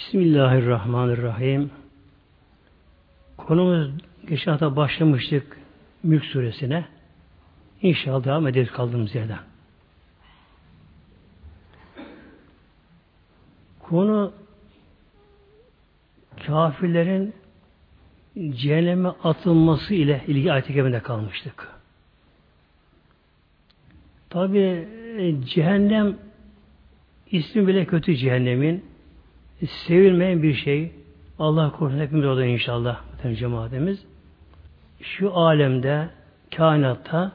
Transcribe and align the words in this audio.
Bismillahirrahmanirrahim. 0.00 1.70
Konumuz 3.36 3.90
geçen 4.28 4.50
hafta 4.50 4.76
başlamıştık 4.76 5.58
Mülk 6.02 6.24
suresine. 6.24 6.84
İnşallah 7.82 8.24
devam 8.24 8.46
ederiz 8.46 8.70
kaldığımız 8.70 9.14
yerden. 9.14 9.38
Konu 13.80 14.32
kafirlerin 16.46 17.34
cehenneme 18.50 19.08
atılması 19.08 19.94
ile 19.94 20.24
ilgili 20.26 20.52
ayet-i 20.52 21.02
kalmıştık. 21.02 21.68
Tabi 24.30 24.58
e, 25.18 25.42
cehennem 25.46 26.16
ismi 27.30 27.66
bile 27.66 27.84
kötü 27.84 28.16
cehennemin 28.16 28.89
sevilmeyen 29.66 30.42
bir 30.42 30.54
şey. 30.54 30.92
Allah 31.38 31.72
korusun 31.72 31.98
hepimiz 31.98 32.24
orada 32.24 32.44
inşallah 32.44 33.00
cemaatimiz. 33.38 34.04
Şu 35.02 35.36
alemde 35.36 36.08
kainatta 36.56 37.32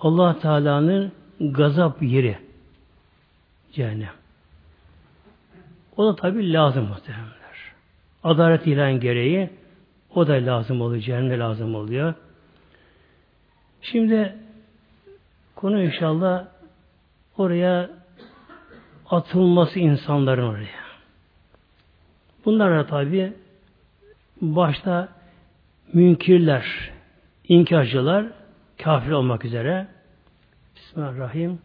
Allah 0.00 0.38
Teala'nın 0.38 1.12
gazap 1.40 2.02
yeri 2.02 2.38
cehennem. 3.72 4.12
O 5.96 6.06
da 6.06 6.16
tabi 6.16 6.52
lazım 6.52 6.84
muhtemelenler. 6.88 7.72
Adalet 8.24 8.66
ilan 8.66 9.00
gereği 9.00 9.50
o 10.14 10.26
da 10.28 10.32
lazım 10.32 10.80
oluyor, 10.80 11.02
cehennem 11.02 11.40
lazım 11.40 11.74
oluyor. 11.74 12.14
Şimdi 13.82 14.34
konu 15.54 15.82
inşallah 15.82 16.46
oraya 17.36 17.90
atılması 19.10 19.78
insanların 19.78 20.42
oraya. 20.42 20.89
Bunlar 22.44 22.78
da 22.78 22.86
tabi 22.86 23.32
başta 24.40 25.08
münkirler, 25.92 26.90
inkarcılar, 27.48 28.26
kafir 28.82 29.10
olmak 29.10 29.44
üzere. 29.44 29.86
Bismillahirrahmanirrahim. 30.76 31.58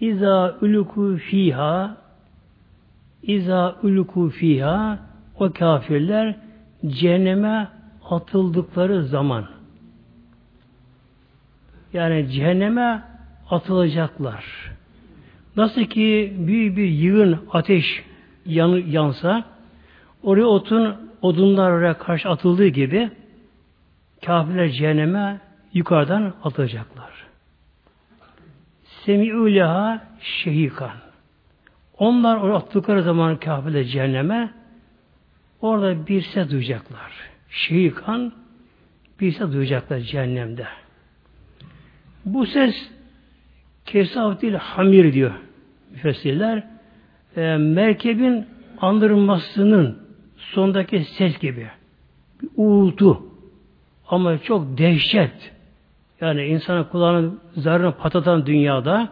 İza 0.00 0.58
uluku 0.62 1.16
fiha 1.16 1.96
İza 3.22 3.76
uluku 3.82 4.30
fiha 4.30 4.98
o 5.38 5.52
kafirler 5.52 6.36
cehenneme 6.86 7.68
atıldıkları 8.10 9.04
zaman 9.04 9.48
yani 11.92 12.30
cehenneme 12.30 13.02
atılacaklar. 13.50 14.44
Nasıl 15.56 15.84
ki 15.84 16.34
büyük 16.38 16.76
bir 16.76 16.88
yığın 16.88 17.38
ateş 17.52 18.04
yansa 18.46 19.53
oraya 20.24 20.46
otun 20.46 21.10
odunlar 21.22 21.70
oraya 21.70 21.98
karşı 21.98 22.28
atıldığı 22.28 22.66
gibi 22.66 23.10
kafirler 24.26 24.68
cehenneme 24.68 25.40
yukarıdan 25.72 26.34
atılacaklar. 26.44 27.10
Semi'üleha 28.84 30.04
şehikan. 30.20 30.92
Onlar 31.98 32.36
oraya 32.36 32.54
attıkları 32.54 33.02
zaman 33.02 33.36
kafirler 33.36 33.84
cehenneme 33.84 34.50
orada 35.60 36.06
bir 36.06 36.22
ses 36.22 36.50
duyacaklar. 36.50 37.12
Şehikan 37.50 38.32
bir 39.20 39.32
ses 39.32 39.52
duyacaklar 39.52 39.98
cehennemde. 39.98 40.66
Bu 42.24 42.46
ses 42.46 42.90
kesaf 43.86 44.42
değil 44.42 44.54
hamir 44.54 45.12
diyor 45.12 45.32
müfessirler. 45.90 46.64
E, 47.36 47.56
merkebin 47.56 48.46
andırılmasının 48.80 50.03
sondaki 50.54 51.04
ses 51.04 51.38
gibi. 51.38 51.68
Bir 52.42 52.48
uğultu. 52.56 53.22
Ama 54.08 54.38
çok 54.38 54.78
dehşet. 54.78 55.52
Yani 56.20 56.44
insanın 56.44 56.84
kulağının 56.84 57.40
zarını 57.56 57.92
patatan 57.92 58.46
dünyada 58.46 59.08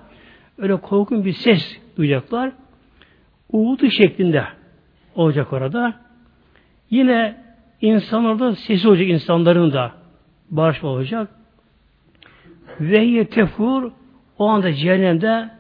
öyle 0.59 0.77
korkun 0.77 1.25
bir 1.25 1.33
ses 1.33 1.79
duyacaklar. 1.97 2.53
Uğultu 3.51 3.91
şeklinde 3.91 4.45
olacak 5.15 5.53
orada. 5.53 5.95
Yine 6.91 7.37
insan 7.81 8.25
orada 8.25 8.55
sesi 8.55 8.89
olacak 8.89 9.09
insanların 9.09 9.73
da 9.73 9.93
bağışma 10.51 10.89
olacak. 10.89 11.29
Ve 12.81 13.25
tefur 13.25 13.93
o 14.39 14.49
anda 14.49 14.73
cehennemde 14.73 15.51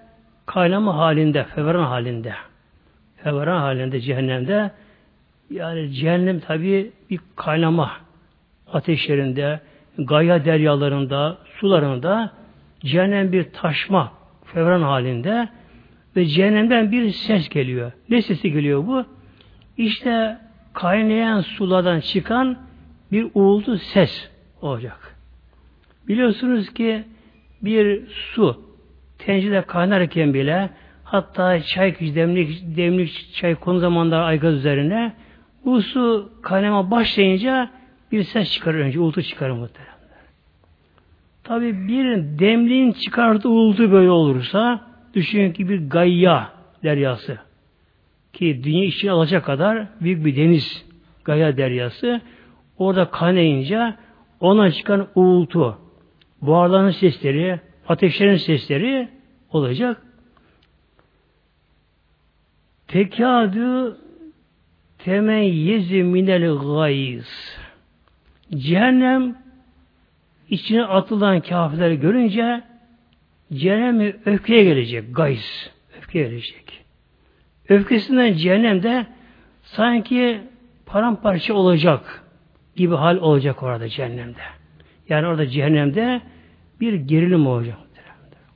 kaynama 0.46 0.96
halinde, 0.96 1.44
fevran 1.44 1.84
halinde. 1.84 2.34
Fevran 3.16 3.60
halinde 3.60 4.00
cehennemde 4.00 4.70
yani 5.52 5.92
cehennem 5.92 6.40
tabi 6.40 6.90
bir 7.10 7.20
kaynama 7.36 7.92
ateşlerinde, 8.72 9.60
gaya 9.98 10.44
deryalarında, 10.44 11.38
sularında 11.60 12.32
cehennem 12.80 13.32
bir 13.32 13.44
taşma 13.44 14.12
fevran 14.44 14.82
halinde 14.82 15.48
ve 16.16 16.26
cehennemden 16.26 16.92
bir 16.92 17.10
ses 17.10 17.48
geliyor. 17.48 17.92
Ne 18.08 18.22
sesi 18.22 18.52
geliyor 18.52 18.86
bu? 18.86 19.04
İşte 19.76 20.38
kaynayan 20.72 21.40
sulardan 21.40 22.00
çıkan 22.00 22.58
bir 23.12 23.26
uğultu 23.34 23.78
ses 23.78 24.30
olacak. 24.62 25.16
Biliyorsunuz 26.08 26.74
ki 26.74 27.04
bir 27.62 28.06
su 28.08 28.62
tencerede 29.18 29.62
kaynarken 29.62 30.34
bile 30.34 30.70
hatta 31.04 31.62
çay 31.62 32.00
demlik, 32.00 32.76
demlik 32.76 33.34
çay 33.34 33.54
konu 33.54 33.78
zamanlar 33.78 34.20
aygaz 34.20 34.54
üzerine 34.54 35.12
bu 35.64 35.82
su 35.82 36.32
kaynama 36.42 36.90
başlayınca 36.90 37.70
bir 38.12 38.22
ses 38.22 38.52
çıkarır 38.52 38.78
önce, 38.78 39.00
uğultu 39.00 39.22
çıkarır 39.22 39.52
muhtemelen. 39.52 39.92
Tabi 41.44 41.88
bir 41.88 42.38
demliğin 42.38 42.92
çıkardığı 42.92 43.48
uğultu 43.48 43.92
böyle 43.92 44.10
olursa 44.10 44.80
düşünün 45.14 45.52
ki 45.52 45.68
bir 45.68 45.88
gayya 45.88 46.52
deryası 46.82 47.38
ki 48.32 48.60
dünya 48.64 48.84
içine 48.84 49.10
alacak 49.10 49.44
kadar 49.44 49.86
büyük 50.00 50.24
bir 50.24 50.36
deniz 50.36 50.84
gaya 51.24 51.56
deryası 51.56 52.20
orada 52.78 53.10
kaynayınca 53.10 53.96
ona 54.40 54.70
çıkan 54.70 55.08
uğultu 55.14 55.78
buharların 56.42 56.90
sesleri 56.90 57.60
ateşlerin 57.88 58.36
sesleri 58.36 59.08
olacak. 59.52 60.02
Tekadü 62.88 63.96
temeyyezi 65.04 66.02
minel 66.02 66.54
gayz. 66.58 67.58
Cehennem 68.56 69.36
içine 70.50 70.84
atılan 70.84 71.40
kafirleri 71.40 72.00
görünce 72.00 72.62
cehennemi 73.52 74.16
öfkeye 74.26 74.64
gelecek. 74.64 75.16
Gayz. 75.16 75.70
Öfkeye 75.98 76.28
gelecek. 76.28 76.84
Öfkesinden 77.68 78.32
cehennemde 78.32 79.06
sanki 79.62 80.40
paramparça 80.86 81.54
olacak 81.54 82.24
gibi 82.76 82.94
hal 82.94 83.16
olacak 83.16 83.62
orada 83.62 83.88
cehennemde. 83.88 84.40
Yani 85.08 85.26
orada 85.26 85.46
cehennemde 85.46 86.20
bir 86.80 86.94
gerilim 86.94 87.46
olacak. 87.46 87.78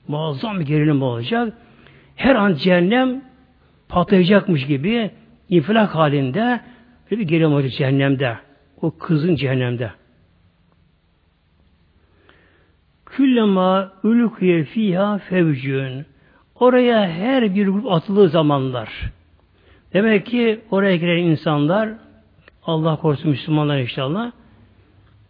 Muazzam 0.09 0.61
bir 0.61 0.65
gerilim 0.65 1.03
olacak. 1.03 1.53
Her 2.17 2.35
an 2.35 2.55
cehennem 2.55 3.25
patlayacakmış 3.89 4.67
gibi 4.67 5.11
infilak 5.49 5.95
halinde 5.95 6.61
bir 7.11 7.19
gerilim 7.19 7.53
olacak 7.53 7.73
cehennemde. 7.73 8.37
O 8.83 8.91
kızın 8.91 9.37
cehennemde. 9.37 9.91
Küllema 13.07 13.93
ülküye 14.05 14.65
fiha 14.65 15.19
fevcün. 15.19 16.07
Oraya 16.55 17.09
her 17.09 17.55
bir 17.55 17.69
grup 17.69 17.93
atıldığı 17.93 18.29
zamanlar. 18.29 19.13
Demek 19.93 20.27
ki 20.27 20.61
oraya 20.71 20.97
giren 20.97 21.23
insanlar 21.23 21.89
Allah 22.63 22.97
korusun 22.97 23.31
Müslümanlar 23.31 23.79
inşallah 23.79 24.33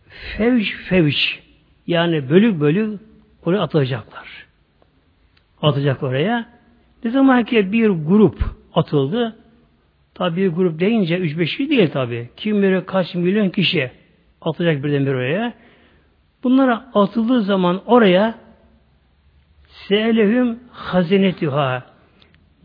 fevç 0.09 0.75
fevç 0.89 1.41
yani 1.87 2.31
bölük 2.31 2.61
bölük 2.61 3.01
oraya 3.45 3.63
atılacaklar. 3.63 4.47
Atacak 5.63 6.03
oraya. 6.03 6.49
Ne 7.05 7.11
zaman 7.11 7.45
ki 7.45 7.73
bir 7.73 7.89
grup 7.89 8.43
atıldı 8.75 9.37
tabi 10.17 10.37
bir 10.37 10.49
grup 10.49 10.81
deyince 10.81 11.19
3-5 11.19 11.71
değil 11.71 11.91
tabi. 11.91 12.29
Kim 12.37 12.63
bilir 12.63 12.87
kaç 12.87 13.15
milyon 13.15 13.51
kişi 13.51 13.91
atacak 14.41 14.85
birden 14.85 15.07
bir 15.07 15.13
oraya. 15.13 15.53
Bunlara 16.43 16.91
atıldığı 16.95 17.43
zaman 17.43 17.83
oraya 17.87 18.35
Se'elehüm 19.69 20.59
hazinetüha 20.71 21.83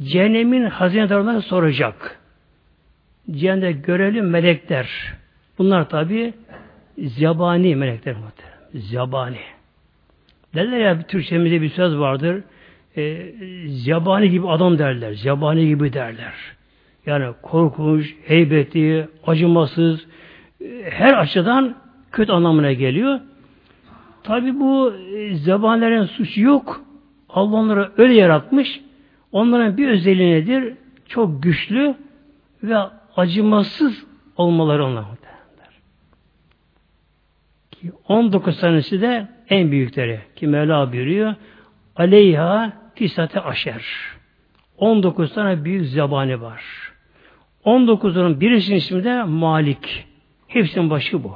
Cehennemin 0.01 0.65
hazinedarına 0.65 1.42
soracak. 1.42 2.19
Cehennemde 3.31 3.71
görevli 3.71 4.21
melekler. 4.21 5.13
Bunlar 5.57 5.89
tabi 5.89 6.33
zebani 6.97 7.75
melekler. 7.75 8.15
Zebani. 8.74 9.39
Derler 10.56 10.80
ya 10.80 11.01
Türkçemizde 11.01 11.62
bir 11.62 11.69
söz 11.69 11.97
vardır. 11.97 12.44
E, 12.97 13.33
zebani 13.68 14.30
gibi 14.30 14.50
adam 14.50 14.80
derler. 14.80 15.13
Zebani 15.13 15.68
gibi 15.68 15.94
derler. 15.94 16.33
Yani 17.06 17.33
korkunç, 17.42 18.15
heybetli, 18.25 19.07
acımasız, 19.27 20.06
her 20.83 21.13
açıdan 21.13 21.75
kötü 22.12 22.31
anlamına 22.31 22.74
geliyor. 22.74 23.19
Tabi 24.24 24.59
bu 24.59 24.94
e, 24.94 25.36
zebanilerin 25.36 26.06
suçu 26.06 26.42
yok. 26.42 26.81
Allah 27.30 27.56
onları 27.56 27.92
öyle 27.98 28.13
yaratmış. 28.13 28.81
Onların 29.31 29.77
bir 29.77 29.88
özelliği 29.88 30.31
nedir? 30.31 30.74
Çok 31.07 31.44
güçlü 31.44 31.95
ve 32.63 32.77
acımasız 33.15 34.06
olmaları 34.38 34.86
onlar. 34.86 35.06
19 38.07 38.59
tanesi 38.59 39.01
de 39.01 39.27
en 39.50 39.71
büyükleri. 39.71 40.19
Ki 40.36 40.47
Mevla 40.47 40.92
buyuruyor. 40.94 41.36
Aleyha 41.95 42.74
tisate 42.95 43.42
aşer. 43.42 43.86
19 44.77 45.33
tane 45.33 45.63
büyük 45.63 45.86
zebani 45.86 46.42
var. 46.42 46.90
19'unun 47.65 48.41
birisinin 48.41 48.77
ismi 48.77 49.03
de 49.03 49.23
Malik. 49.23 50.05
Hepsinin 50.47 50.89
başı 50.89 51.23
bu. 51.23 51.35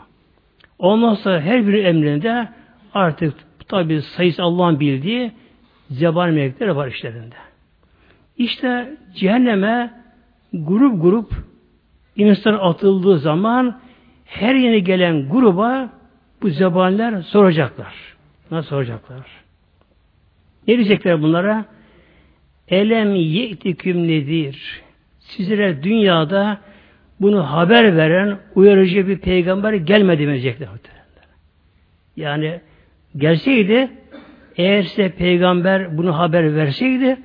Ondan 0.79 1.13
sonra 1.13 1.41
her 1.41 1.67
bir 1.67 1.85
emrinde 1.85 2.49
artık 2.93 3.33
tabi 3.67 4.01
sayısı 4.01 4.43
Allah'ın 4.43 4.79
bildiği 4.79 5.31
zebani 5.89 6.35
melekleri 6.35 6.75
var 6.75 6.87
işlerinde. 6.87 7.35
İşte 8.37 8.97
cehenneme 9.15 9.93
grup 10.53 11.01
grup 11.01 11.31
insan 12.15 12.53
atıldığı 12.53 13.19
zaman 13.19 13.79
her 14.25 14.55
yeni 14.55 14.83
gelen 14.83 15.29
gruba 15.29 15.89
bu 16.41 16.49
zebaniler 16.49 17.21
soracaklar. 17.21 17.93
Nasıl 18.51 18.69
soracaklar? 18.69 19.25
Ne 20.67 20.75
diyecekler 20.77 21.21
bunlara? 21.21 21.65
Elem 22.67 23.15
ye'tiküm 23.15 24.07
nedir? 24.07 24.84
Sizlere 25.25 25.83
dünyada 25.83 26.57
bunu 27.21 27.51
haber 27.51 27.97
veren 27.97 28.39
uyarıcı 28.55 29.07
bir 29.07 29.17
peygamber 29.17 29.73
gelmedi 29.73 30.27
diyecekler. 30.27 30.67
Yani 32.15 32.61
gelseydi 33.17 33.89
eğer 34.57 34.83
size 34.83 35.09
peygamber 35.09 35.97
bunu 35.97 36.17
haber 36.17 36.55
verseydi 36.55 37.17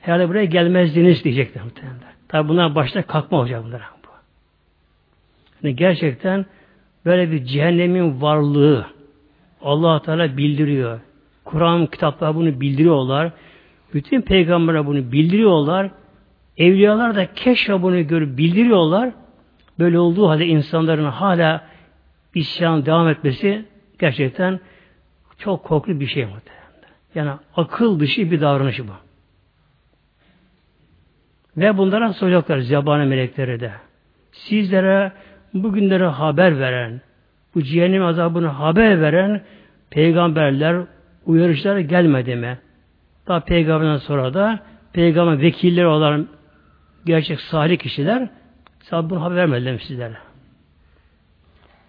herhalde 0.00 0.28
buraya 0.28 0.44
gelmezdiniz 0.44 1.24
diyecekler. 1.24 1.62
Tabi 2.28 2.48
bunlar 2.48 2.74
başta 2.74 3.02
kalkma 3.02 3.38
olacak 3.38 3.62
bunlar. 3.64 3.80
Bu. 3.80 4.08
Yani 5.62 5.76
gerçekten 5.76 6.46
böyle 7.04 7.30
bir 7.30 7.44
cehennemin 7.44 8.20
varlığı 8.20 8.86
allah 9.62 10.02
Teala 10.02 10.36
bildiriyor. 10.36 11.00
Kur'an 11.44 11.86
kitaplar 11.86 12.34
bunu 12.34 12.60
bildiriyorlar. 12.60 13.32
Bütün 13.94 14.20
peygamberler 14.20 14.86
bunu 14.86 15.12
bildiriyorlar. 15.12 15.90
Evliyalar 16.58 17.16
da 17.16 17.34
keşke 17.34 17.82
bunu 17.82 18.06
görüp 18.06 18.38
bildiriyorlar. 18.38 19.10
Böyle 19.78 19.98
olduğu 19.98 20.28
halde 20.28 20.46
insanların 20.46 21.04
hala 21.04 21.64
isyan 22.34 22.86
devam 22.86 23.08
etmesi 23.08 23.64
gerçekten 23.98 24.60
çok 25.38 25.64
korkulu 25.64 26.00
bir 26.00 26.06
şey 26.06 26.24
muhtemelen. 26.24 26.62
Yani 27.14 27.30
akıl 27.56 28.00
dışı 28.00 28.30
bir 28.30 28.40
davranış 28.40 28.80
bu. 28.80 28.92
Ve 31.56 31.78
bunlara 31.78 32.12
soracaklar 32.12 32.58
zebani 32.58 33.06
melekleri 33.06 33.60
de. 33.60 33.72
Sizlere 34.32 35.12
bugünlere 35.54 36.06
haber 36.06 36.58
veren, 36.58 37.00
bu 37.54 37.62
cehennem 37.62 38.04
azabını 38.04 38.46
haber 38.46 39.00
veren 39.00 39.42
peygamberler, 39.90 40.82
uyarıcılar 41.26 41.78
gelmedi 41.78 42.36
mi? 42.36 42.58
Daha 43.28 43.40
peygamberden 43.40 43.96
sonra 43.96 44.34
da 44.34 44.60
peygamber 44.92 45.42
vekilleri 45.42 45.86
olan 45.86 46.28
gerçek 47.06 47.40
salih 47.40 47.78
kişiler 47.78 48.28
sana 48.82 49.10
bunu 49.10 49.22
haber 49.22 49.36
vermediler 49.36 49.78
sizlere. 49.78 50.16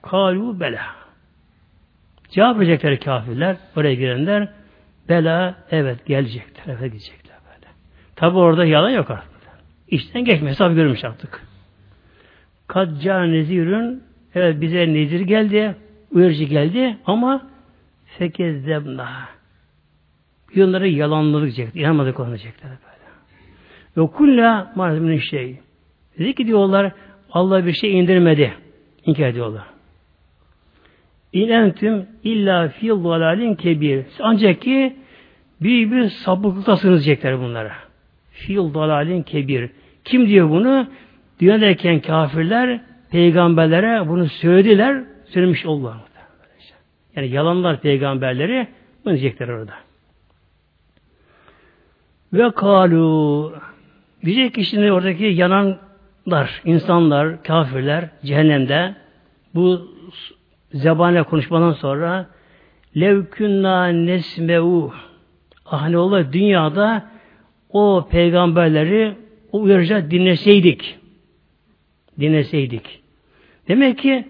Kalu 0.02 0.60
bela. 0.60 0.82
Cevap 2.30 2.60
verecekler 2.60 3.00
kafirler, 3.00 3.58
oraya 3.76 3.94
girenler. 3.94 4.48
Bela, 5.10 5.56
evet 5.72 6.06
gelecekler, 6.06 6.64
evet 6.68 6.92
gidecekler 6.92 7.38
böyle. 7.46 7.72
Tabi 8.16 8.38
orada 8.38 8.66
yalan 8.66 8.90
yok 8.90 9.12
artık. 9.12 9.34
İşten 9.88 10.26
geçme, 10.26 10.50
hesap 10.50 10.76
görmüş 10.76 11.04
artık. 11.04 11.44
Kadca 12.68 13.24
nezirün, 13.24 14.04
evet 14.36 14.62
bize 14.62 14.94
nezir 14.94 15.20
geldi, 15.20 15.76
uyarıcı 16.12 16.44
geldi 16.44 16.98
ama 17.06 17.48
fekezdebna. 18.18 19.30
Yılları 20.54 20.88
yalanladık 20.88 21.56
diyecekler, 21.56 21.82
inanmadık 21.82 22.20
ona 22.20 22.28
diyecekler 22.28 22.72
böyle. 22.72 22.93
Ve 23.98 24.08
kulla 24.08 24.72
maalesef 24.76 25.30
şey. 25.30 25.60
Dedi 26.20 26.36
ki 26.36 26.48
diyorlar, 26.48 26.92
Allah 27.32 27.66
bir 27.66 27.74
şey 27.74 28.00
indirmedi. 28.00 28.54
İnkar 29.06 29.28
ediyorlar. 29.28 29.64
İn 31.34 31.50
entüm 31.50 32.06
illa 32.24 32.70
fil 32.70 32.90
dalalin 32.90 33.56
kebir. 33.56 34.06
Ancak 34.20 34.62
ki 34.62 34.96
büyük 35.62 35.92
bir 35.92 36.10
sapıklıktasınız 36.10 37.06
diyecekler 37.06 37.40
bunlara. 37.40 37.74
Fil 38.32 38.74
dalalin 38.74 39.24
kebir. 39.24 39.70
Kim 40.04 40.28
diyor 40.28 40.50
bunu? 40.50 40.88
Dünyadayken 41.40 42.00
kafirler 42.00 42.80
peygamberlere 43.12 44.10
bunu 44.10 44.30
söylediler, 44.30 45.04
söylemiş 45.26 45.66
oldular. 45.66 45.98
Yani 47.16 47.30
yalanlar 47.30 47.82
peygamberleri 47.82 48.68
bunu 49.06 49.14
diyecekler 49.14 49.48
orada. 49.48 49.74
Ve 52.34 52.52
kalu 52.52 53.54
diyecek 54.26 54.56
ki 54.56 54.66
şimdi 54.66 54.92
oradaki 54.92 55.24
yananlar, 55.24 56.62
insanlar, 56.66 57.44
kafirler 57.44 58.10
cehennemde 58.26 58.96
bu 59.56 59.92
zebaniyle 60.74 61.24
konuşmadan 61.24 61.72
sonra 61.72 62.28
levkünna 62.98 63.88
nesmeu 63.88 64.92
ah 65.66 65.90
ne 65.90 65.98
olur 65.98 66.34
dünyada 66.34 67.10
o 67.70 68.08
peygamberleri 68.12 69.16
o 69.52 69.68
dinleseydik 69.68 71.04
dinleseydik. 72.20 73.00
Demek 73.68 73.98
ki 73.98 74.28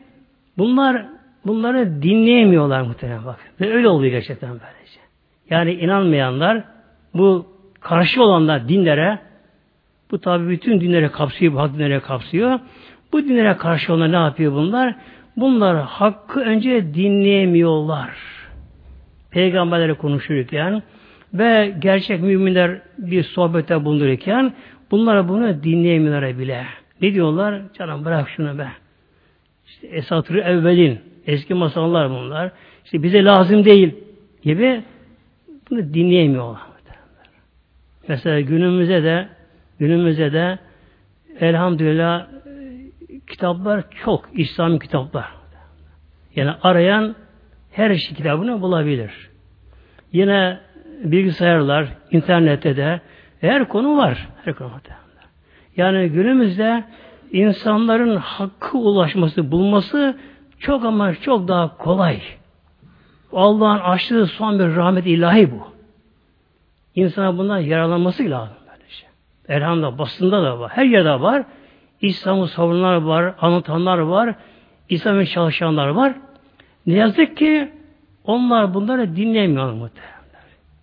bunlar 0.57 1.06
bunları 1.45 2.01
dinleyemiyorlar 2.01 2.81
muhtemelen 2.81 3.25
bak. 3.25 3.40
Ve 3.62 3.74
öyle 3.74 3.88
oluyor 3.88 4.12
gerçekten 4.12 4.50
böylece. 4.50 5.00
Yani 5.50 5.74
inanmayanlar 5.74 6.63
bu 7.13 7.45
karşı 7.80 8.24
olanlar 8.24 8.69
dinlere 8.69 9.19
bu 10.13 10.19
tabi 10.19 10.50
bütün 10.50 10.81
dinlere 10.81 11.07
kapsıyor, 11.07 11.54
bu 11.54 11.60
hak 11.60 11.74
dinlere 11.74 12.00
kapsıyor. 12.00 12.60
Bu 13.13 13.24
dinlere 13.24 13.57
karşı 13.57 13.94
olanlar 13.94 14.11
ne 14.11 14.16
yapıyor 14.16 14.54
bunlar? 14.54 14.95
Bunlar 15.38 15.78
hakkı 15.78 16.40
önce 16.40 16.94
dinleyemiyorlar. 16.94 18.09
Peygamberlere 19.31 19.94
konuşurken 19.94 20.83
ve 21.33 21.76
gerçek 21.80 22.21
müminler 22.21 22.81
bir 22.97 23.23
sohbete 23.23 23.85
bulunurken 23.85 24.54
bunlar 24.92 25.30
bunu 25.30 25.64
dinleyemiyorlar 25.64 26.40
bile. 26.40 26.66
Ne 27.02 27.14
diyorlar? 27.14 27.61
Canım 27.78 28.06
bırak 28.06 28.30
şunu 28.30 28.57
be. 28.57 28.68
İşte 29.68 29.88
esatırı 29.88 30.42
evvelin. 30.42 30.99
Eski 31.28 31.54
masallar 31.54 32.09
bunlar. 32.09 32.52
İşte 32.85 33.04
bize 33.04 33.23
lazım 33.23 33.66
değil 33.66 33.95
gibi 34.44 34.83
bunu 35.69 35.94
dinleyemiyorlar. 35.94 36.61
Mesela 38.07 38.40
günümüzde 38.40 39.04
de 39.04 39.28
günümüzde 39.80 40.33
de 40.33 40.59
elhamdülillah 41.39 42.27
kitaplar 43.27 43.83
çok. 44.03 44.30
İslami 44.33 44.80
kitaplar. 44.80 45.25
Yani 46.35 46.51
arayan 46.63 47.15
her 47.71 47.95
şey 47.95 48.15
kitabını 48.18 48.61
bulabilir. 48.61 49.30
Yine 50.11 50.59
bilgisayarlar, 51.03 51.87
internette 52.11 52.77
de 52.77 53.01
her 53.42 53.68
konu 53.68 53.97
var. 53.97 54.27
Her 54.45 54.53
konu 54.53 54.71
var. 54.71 54.81
Yani 55.77 56.09
günümüzde 56.09 56.83
insanların 57.31 58.15
hakkı 58.15 58.77
ulaşması, 58.77 59.51
bulması 59.51 60.18
çok 60.59 60.85
ama 60.85 61.15
çok 61.15 61.47
daha 61.47 61.77
kolay. 61.77 62.21
Allah'ın 63.33 63.80
açtığı 63.80 64.25
son 64.25 64.59
bir 64.59 64.75
rahmet 64.75 65.06
ilahi 65.06 65.51
bu. 65.51 65.68
İnsana 66.95 67.37
bundan 67.37 67.57
yararlanması 67.57 68.30
lazım. 68.30 68.57
Elhamdülillah 69.47 69.97
basında 69.97 70.44
da 70.44 70.59
var. 70.59 70.71
Her 70.71 70.85
yerde 70.85 71.21
var. 71.21 71.44
İslam'ı 72.02 72.47
savunanlar 72.47 72.95
var, 72.95 73.35
anlatanlar 73.42 73.97
var, 73.97 74.35
İslam'ın 74.90 75.26
çalışanlar 75.26 75.88
var. 75.88 76.14
Ne 76.85 76.94
yazık 76.94 77.38
ki 77.38 77.71
onlar 78.23 78.73
bunları 78.73 79.16
dinlemiyorlar 79.16 79.73
muhtemelen. 79.73 80.14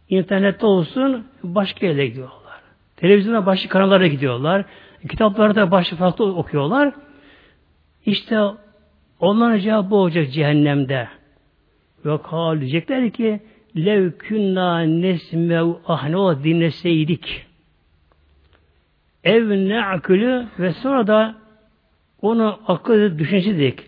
İnternette 0.08 0.66
olsun 0.66 1.26
başka 1.42 1.86
yere 1.86 2.06
gidiyorlar. 2.06 2.60
Televizyonda 2.96 3.46
başka 3.46 3.68
kanallara 3.68 4.06
gidiyorlar. 4.06 4.64
Kitaplarda 5.10 5.70
başka 5.70 5.96
farklı 5.96 6.24
okuyorlar. 6.24 6.92
İşte 8.06 8.40
onların 9.20 9.58
cevabı 9.58 9.94
olacak 9.94 10.32
cehennemde. 10.32 11.08
Ve 12.04 12.22
kal 12.22 12.60
diyecekler 12.60 13.10
ki 13.10 13.40
lev 13.76 14.10
künna 14.12 14.80
nesmev 14.80 15.72
ah 15.86 16.08
ne 16.08 16.16
o 16.16 16.44
dinleseydik. 16.44 17.49
Ev 19.24 19.68
ne'akülü 19.68 20.46
ve 20.58 20.72
sonra 20.72 21.06
da 21.06 21.34
onu 22.22 22.60
akıl 22.66 23.18
düşünseydik, 23.18 23.80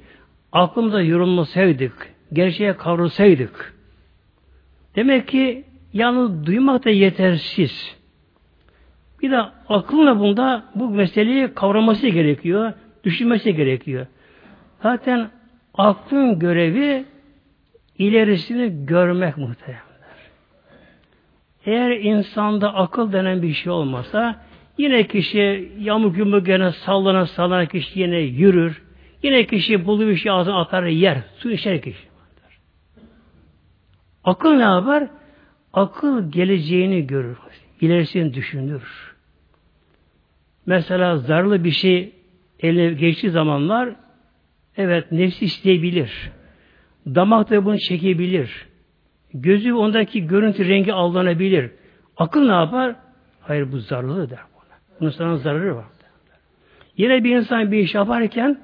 aklımıza 0.52 1.02
yorulmasaydık, 1.02 2.12
gerçeğe 2.32 2.76
kavrulsaydık. 2.76 3.74
Demek 4.96 5.28
ki 5.28 5.64
yalnız 5.92 6.46
duymak 6.46 6.84
da 6.84 6.90
yetersiz. 6.90 7.96
Bir 9.22 9.30
de 9.30 9.40
aklına 9.68 10.20
bunda 10.20 10.64
bu 10.74 10.90
meseleyi 10.90 11.54
kavraması 11.54 12.08
gerekiyor, 12.08 12.72
düşünmesi 13.04 13.54
gerekiyor. 13.54 14.06
Zaten 14.82 15.30
aklın 15.74 16.38
görevi 16.38 17.04
ilerisini 17.98 18.86
görmek 18.86 19.36
muhtemelen. 19.36 19.82
Eğer 21.66 21.90
insanda 21.90 22.74
akıl 22.74 23.12
denen 23.12 23.42
bir 23.42 23.52
şey 23.52 23.72
olmasa 23.72 24.36
yine 24.78 25.06
kişi 25.06 25.72
yamuk 25.78 26.18
yumuk 26.18 26.46
gene 26.46 26.72
sallana 26.72 27.26
sallana 27.26 27.66
kişi 27.66 28.00
yine 28.00 28.18
yürür. 28.18 28.82
Yine 29.22 29.46
kişi 29.46 29.86
bulduğu 29.86 30.08
bir 30.08 30.16
şey 30.16 30.32
ağzına 30.32 30.60
atar 30.60 30.82
yer. 30.82 31.18
Su 31.36 31.50
içer 31.50 31.82
kişi. 31.82 32.12
Akıl 34.24 34.50
ne 34.50 34.62
yapar? 34.62 35.08
Akıl 35.72 36.30
geleceğini 36.32 37.06
görür. 37.06 37.38
İlerisini 37.80 38.34
düşünür. 38.34 39.14
Mesela 40.66 41.16
zararlı 41.16 41.64
bir 41.64 41.70
şey 41.70 42.12
ele 42.60 42.92
geçtiği 42.92 43.30
zamanlar 43.30 43.94
evet 44.76 45.12
nefsi 45.12 45.44
isteyebilir. 45.44 46.30
Damak 47.06 47.50
da 47.50 47.64
bunu 47.64 47.78
çekebilir. 47.78 48.66
Gözü 49.34 49.72
ondaki 49.72 50.26
görüntü 50.26 50.68
rengi 50.68 50.92
aldanabilir. 50.92 51.70
Akıl 52.16 52.46
ne 52.46 52.52
yapar? 52.52 52.96
Hayır 53.40 53.72
bu 53.72 53.78
zararlı 53.78 54.30
der. 54.30 54.51
Bunun 55.02 55.10
sana 55.10 55.36
zararı 55.36 55.76
var. 55.76 55.84
Yine 56.96 57.24
bir 57.24 57.36
insan 57.36 57.72
bir 57.72 57.78
iş 57.78 57.94
yaparken 57.94 58.60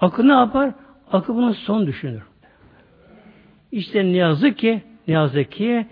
akıl 0.00 0.24
ne 0.24 0.32
yapar? 0.32 0.72
Akıl 1.12 1.34
bunu 1.34 1.54
son 1.54 1.86
düşünür. 1.86 2.22
İşte 3.72 4.04
ne 4.04 4.16
yazık 4.16 4.58
ki 4.58 4.82
ne 5.08 5.14
yazık 5.14 5.52
ki 5.52 5.86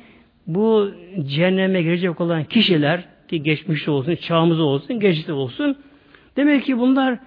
bu 0.47 0.91
cehenneme 1.27 1.83
girecek 1.83 2.21
olan 2.21 2.45
kişiler 2.45 3.05
ki 3.29 3.43
geçmişte 3.43 3.91
olsun, 3.91 4.15
çağımızda 4.15 4.63
olsun, 4.63 5.01
geçmişte 5.01 5.33
olsun 5.33 5.79
demek 6.37 6.65
ki 6.65 6.79
bunlar 6.79 7.19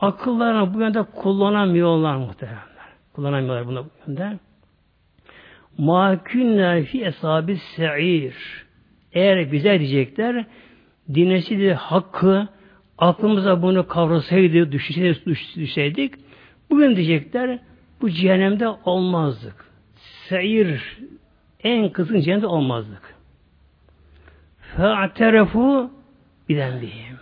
akıllarını 0.00 0.74
bu 0.74 0.80
yönde 0.80 1.02
kullanamıyorlar 1.02 2.16
muhtemelen. 2.16 2.58
Kullanamıyorlar 3.12 3.66
bunu 3.66 3.84
bu 3.84 4.10
yönde. 4.10 4.38
Ma 5.78 6.22
künne 6.24 6.82
fi 6.82 7.04
eshabi 7.04 7.56
se'ir. 7.56 8.34
Eğer 9.12 9.52
bize 9.52 9.80
diyecekler 9.80 10.44
dinleseydi 11.14 11.72
hakkı 11.72 12.48
aklımıza 12.98 13.62
bunu 13.62 13.88
kavrasaydı, 13.88 14.72
düşünseydik, 14.72 15.26
düşseydik 15.56 16.14
bugün 16.70 16.96
diyecekler 16.96 17.58
bu 18.00 18.10
cehennemde 18.10 18.68
olmazdık. 18.68 19.64
Se'ir 20.28 20.98
en 21.62 21.88
kızın 21.88 22.20
cehennemde 22.20 22.46
olmazdık. 22.46 23.14
Fe'terefu 24.76 25.90
bidenbihim. 26.48 27.16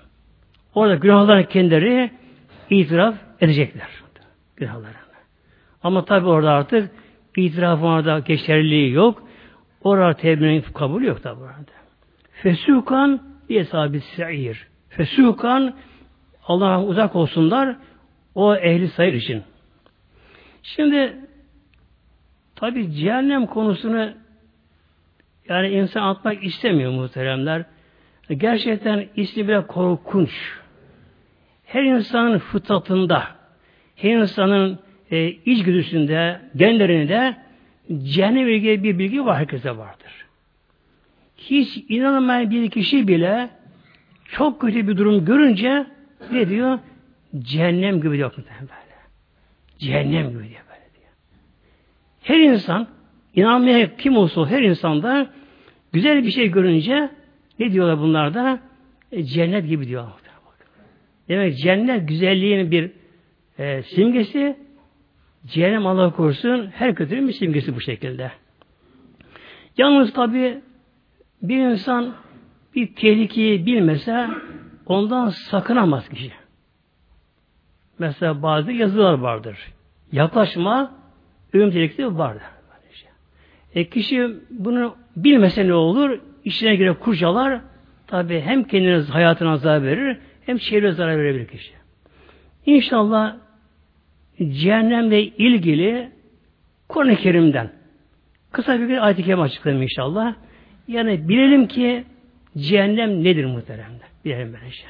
Orada 0.75 0.95
günahlarını 0.95 1.47
kendileri 1.47 2.11
itiraf 2.71 3.15
edecekler. 3.41 3.89
Günahlarını. 4.57 4.97
Ama 5.83 6.05
tabi 6.05 6.29
orada 6.29 6.51
artık 6.51 6.91
itirafın 7.37 7.87
orada 7.87 8.19
geçerliliği 8.19 8.93
yok. 8.93 9.23
Orada 9.85 10.15
tevbenin 10.15 10.65
kabul 10.75 11.03
yok 11.03 11.23
tabi 11.23 11.41
orada. 11.41 11.73
Fesukan 12.33 13.32
diye 13.53 13.65
sahibi 13.65 14.01
se'ir. 14.01 14.67
Fesukan 14.89 15.75
Allah'a 16.47 16.85
uzak 16.85 17.17
olsunlar 17.17 17.77
o 18.35 18.57
ehli 18.57 18.89
sayır 18.89 19.15
için. 19.15 19.43
Şimdi 20.63 21.17
tabi 22.57 22.93
cehennem 22.93 23.47
konusunu 23.47 24.11
yani 25.49 25.69
insan 25.69 26.03
atmak 26.03 26.45
istemiyor 26.45 26.93
muhteremler. 26.93 27.65
Gerçekten 28.31 29.09
ismi 29.17 29.49
bile 29.49 29.67
korkunç. 29.67 30.31
Her 31.65 31.83
insanın 31.83 32.39
fıtratında, 32.39 33.25
her 33.97 34.11
insanın 34.11 34.79
e, 35.11 35.27
içgüdüsünde, 35.27 36.41
genlerinde 36.57 37.37
cehennem 38.03 38.49
ilgili 38.49 38.83
bir 38.83 38.99
bilgi 38.99 39.25
var, 39.25 39.39
herkese 39.39 39.77
vardır. 39.77 40.22
Hiç 41.51 41.85
inanmayan 41.89 42.51
bir 42.51 42.71
kişi 42.71 43.09
bile 43.09 43.51
çok 44.25 44.61
kötü 44.61 44.89
bir 44.89 44.97
durum 44.97 45.25
görünce 45.25 45.87
ne 46.33 46.49
diyor? 46.49 46.79
Cehennem 47.39 48.01
gibi 48.01 48.17
diyor 48.17 48.33
böyle. 48.37 48.73
Cehennem 49.79 50.29
gibi 50.29 50.39
diyor 50.39 50.63
böyle 50.69 50.91
diyor. 50.95 51.13
Her 52.23 52.39
insan 52.39 52.89
inanmayan 53.35 53.91
kim 53.99 54.17
olsa 54.17 54.47
her 54.47 54.63
insanda 54.63 55.31
güzel 55.93 56.25
bir 56.25 56.31
şey 56.31 56.49
görünce 56.49 57.11
ne 57.59 57.73
diyorlar 57.73 57.99
bunlar 57.99 58.35
da? 58.35 58.61
E, 59.13 59.23
cennet 59.23 59.69
gibi 59.69 59.89
diyor. 59.89 60.09
Demek 61.29 61.59
cennet 61.59 62.09
güzelliğinin 62.09 62.71
bir 62.71 62.91
e, 63.59 63.83
simgesi 63.83 64.57
Cehennem 65.47 65.87
Allah 65.87 66.13
korusun 66.13 66.67
her 66.67 66.95
kötünün 66.95 67.29
bir 67.29 67.33
simgesi 67.33 67.77
bu 67.77 67.81
şekilde. 67.81 68.33
Yalnız 69.79 70.13
tabi 70.13 70.61
bir 71.43 71.59
insan 71.59 72.15
bir 72.75 72.95
tehlikeyi 72.95 73.67
bilmese 73.67 74.29
ondan 74.87 75.29
sakınamaz 75.29 76.09
kişi. 76.09 76.33
Mesela 77.99 78.43
bazı 78.43 78.73
yazılar 78.73 79.19
vardır. 79.19 79.73
Yaklaşma 80.13 80.93
ölüm 81.53 81.71
tehlikesi 81.71 82.19
vardır. 82.19 82.43
E 83.75 83.89
kişi 83.89 84.31
bunu 84.51 84.97
bilmese 85.17 85.69
ne 85.69 85.75
olur? 85.75 86.19
İçine 86.45 86.77
girer 86.77 86.99
kurcalar. 86.99 87.61
Tabi 88.07 88.41
hem 88.41 88.65
kendine 88.65 88.97
hayatına 88.97 89.57
zarar 89.57 89.83
verir 89.83 90.19
hem 90.47 90.59
çevreye 90.59 90.93
zarar 90.93 91.19
verebilir 91.19 91.47
kişi. 91.47 91.73
İnşallah 92.67 93.37
cehennemle 94.39 95.23
ilgili 95.23 96.11
Kur'an-ı 96.89 97.17
Kerim'den 97.17 97.73
kısa 98.53 98.81
bir 98.81 99.07
ayet-i 99.07 99.23
kerim 99.25 99.41
açıklayayım 99.41 99.83
inşallah. 99.83 100.35
Yani 100.93 101.29
bilelim 101.29 101.69
ki 101.69 102.05
cehennem 102.59 103.25
nedir 103.25 103.45
muhteremde. 103.45 104.05
Bilelim 104.25 104.53
böylece. 104.61 104.85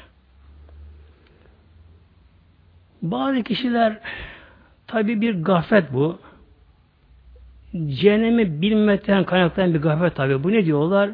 Bazı 3.01 3.43
kişiler 3.43 3.99
tabi 4.87 5.21
bir 5.21 5.43
gaflet 5.43 5.93
bu. 5.93 6.19
Cehennemi 7.87 8.61
bilmekten 8.61 9.23
kaynaklanan 9.23 9.73
bir 9.73 9.81
gaflet 9.81 10.15
tabi. 10.15 10.43
Bu 10.43 10.51
ne 10.51 10.65
diyorlar? 10.65 11.09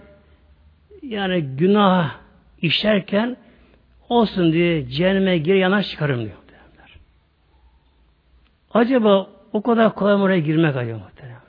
Yani 1.03 1.41
günah 1.41 2.15
işlerken 2.62 3.38
olsun 4.10 4.53
diye 4.53 4.89
cehenneme 4.89 5.38
geri 5.38 5.60
yanaş 5.60 5.89
çıkarım 5.89 6.19
diyor. 6.19 6.39
Acaba 8.74 9.27
o 9.53 9.62
kadar 9.62 9.96
kolay 9.96 10.15
mı 10.15 10.24
oraya 10.24 10.39
girmek 10.39 10.75
acaba 10.75 10.98
muhtemelen? 10.98 11.39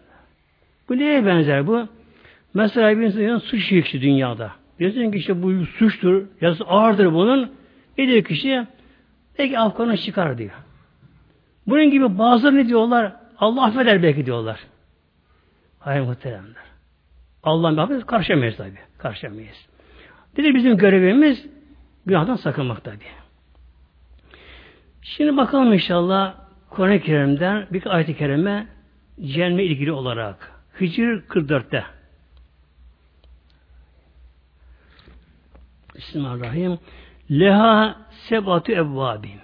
Bu 0.89 0.99
neye 0.99 1.27
benzer 1.27 1.67
bu? 1.67 1.89
Mesela 2.55 2.99
bir 2.99 3.03
insan 3.03 3.39
suç 3.39 3.73
yükçü 3.73 4.01
dünyada. 4.01 4.53
Diyorsun 4.79 5.11
ki 5.11 5.19
işte 5.19 5.43
bu 5.43 5.67
suçtur, 5.67 6.27
yazı 6.41 6.65
ağırdır 6.65 7.13
bunun. 7.13 7.53
Ne 7.99 8.09
diyor 8.09 8.25
kişi? 8.25 8.67
Peki 9.35 9.59
Afgan'ı 9.59 9.97
çıkar 9.97 10.39
diyor. 10.39 10.51
Bunun 11.67 11.91
gibi 11.91 12.19
bazıları 12.19 12.57
ne 12.57 12.69
diyorlar? 12.69 13.13
Allah 13.39 13.65
affeder 13.65 14.03
belki 14.03 14.27
diyorlar. 14.27 14.61
Hayır 15.79 16.03
muhteremler. 16.03 16.63
Allah'ın 17.43 17.77
affeder 17.77 18.07
karşılamayız 18.07 18.57
tabi. 18.57 18.79
Karşılamayız. 18.99 19.67
Dedi 20.37 20.55
bizim 20.55 20.77
görevimiz 20.77 21.47
günahdan 22.07 22.37
sakınmak 22.37 22.85
tabi. 22.85 23.05
Şimdi 25.03 25.37
bakalım 25.37 25.73
inşallah 25.73 26.35
Kur'an-ı 26.71 27.01
Kerim'den 27.01 27.67
bir 27.73 27.87
ayet-i 27.87 28.17
kerime 28.17 28.67
cehenneme 29.21 29.65
ilgili 29.65 29.93
olarak 29.93 30.53
Hicr 30.81 31.01
44'te 31.29 31.85
Bismillahirrahmanirrahim 35.95 36.79
Leha 37.31 37.97
sebatu 38.29 38.73
evvabin 38.73 39.41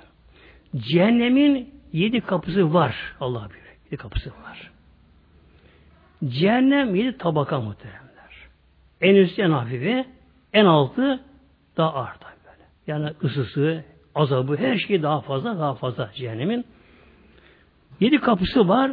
Cehennemin 0.77 1.75
yedi 1.93 2.21
kapısı 2.21 2.75
var. 2.75 2.97
Allah 3.21 3.49
bilir. 3.51 3.63
Yedi 3.85 3.97
kapısı 3.97 4.31
var. 4.31 4.71
Cehennem 6.25 6.95
yedi 6.95 7.19
tabaka 7.19 7.61
muhteremler. 7.61 8.49
En 9.01 9.15
üstü 9.15 9.43
en 9.43 9.51
hafifi, 9.51 10.05
en 10.53 10.65
altı 10.65 11.21
daha 11.77 11.95
ağır 11.95 12.17
böyle. 12.21 12.65
Yani 12.87 13.13
ısısı, 13.25 13.85
azabı, 14.15 14.57
her 14.57 14.79
şey 14.79 15.03
daha 15.03 15.21
fazla, 15.21 15.59
daha 15.59 15.75
fazla 15.75 16.11
cehennemin. 16.15 16.65
Yedi 18.01 18.19
kapısı 18.19 18.69
var. 18.69 18.93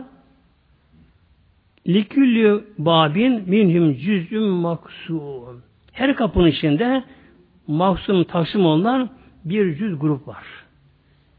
Liküllü 1.88 2.66
babin 2.78 3.50
minhum 3.50 3.94
cüzüm 3.94 4.44
maksum. 4.44 5.64
Her 5.92 6.16
kapının 6.16 6.48
içinde 6.48 7.04
mahzun 7.68 8.24
taksim 8.24 8.66
olunan 8.66 9.10
bir 9.46 9.76
cüz 9.76 10.00
grup 10.00 10.28
var. 10.28 10.44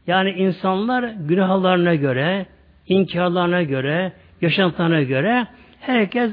Yani 0.07 0.29
insanlar 0.29 1.03
günahlarına 1.03 1.95
göre, 1.95 2.45
inkarlarına 2.87 3.63
göre, 3.63 4.13
yaşantılarına 4.41 5.01
göre 5.01 5.47
herkes 5.79 6.31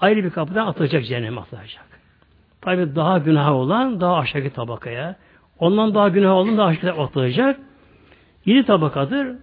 ayrı 0.00 0.24
bir 0.24 0.30
kapıdan 0.30 0.66
atılacak 0.66 1.06
cehenneme 1.06 1.40
atılacak. 1.40 1.84
Tabi 2.60 2.96
daha 2.96 3.18
günah 3.18 3.52
olan 3.52 4.00
daha 4.00 4.16
aşağı 4.16 4.50
tabakaya, 4.50 5.16
ondan 5.58 5.94
daha 5.94 6.08
günah 6.08 6.32
olan 6.32 6.58
daha 6.58 6.66
aşağı 6.66 7.02
atılacak. 7.02 7.60
Yedi 8.44 8.66
tabakadır. 8.66 9.36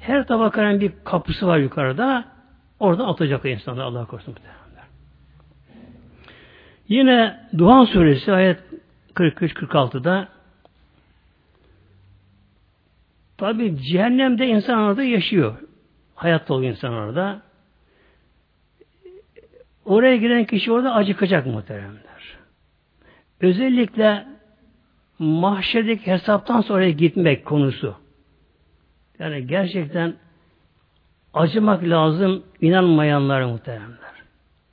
Her 0.00 0.26
tabakanın 0.26 0.80
bir 0.80 0.92
kapısı 1.04 1.46
var 1.46 1.58
yukarıda. 1.58 2.24
Orada 2.80 3.06
atacak 3.06 3.44
insanlar 3.44 3.84
Allah 3.84 4.04
korusun. 4.04 4.34
Yine 6.88 7.40
Duhan 7.58 7.84
suresi 7.84 8.32
ayet 8.32 8.58
43-46'da 9.16 10.28
tabi 13.38 13.82
cehennemde 13.82 14.46
insan 14.46 14.78
orada 14.78 15.02
yaşıyor. 15.02 15.54
Hayatta 16.14 16.54
oluyor 16.54 16.70
insan 16.70 16.92
orada. 16.92 17.42
Oraya 19.84 20.16
giren 20.16 20.44
kişi 20.44 20.72
orada 20.72 20.94
acıkacak 20.94 21.46
muhteremler. 21.46 22.36
Özellikle 23.40 24.26
mahşerdeki 25.18 26.06
hesaptan 26.06 26.60
sonra 26.60 26.88
gitmek 26.88 27.44
konusu. 27.44 27.96
Yani 29.18 29.46
gerçekten 29.46 30.14
acımak 31.34 31.84
lazım 31.84 32.42
inanmayanlar 32.60 33.42
muhteremler. 33.42 34.16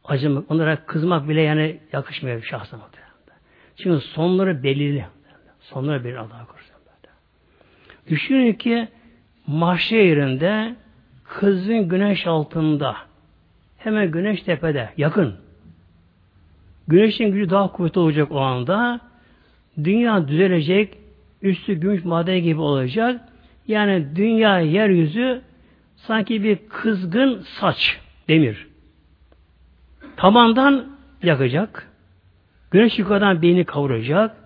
Acımak, 0.05 0.51
onlara 0.51 0.85
kızmak 0.85 1.29
bile 1.29 1.41
yani 1.41 1.79
yakışmıyor 1.93 2.43
şahsa 2.43 2.77
Çünkü 3.77 4.05
sonları 4.05 4.63
belirli. 4.63 5.05
Sonları 5.59 6.03
belirli 6.03 6.19
Allah'a 6.19 6.45
korusun. 6.45 6.73
Düşünün 8.09 8.53
ki 8.53 8.87
mahşer 9.47 10.03
yerinde 10.03 10.75
kızın 11.23 11.89
güneş 11.89 12.27
altında 12.27 12.95
hemen 13.77 14.11
güneş 14.11 14.41
tepede 14.41 14.89
yakın. 14.97 15.35
Güneşin 16.87 17.31
gücü 17.31 17.49
daha 17.49 17.71
kuvvetli 17.71 17.99
olacak 17.99 18.31
o 18.31 18.39
anda. 18.39 18.99
Dünya 19.83 20.27
düzelecek, 20.27 20.97
üstü 21.41 21.73
gümüş 21.73 22.03
maden 22.03 22.39
gibi 22.39 22.59
olacak. 22.59 23.21
Yani 23.67 24.15
dünya 24.15 24.59
yeryüzü 24.59 25.41
sanki 25.95 26.43
bir 26.43 26.57
kızgın 26.69 27.41
saç, 27.41 27.99
demir. 28.27 28.67
Tabandan 30.17 30.85
yakacak. 31.23 31.92
Güneş 32.73 32.99
yukarıdan 32.99 33.41
beyni 33.41 33.65
kavuracak. 33.65 34.37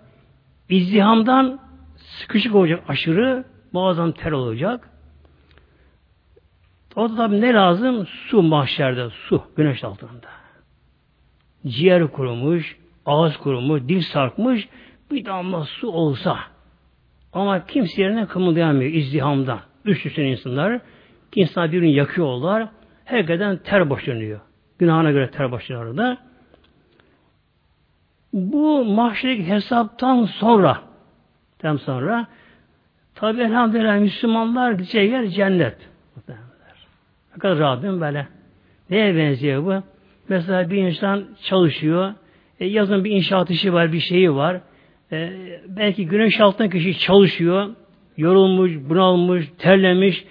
İzdihamdan 0.69 1.59
sıkışık 1.95 2.55
olacak 2.55 2.83
aşırı. 2.87 3.43
Bazen 3.73 4.11
ter 4.11 4.31
olacak. 4.31 4.89
O 6.95 7.09
da 7.09 7.15
tabi 7.15 7.41
ne 7.41 7.53
lazım? 7.53 8.05
Su 8.05 8.41
mahşerde, 8.41 9.09
su 9.09 9.43
güneş 9.57 9.83
altında. 9.83 10.27
Ciğer 11.67 12.07
kurumuş, 12.07 12.77
ağız 13.05 13.37
kurumuş, 13.37 13.81
dil 13.81 14.01
sarkmış, 14.01 14.67
bir 15.11 15.25
damla 15.25 15.63
su 15.63 15.87
olsa 15.87 16.37
ama 17.33 17.65
kimse 17.65 18.01
yerine 18.01 18.25
kımıldayamıyor 18.25 18.91
izdihamdan. 18.91 19.59
Üst 19.85 20.05
üste 20.05 20.23
insanlar, 20.23 20.79
insanlar 21.35 21.71
birbirini 21.71 21.93
yakıyorlar, 21.93 22.67
herkesten 23.05 23.57
ter 23.57 23.89
boşanıyor. 23.89 24.39
Günahına 24.79 25.11
göre 25.11 25.31
ter 25.31 25.51
boşanıyor 25.51 25.85
orada. 25.85 26.17
Bu 28.33 28.85
mahşerdeki 28.85 29.47
hesaptan 29.47 30.25
sonra 30.25 30.81
tam 31.59 31.79
sonra 31.79 32.27
tabi 33.15 33.41
elhamdülillah 33.41 33.99
Müslümanlar 33.99 34.71
gideceği 34.71 35.11
yer 35.11 35.27
cennet. 35.27 35.77
Fakat 37.33 37.59
Rabbim 37.59 38.01
böyle. 38.01 38.27
Neye 38.89 39.15
benziyor 39.15 39.65
bu? 39.65 39.83
Mesela 40.29 40.69
bir 40.69 40.77
insan 40.77 41.25
çalışıyor. 41.43 42.13
E, 42.59 42.65
yazın 42.65 43.03
bir 43.03 43.11
inşaat 43.11 43.49
işi 43.49 43.73
var, 43.73 43.93
bir 43.93 43.99
şeyi 43.99 44.35
var. 44.35 44.61
E, 45.11 45.33
belki 45.67 46.07
güneş 46.07 46.39
altında 46.39 46.69
kişi 46.69 46.99
çalışıyor. 46.99 47.69
Yorulmuş, 48.17 48.71
bunalmış, 48.89 49.45
terlemiş. 49.57 50.25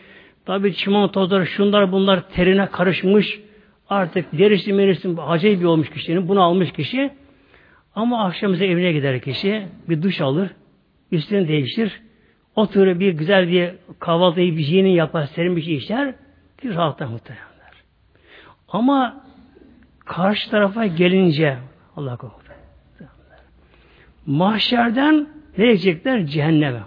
Tabi 0.46 0.74
çimen 0.74 1.08
tozları, 1.08 1.46
şunlar 1.46 1.92
bunlar 1.92 2.28
terine 2.28 2.66
karışmış. 2.66 3.40
Artık 3.88 4.38
derisi 4.38 4.72
merisi 4.72 5.08
acayip 5.26 5.66
olmuş 5.66 5.90
kişinin. 5.90 6.28
Bunu 6.28 6.42
almış 6.42 6.72
kişi. 6.72 7.10
Ama 7.96 8.24
akşam 8.24 8.54
evine 8.54 8.92
gider 8.92 9.20
kişi. 9.20 9.66
Bir 9.88 10.02
duş 10.02 10.20
alır. 10.20 10.50
Üstünü 11.12 11.48
değiştir. 11.48 12.00
Oturur 12.56 13.00
bir 13.00 13.12
güzel 13.12 13.48
bir 13.48 13.74
kahvaltıyı 13.98 14.56
bir 14.56 14.62
şeyini 14.62 14.94
yapar. 14.94 15.26
Serin 15.26 15.56
bir 15.56 15.62
şey 15.62 15.74
içer. 15.74 16.14
Bir 16.62 16.74
rahatlar 16.74 17.06
muhtemelenler. 17.06 17.72
Ama 18.68 19.24
karşı 20.04 20.50
tarafa 20.50 20.86
gelince 20.86 21.58
Allah 21.96 22.16
korusun. 22.16 22.40
Mahşerden 24.26 25.28
ne 25.58 25.64
diyecekler? 25.64 26.26
Cehenneme. 26.26 26.80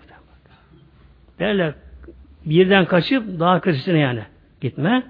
Böyle 1.39 1.73
birden 2.45 2.85
kaçıp 2.85 3.39
daha 3.39 3.61
kötüsüne 3.61 3.99
yani 3.99 4.21
gitme. 4.61 5.03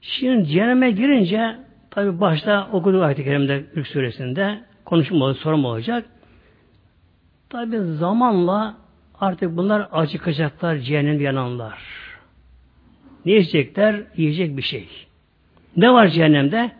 Şimdi 0.00 0.48
cehenneme 0.48 0.90
girince 0.90 1.63
tabi 1.94 2.20
başta 2.20 2.68
okuduğu 2.72 3.02
ayet-i 3.02 3.24
kerimde 3.24 3.64
Ürk 3.74 3.86
suresinde 3.86 4.64
konuşma 4.84 5.24
olacak, 5.24 5.42
sorum 5.42 5.64
olacak. 5.64 6.06
Tabi 7.50 7.78
zamanla 7.78 8.76
artık 9.20 9.56
bunlar 9.56 9.88
acıkacaklar, 9.92 10.76
cehennem 10.76 11.20
yananlar. 11.20 11.78
Ne 13.24 13.32
yiyecekler? 13.32 14.02
Yiyecek 14.16 14.56
bir 14.56 14.62
şey. 14.62 14.88
Ne 15.76 15.92
var 15.92 16.08
cehennemde? 16.08 16.72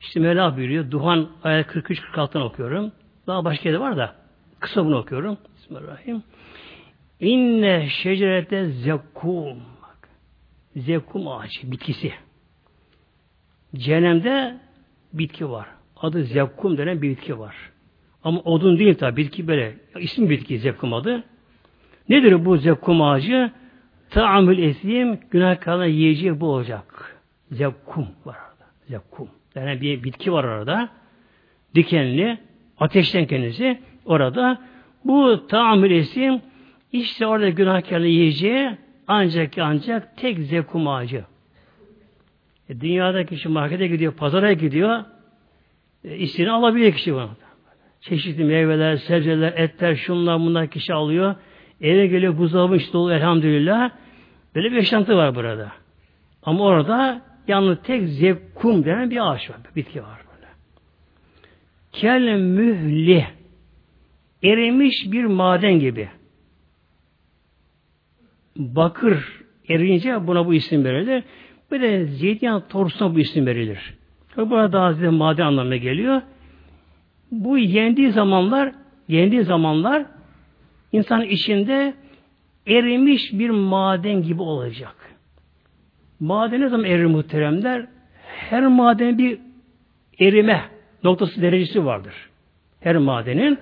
İşte 0.00 0.20
Mevla 0.20 0.56
buyuruyor. 0.56 0.90
Duhan 0.90 1.28
ayet 1.44 1.66
43-46'dan 1.66 2.42
okuyorum. 2.42 2.92
Daha 3.26 3.44
başka 3.44 3.68
yerde 3.68 3.80
var 3.80 3.96
da 3.96 4.14
kısa 4.60 4.84
bunu 4.84 4.98
okuyorum. 4.98 5.38
Bismillahirrahmanirrahim. 5.56 6.22
İnne 7.20 7.88
şecerete 7.88 8.66
zekkum. 8.66 9.58
Zekkum 10.76 11.28
ağacı, 11.28 11.72
bitkisi. 11.72 12.12
Cehennemde 13.76 14.56
bitki 15.12 15.50
var. 15.50 15.66
Adı 15.96 16.24
zekkum 16.24 16.78
denen 16.78 17.02
bir 17.02 17.10
bitki 17.10 17.38
var. 17.38 17.56
Ama 18.24 18.40
odun 18.40 18.78
değil 18.78 18.94
tabi. 18.94 19.16
Bitki 19.16 19.48
böyle. 19.48 19.74
İsim 19.98 20.30
bitki 20.30 20.58
zekkum 20.58 20.94
adı. 20.94 21.24
Nedir 22.08 22.44
bu 22.44 22.56
zekkum 22.56 23.02
ağacı? 23.02 23.50
Ta'amül 24.10 24.58
esim 24.58 25.20
günahkarına 25.30 25.86
yiyeceği 25.86 26.40
bu 26.40 26.46
olacak. 26.46 27.16
Zekkum 27.50 28.08
var 28.24 28.36
orada. 28.36 28.70
Zekkum. 28.88 29.28
Yani 29.54 29.80
bir 29.80 30.04
bitki 30.04 30.32
var 30.32 30.44
orada. 30.44 30.88
Dikenli. 31.74 32.38
Ateşten 32.78 33.26
kendisi. 33.26 33.78
Orada. 34.04 34.58
Bu 35.04 35.46
ta'amül 35.46 35.90
esim 35.90 36.40
işte 36.92 37.26
orada 37.26 37.48
günahkarına 37.48 38.06
yiyeceği 38.06 38.70
ancak 39.06 39.58
ancak 39.58 40.16
tek 40.16 40.38
zekkum 40.38 40.88
ağacı. 40.88 41.24
E, 42.68 42.80
dünyada 42.80 43.26
kişi 43.26 43.48
markete 43.48 43.86
gidiyor, 43.86 44.12
pazara 44.12 44.52
gidiyor. 44.52 45.04
E, 46.04 46.16
istediğini 46.16 46.50
alabiliyor 46.50 46.92
kişi 46.92 47.14
bunu. 47.14 47.30
Çeşitli 48.00 48.44
meyveler, 48.44 48.96
sebzeler, 48.96 49.52
etler, 49.52 49.94
şunlar 49.94 50.40
bunlar 50.40 50.66
kişi 50.66 50.94
alıyor. 50.94 51.34
Eve 51.80 52.06
geliyor 52.06 52.38
buzdolabı 52.38 52.76
işte 52.76 52.92
dolu 52.92 53.12
elhamdülillah. 53.12 53.90
Böyle 54.54 54.70
bir 54.70 54.76
yaşantı 54.76 55.16
var 55.16 55.34
burada. 55.34 55.72
Ama 56.42 56.64
orada 56.64 57.22
yalnız 57.48 57.78
tek 57.82 58.08
zevkum 58.08 58.84
denen 58.84 59.10
bir 59.10 59.32
ağaç 59.32 59.50
var. 59.50 59.56
Bir 59.70 59.74
bitki 59.74 60.02
var 60.02 60.20
böyle. 60.34 60.48
Kel 61.92 62.38
mühli 62.38 63.26
erimiş 64.42 65.12
bir 65.12 65.24
maden 65.24 65.80
gibi. 65.80 66.08
Bakır 68.56 69.42
erince 69.68 70.26
buna 70.26 70.46
bu 70.46 70.54
isim 70.54 70.84
verilir. 70.84 71.24
De 71.80 72.06
zeytinyağı 72.06 72.68
torusuna 72.68 73.14
bu 73.14 73.18
isim 73.18 73.46
verilir. 73.46 73.94
Burada 74.36 74.72
daha 74.72 74.92
ziyade 74.92 75.16
maden 75.16 75.46
anlamına 75.46 75.76
geliyor. 75.76 76.22
Bu 77.30 77.58
yendiği 77.58 78.12
zamanlar 78.12 78.72
yendiği 79.08 79.42
zamanlar 79.42 80.04
insan 80.92 81.22
içinde 81.22 81.94
erimiş 82.66 83.32
bir 83.32 83.50
maden 83.50 84.22
gibi 84.22 84.42
olacak. 84.42 84.94
Maden 86.20 86.60
ne 86.60 86.68
zaman 86.68 86.84
erir 86.84 87.04
muhteremler? 87.04 87.86
Her 88.22 88.66
madenin 88.66 89.18
bir 89.18 89.38
erime 90.20 90.60
noktası 91.04 91.42
derecesi 91.42 91.84
vardır. 91.84 92.14
Her 92.80 92.96
madenin. 92.96 93.58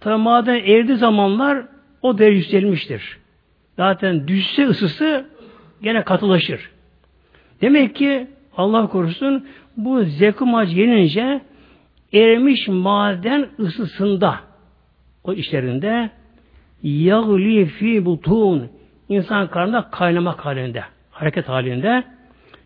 Tabi 0.00 0.22
maden 0.22 0.54
erdiği 0.54 0.96
zamanlar 0.96 1.66
o 2.02 2.18
derece 2.18 2.36
yükselmiştir. 2.36 3.18
Zaten 3.76 4.28
düşse 4.28 4.66
ısısı 4.66 5.26
gene 5.82 6.02
katılaşır. 6.04 6.70
Demek 7.60 7.96
ki 7.96 8.26
Allah 8.56 8.88
korusun 8.88 9.46
bu 9.76 10.04
zekum 10.04 10.54
ağacı 10.54 10.80
yenince 10.80 11.40
erimiş 12.12 12.68
maden 12.68 13.48
ısısında 13.58 14.40
o 15.24 15.32
işlerinde 15.32 16.10
yağli 16.82 17.66
fi 17.66 18.04
butun 18.04 18.70
insan 19.08 19.48
karnında 19.50 19.90
kaynamak 19.90 20.46
halinde 20.46 20.84
hareket 21.10 21.48
halinde 21.48 22.04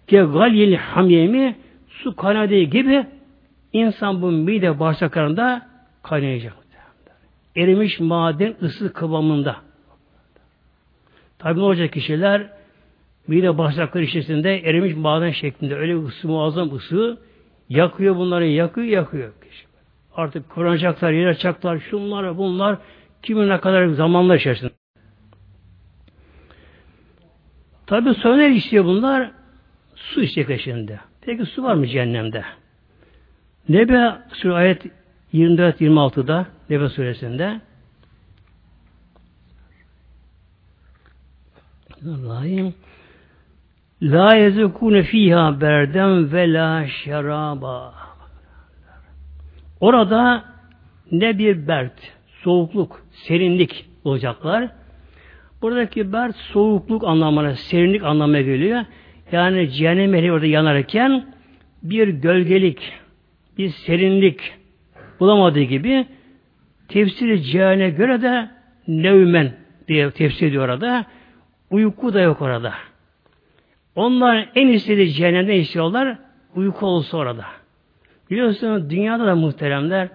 ki 0.07 0.17
galyil 0.17 0.75
hamyemi 0.75 1.57
su 1.89 2.17
kaynadığı 2.17 2.63
gibi 2.63 3.07
insan 3.73 4.23
bu 4.23 4.31
mide 4.31 4.81
bağırsaklarında 4.81 5.67
kaynayacak. 6.03 6.63
Erimiş 7.57 8.01
maden 8.01 8.55
ısı 8.63 8.93
kıvamında. 8.93 9.57
Tabi 11.39 11.59
ne 11.59 11.63
olacak 11.63 11.93
kişiler 11.93 12.47
mide 13.29 13.59
bağırsakları 13.59 14.05
içerisinde 14.05 14.59
erimiş 14.59 14.97
maden 14.97 15.31
şeklinde 15.31 15.77
öyle 15.77 15.97
ısı 16.05 16.29
muazzam 16.29 16.75
ısı 16.75 17.19
yakıyor 17.69 18.17
bunları 18.17 18.47
yakıyor 18.47 18.87
yakıyor. 18.87 19.33
Artık 20.17 20.51
kuracaklar, 20.51 21.13
yer 21.13 21.27
açacaklar, 21.27 21.79
şunlar, 21.79 22.39
bunlar 22.39 22.79
kimin 23.23 23.49
ne 23.49 23.61
kadar 23.61 23.87
zamanlar 23.87 24.37
içerisinde. 24.37 24.71
Tabi 27.87 28.15
sonra 28.15 28.47
istiyor 28.47 28.85
bunlar? 28.85 29.31
Su 29.95 30.23
içecek 30.23 30.61
şimdi. 30.61 31.01
Peki 31.21 31.47
su 31.47 31.63
var 31.63 31.75
mı 31.75 31.87
cehennemde? 31.87 32.45
Nebe 33.69 34.19
Sure 34.33 34.55
ayet 34.55 34.87
24-26'da 35.35 36.47
Nebe 36.71 36.89
suresinde 36.89 37.61
Allah'ım 42.07 42.75
La 44.03 44.35
yezekune 44.35 45.03
fiha 45.03 45.61
berden 45.61 46.33
ve 46.33 46.53
la 46.53 46.87
şeraba. 46.87 47.95
Orada 49.81 50.45
ne 51.13 51.39
bir 51.39 51.69
bert, 51.69 52.13
soğukluk, 52.43 53.03
serinlik 53.13 53.87
olacaklar. 54.05 54.69
Buradaki 55.63 56.13
bert 56.13 56.37
soğukluk 56.37 57.05
anlamına, 57.05 57.55
serinlik 57.55 58.05
anlamına 58.05 58.41
geliyor. 58.41 58.85
Yani 59.33 59.71
cehennem 59.71 60.15
ehli 60.15 60.33
orada 60.33 60.47
yanarken 60.47 61.27
bir 61.83 62.09
gölgelik, 62.09 62.93
bir 63.59 63.69
serinlik 63.69 64.41
bulamadığı 65.21 65.63
gibi 65.63 66.07
tefsiri 66.89 67.43
cehane 67.43 67.91
göre 67.91 68.23
de 68.23 68.51
nevmen 68.89 69.53
diye 69.89 70.11
tefsir 70.11 70.47
ediyor 70.47 70.65
orada. 70.65 71.07
Uyku 71.71 72.15
da 72.15 72.21
yok 72.21 72.43
orada. 72.43 72.73
Onlar 73.97 74.49
en 74.55 74.69
istediği 74.69 75.13
cehennemde 75.13 75.57
istiyorlar. 75.57 76.19
Uyku 76.55 76.87
olsa 76.87 77.17
orada. 77.17 77.45
Biliyorsunuz 78.31 78.91
dünyada 78.91 79.27
da 79.27 79.35
muhteremler 79.37 80.09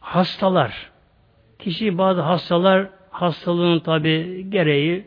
hastalar. 0.00 0.90
Kişi 1.58 1.98
bazı 1.98 2.20
hastalar 2.20 2.86
hastalığın 3.10 3.78
tabi 3.78 4.46
gereği 4.50 5.06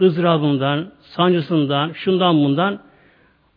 ızdırabından, 0.00 0.92
sancısından, 1.00 1.92
şundan 1.92 2.36
bundan 2.36 2.80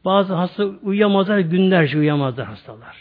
bazı 0.05 0.33
hasta 0.33 0.65
uyuyamazlar, 0.65 1.39
günlerce 1.39 1.97
uyuyamazlar 1.97 2.45
hastalar. 2.45 2.97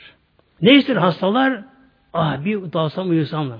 Ne 0.62 0.74
ister 0.74 0.96
hastalar? 0.96 1.64
Ah 2.12 2.44
bir 2.44 2.72
dalsam 2.72 3.10
uyusam 3.10 3.50
da. 3.50 3.58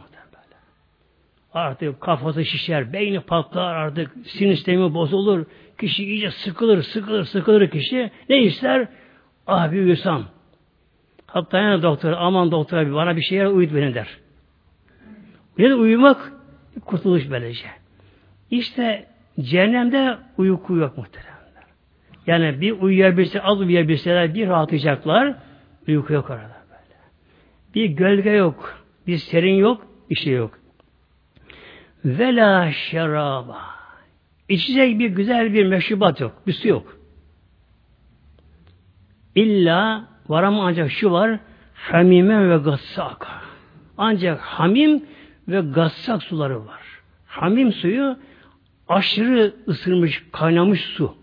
Artık 1.57 2.01
kafası 2.01 2.45
şişer, 2.45 2.93
beyni 2.93 3.21
patlar 3.21 3.75
artık, 3.75 4.11
sinir 4.27 4.55
sistemi 4.55 4.95
bozulur, 4.95 5.45
kişi 5.79 6.05
iyice 6.05 6.31
sıkılır, 6.31 6.83
sıkılır, 6.83 7.25
sıkılır 7.25 7.71
kişi. 7.71 8.11
Ne 8.29 8.39
ister? 8.39 8.89
Ah 9.47 9.73
bir 9.73 9.79
uyusam. 9.79 10.25
Hatta 11.27 11.59
yani 11.59 11.83
doktor, 11.83 12.13
aman 12.13 12.51
doktor 12.51 12.95
bana 12.95 13.17
bir 13.17 13.23
şeyler 13.23 13.47
uyut 13.47 13.75
beni 13.75 13.95
der. 13.95 14.09
Bir 15.59 15.71
de 15.71 15.75
uyumak 15.75 16.33
kurtuluş 16.85 17.31
böylece. 17.31 17.67
İşte 18.51 19.07
cehennemde 19.41 20.19
uyku 20.39 20.77
yok 20.77 20.99
muhteremler. 20.99 21.65
Yani 22.27 22.61
bir 22.61 22.73
uyuyabilse, 22.73 23.43
az 23.43 23.61
uyuyabilseler 23.61 24.35
bir 24.35 24.49
rahatlayacaklar. 24.49 25.35
Uyku 25.89 26.13
yok 26.13 26.31
orada 26.31 26.63
böyle. 26.71 26.97
Bir 27.75 27.97
gölge 27.97 28.31
yok. 28.31 28.85
Bir 29.07 29.17
serin 29.17 29.55
yok. 29.55 29.87
Bir 30.11 30.15
şey 30.17 30.33
yok. 30.33 30.66
Vela 32.07 32.73
şeraba. 32.73 33.61
İçecek 34.49 34.99
bir 34.99 35.11
güzel 35.11 35.53
bir 35.53 35.67
meşrubat 35.67 36.21
yok. 36.21 36.43
Bir 36.47 36.53
su 36.53 36.69
yok. 36.69 36.97
İlla 39.35 40.09
var 40.29 40.43
ama 40.43 40.67
ancak 40.67 40.91
şu 40.91 41.11
var 41.11 41.39
hamime 41.75 42.51
ve 42.51 42.57
gassak. 42.57 43.27
Ancak 43.99 44.41
hamim 44.41 45.05
ve 45.49 45.61
gassak 45.61 46.23
suları 46.23 46.67
var. 46.67 46.83
Hamim 47.27 47.73
suyu 47.73 48.19
aşırı 48.89 49.55
ısırmış, 49.69 50.25
kaynamış 50.33 50.81
su. 50.81 51.17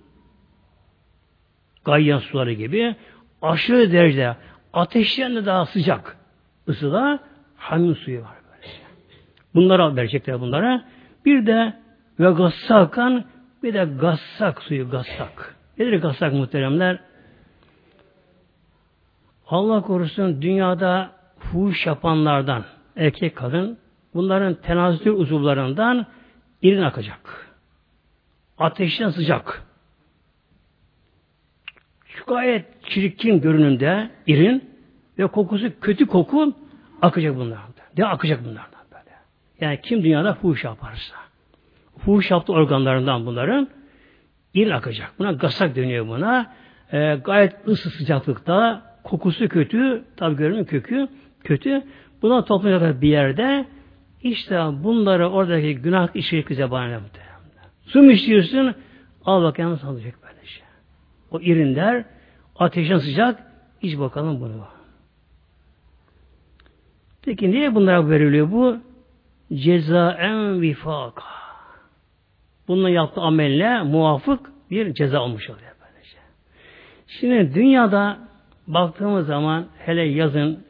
Gayyan 1.86 2.20
suları 2.20 2.54
gibi 2.54 2.96
aşırı 3.42 3.92
derecede 3.92 4.38
ateşten 4.74 5.46
daha 5.46 5.66
sıcak 5.66 6.18
ısıda 6.68 7.20
hamim 7.56 7.96
suyu 7.96 8.22
var. 8.22 8.43
Böylece. 9.56 9.70
Bunlara 9.70 9.96
verecekler 9.96 10.42
bunlara. 10.42 10.84
Bir 11.26 11.46
de 11.46 11.74
ve 12.20 12.32
gassakan 12.32 13.26
bir 13.64 13.74
de 13.74 13.90
gassak 14.02 14.64
suyu 14.64 14.90
gassak. 14.90 15.56
Nedir 15.78 16.02
gassak 16.02 16.34
muhteremler? 16.34 17.00
Allah 19.48 19.82
korusun 19.82 20.42
dünyada 20.42 21.12
fuhuş 21.40 21.86
yapanlardan 21.86 22.64
erkek 22.96 23.36
kadın 23.36 23.78
bunların 24.14 24.54
tenazül 24.54 25.12
uzuvlarından 25.12 26.06
irin 26.62 26.82
akacak. 26.82 27.54
Ateşten 28.58 29.10
sıcak. 29.10 29.64
Şu 32.06 32.26
gayet 32.26 32.66
çirkin 32.86 33.42
görünümde 33.42 34.10
irin 34.28 34.70
ve 35.20 35.28
kokusu 35.28 35.80
kötü 35.82 36.06
koku 36.06 36.54
akacak 37.02 37.36
bunlardan. 37.36 37.74
De 37.98 38.06
akacak 38.06 38.46
böyle. 38.46 38.73
Yani 39.64 39.80
kim 39.82 40.04
dünyada 40.04 40.34
fuhuş 40.34 40.64
yaparsa. 40.64 41.16
Fuhuş 41.98 42.32
yaptığı 42.32 42.54
organlarından 42.54 43.26
bunların 43.26 43.68
irin 44.54 44.70
akacak. 44.70 45.12
Buna 45.20 45.32
gasak 45.32 45.76
deniyor 45.76 46.08
buna. 46.08 46.54
E, 46.92 47.16
gayet 47.16 47.68
ısı 47.68 47.90
sıcaklıkta 47.90 48.84
kokusu 49.04 49.48
kötü, 49.48 50.04
tabi 50.18 50.36
görünüm 50.36 50.66
kökü 50.66 51.08
kötü. 51.44 51.84
Buna 52.22 52.46
toplanacak 52.46 53.02
bir 53.02 53.08
yerde 53.08 53.66
işte 54.22 54.56
bunları 54.84 55.30
oradaki 55.30 55.76
günah 55.76 56.16
işi 56.16 56.46
zebaniyle. 56.50 57.00
Su 57.86 58.04
mu 58.04 58.12
istiyorsun? 58.12 58.76
Al 59.26 59.44
bakalım 59.44 59.72
nasıl 59.72 59.88
olacak 59.88 60.16
böyle 60.24 60.46
şey. 60.48 60.64
O 61.32 61.40
irinler 61.40 62.06
ateşin 62.56 62.98
sıcak 62.98 63.44
iç 63.82 64.00
bakalım 64.00 64.42
bunu. 64.42 64.66
Peki 67.22 67.52
niye 67.52 67.76
bunlara 67.76 68.10
veriliyor 68.10 68.52
bu? 68.52 68.78
Cezaen 69.56 70.62
vifaka. 70.62 71.24
Bununla 72.68 72.90
yaptığı 72.90 73.22
amelle 73.22 73.84
muvafık 73.84 74.40
bir 74.72 74.94
ceza 74.94 75.22
olmuş 75.22 75.50
oluyor 75.50 75.72
böylece. 75.82 76.18
Şimdi 77.08 77.56
dünyada 77.56 78.18
baktığımız 78.68 79.28
zaman 79.28 79.68
hele 79.78 80.04
yazın 80.04 80.64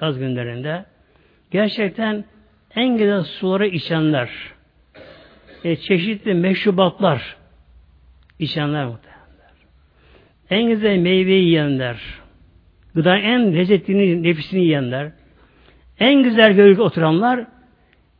yaz 0.00 0.18
günlerinde 0.18 0.84
gerçekten 1.50 2.24
en 2.74 2.98
güzel 2.98 3.22
suları 3.22 3.66
içenler, 3.66 4.30
e, 5.64 5.76
çeşitli 5.76 6.34
meşrubatlar 6.34 7.36
içenler 8.38 8.84
muhtemelenler. 8.84 9.52
En 10.50 10.68
güzel 10.68 10.96
meyveyi 10.98 11.44
yiyenler, 11.44 12.20
gıda 12.94 13.16
en 13.16 13.54
lezzetini, 13.54 14.22
nefisini 14.22 14.60
yiyenler, 14.60 15.12
en 15.98 16.22
güzel 16.22 16.52
gölge 16.52 16.82
oturanlar, 16.82 17.46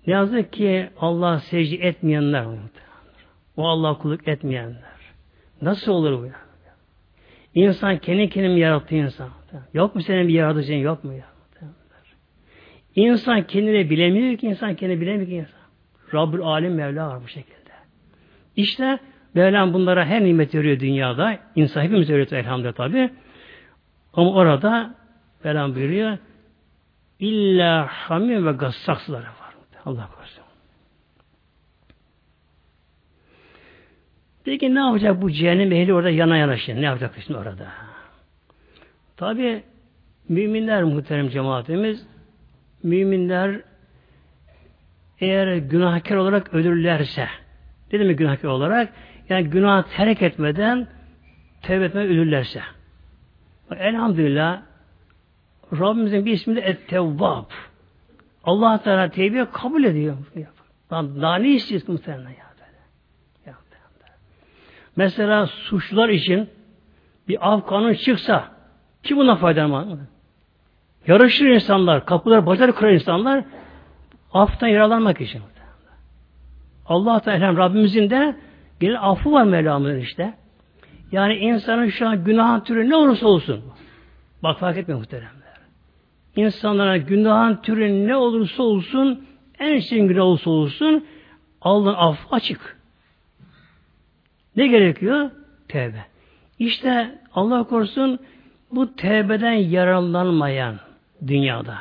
ne 0.07 0.13
yazık 0.13 0.53
ki 0.53 0.91
Allah 1.01 1.39
secde 1.39 1.77
etmeyenler 1.77 2.47
muhtemelenler. 2.47 3.25
O 3.57 3.69
Allah 3.69 3.99
kulluk 3.99 4.29
etmeyenler. 4.29 5.01
Nasıl 5.63 5.93
olur 5.93 6.23
bu 6.23 6.27
ya? 6.27 6.37
İnsan 7.55 7.99
kendi 7.99 8.29
kendini 8.29 8.59
yarattı 8.59 8.95
insan. 8.95 9.29
Yok 9.75 9.95
mu 9.95 10.03
senin 10.03 10.29
bir 10.29 10.33
yaratıcın 10.33 10.75
yok 10.75 11.05
mu 11.05 11.13
ya? 11.13 11.25
İnsan 12.97 13.47
kendini 13.47 13.91
bilemiyor 13.91 14.39
ki 14.39 14.47
insan 14.47 14.75
kendini 14.75 15.01
bilemiyor 15.01 15.27
ki 15.27 15.35
insan. 15.35 15.61
Rabbül 16.15 16.41
Alem 16.41 16.75
Mevla 16.75 17.09
var 17.09 17.23
bu 17.23 17.29
şekilde. 17.29 17.71
İşte 18.57 18.99
Mevlam 19.35 19.75
bunlara 19.75 20.05
her 20.05 20.25
nimet 20.25 20.55
veriyor 20.55 20.81
dünyada. 20.81 21.39
İnsan 21.57 21.83
hepimiz 21.83 22.11
öğretiyor 22.11 22.43
elhamdülillah 22.43 22.73
tabi. 22.73 23.11
Ama 24.15 24.33
orada 24.33 24.95
Mevlam 25.45 25.75
buyuruyor 25.75 26.19
illa 27.21 27.87
hamim 27.87 28.47
ve 28.47 28.53
gassaksıları 28.53 29.23
var. 29.23 29.40
Allah 29.87 30.09
korusun. 30.17 30.45
Peki 34.45 34.75
ne 34.75 34.79
yapacak 34.79 35.23
bu 35.23 35.31
cehennem 35.31 35.73
ehli 35.73 35.95
orada 35.95 36.11
yana 36.11 36.37
yana 36.37 36.57
şimdi? 36.57 36.81
Ne 36.81 36.85
yapacak 36.85 37.15
şimdi 37.27 37.39
orada? 37.39 37.69
Tabi 39.17 39.63
müminler 40.29 40.83
muhterem 40.83 41.29
cemaatimiz 41.29 42.07
müminler 42.83 43.61
eğer 45.21 45.57
günahkar 45.57 46.17
olarak 46.17 46.55
ölürlerse 46.55 47.29
dedim 47.93 48.07
mi 48.07 48.17
günahkar 48.17 48.49
olarak 48.49 48.93
yani 49.29 49.51
günah 49.51 49.83
terk 49.83 50.23
etmeden 50.23 50.87
tevbe 51.63 51.85
etmeden 51.85 52.09
ölürlerse 52.09 52.63
elhamdülillah 53.79 54.63
Rabbimizin 55.73 56.27
bir 56.27 56.33
ismi 56.33 56.57
de 56.57 56.61
Et-Tevvab. 56.61 57.45
Allah 58.45 58.83
Teala 58.83 59.11
tevbe 59.11 59.47
kabul 59.53 59.85
ediyor. 59.85 60.17
Lan 60.93 61.23
daha 61.23 61.37
ne 61.37 61.49
istiyorsun 61.49 61.93
muhtemelen 61.93 62.29
ya 62.29 62.47
böyle. 62.59 62.79
Ya, 63.47 63.55
Mesela 64.97 65.47
suçlular 65.47 66.09
için 66.09 66.51
bir 67.29 67.49
av 67.53 67.61
kanun 67.61 67.95
çıksa 67.95 68.45
kim 69.03 69.17
buna 69.17 69.37
faydalanmaz? 69.37 69.99
Yarışır 71.07 71.47
insanlar, 71.47 72.07
kapılar, 72.07 72.47
bacakları 72.47 72.75
kırar 72.75 72.91
insanlar 72.93 73.45
aftan 74.33 74.67
yaralanmak 74.67 75.21
için. 75.21 75.43
Allah 76.87 77.21
Teala 77.21 77.57
Rabbimizin 77.57 78.11
de 78.11 78.37
gene 78.81 78.99
affı 78.99 79.33
var 79.33 79.45
Mevlamızın 79.45 79.99
işte. 79.99 80.35
Yani 81.13 81.35
insanın 81.35 81.89
şu 81.89 82.09
an 82.09 82.25
günahın 82.25 82.61
türü 82.61 82.91
ne 82.91 82.97
olursa 82.97 83.27
olsun. 83.27 83.65
Bak 84.43 84.59
fark 84.59 84.77
etmiyor 84.77 84.99
muhteremler. 84.99 85.40
İnsanlara 86.37 86.97
günahın 86.97 87.57
türü 87.57 88.09
ne 88.09 88.17
olursa 88.17 88.63
olsun 88.63 89.25
en 89.59 89.79
şirin 89.79 90.09
günah 90.09 90.23
olursa 90.23 90.51
olsun 90.51 91.07
Allah'ın 91.61 91.95
affı 91.95 92.35
açık. 92.35 92.79
Ne 94.57 94.67
gerekiyor? 94.67 95.31
Tevbe. 95.69 96.05
İşte 96.59 97.19
Allah 97.35 97.65
korusun 97.65 98.19
bu 98.73 98.97
tevbeden 98.97 99.53
yararlanmayan 99.53 100.77
dünyada 101.27 101.79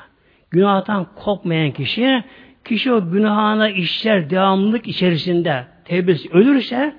günahtan 0.51 1.07
kopmayan 1.15 1.71
kişi 1.71 2.23
kişi 2.65 2.93
o 2.93 3.11
günahına 3.11 3.69
işler 3.69 4.29
devamlılık 4.29 4.87
içerisinde 4.87 5.67
tevbesi 5.85 6.29
ölürse 6.29 6.95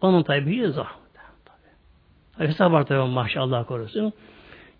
onun 0.00 0.22
tabi 0.22 0.66
zor. 0.66 0.86
Tabi. 1.44 2.48
Hesap 2.48 2.72
var 2.72 2.86
tabi 2.86 3.10
maşallah 3.10 3.66
korusun. 3.66 4.12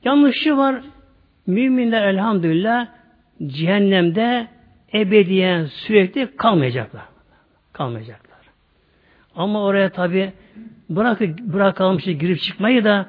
Yanlışı 0.05 0.57
var. 0.57 0.83
Müminler 1.46 2.09
elhamdülillah 2.09 2.88
cehennemde 3.46 4.48
ebediyen 4.94 5.64
sürekli 5.64 6.37
kalmayacaklar. 6.37 7.04
Kalmayacaklar. 7.72 8.38
Ama 9.37 9.62
oraya 9.64 9.90
tabi 9.90 10.32
bırak, 10.90 11.20
bırakalım 11.38 12.00
şey 12.00 12.14
girip 12.14 12.40
çıkmayı 12.40 12.85
da 12.85 13.09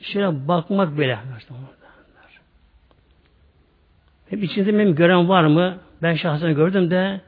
şöyle 0.00 0.48
bakmak 0.48 0.98
bile. 0.98 1.18
Hep 4.30 4.42
içinde 4.42 4.78
benim 4.78 4.94
gören 4.94 5.28
var 5.28 5.44
mı? 5.44 5.78
Ben 6.02 6.14
şahsen 6.14 6.54
gördüm 6.54 6.90
de 6.90 7.20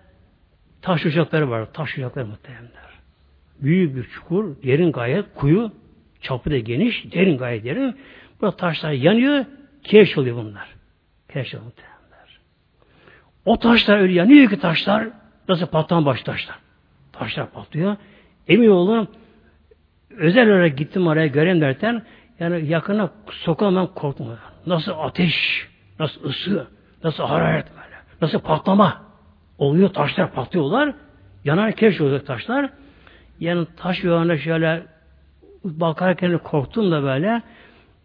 taş 0.83 1.07
uçakları 1.07 1.51
var. 1.51 1.73
Taş 1.73 1.99
uçakları 1.99 2.27
muhtemelenler. 2.27 2.69
Büyük 3.61 3.97
bir 3.97 4.05
çukur, 4.05 4.57
yerin 4.63 4.93
gayet 4.93 5.25
kuyu, 5.35 5.73
çapı 6.21 6.51
da 6.51 6.59
geniş, 6.59 7.13
derin 7.13 7.39
gayet 7.39 7.65
derin. 7.65 7.97
Burada 8.41 8.57
taşlar 8.57 8.93
yanıyor, 8.93 9.45
keş 9.85 10.19
oluyor 10.19 10.37
bunlar. 10.37 10.69
Keş 11.33 11.55
oluyor 11.55 11.67
muhtemelenler. 11.67 12.41
O 13.45 13.59
taşlar 13.59 13.99
öyle 13.99 14.13
yanıyor 14.13 14.51
ki 14.51 14.61
taşlar, 14.61 15.09
nasıl 15.49 15.67
patlama 15.67 16.07
baş 16.07 16.23
taşlar. 16.23 16.59
Taşlar 17.13 17.51
patlıyor. 17.51 17.97
Emin 18.49 18.69
olun, 18.69 19.09
özel 20.11 20.49
olarak 20.49 20.79
gittim 20.79 21.07
oraya 21.07 21.27
göreyim 21.27 21.61
derken, 21.61 22.03
yani 22.41 22.67
yakına 22.67 23.11
sokamam 23.31 23.87
korktum. 23.95 24.39
Nasıl 24.67 24.93
ateş, 24.99 25.69
nasıl 25.99 26.25
ısı, 26.25 26.67
nasıl 27.05 27.25
hararet 27.25 27.67
böyle, 27.71 27.97
nasıl 28.23 28.39
patlama 28.39 29.03
oluyor, 29.59 29.89
taşlar 29.89 30.33
patlıyorlar, 30.33 30.95
yanar 31.45 31.73
keş 31.73 32.01
oluyor 32.01 32.21
taşlar. 32.21 32.71
Yani 33.41 33.67
taş 33.77 34.05
yoluna 34.05 34.39
şöyle 34.39 34.83
bakarken 35.65 36.39
korktum 36.39 36.91
da 36.93 37.03
böyle, 37.03 37.43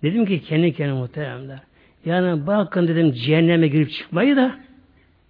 dedim 0.04 0.26
ki 0.26 0.42
kendi 0.44 0.74
kendime 0.74 1.00
muhteremler. 1.00 1.60
Yani 2.06 2.48
bakın 2.48 2.88
dedim 2.88 3.12
cehenneme 3.12 3.68
girip 3.68 3.92
çıkmayı 3.92 4.36
da, 4.36 4.56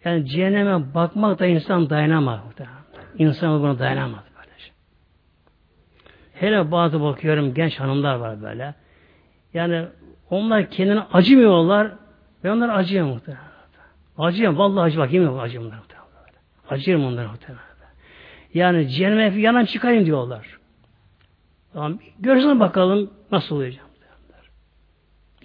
yani 0.05 0.25
cehenneme 0.25 0.93
bakmak 0.93 1.39
da 1.39 1.45
insan 1.45 1.89
dayanamaz. 1.89 2.39
İnsan 3.17 3.61
buna 3.61 3.79
dayanamaz. 3.79 4.23
Böylece. 4.37 4.71
Hele 6.33 6.71
bazı 6.71 7.01
bakıyorum 7.01 7.53
genç 7.53 7.79
hanımlar 7.79 8.15
var 8.15 8.41
böyle. 8.41 8.73
Yani 9.53 9.85
onlar 10.29 10.69
kendine 10.69 10.99
acımıyorlar 10.99 11.91
ve 12.43 12.51
onlar 12.51 12.79
acıyor 12.79 13.05
muhtemelen. 13.05 13.43
Acıyor. 14.17 14.53
Vallahi 14.53 14.83
acı 14.83 14.99
bak 14.99 15.13
yemin 15.13 15.37
acıyor 15.37 15.63
bunlar 15.63 15.77
muhtemelen. 15.77 16.07
Acıyorum 16.69 17.05
onlara 17.05 17.27
muhtemelen. 17.27 17.63
Yani 18.53 18.89
cehenneme 18.89 19.41
yanan 19.41 19.65
çıkayım 19.65 20.05
diyorlar. 20.05 20.57
Tamam. 21.73 21.99
Görsün 22.19 22.59
bakalım 22.59 23.09
nasıl 23.31 23.55
olacak. 23.55 23.85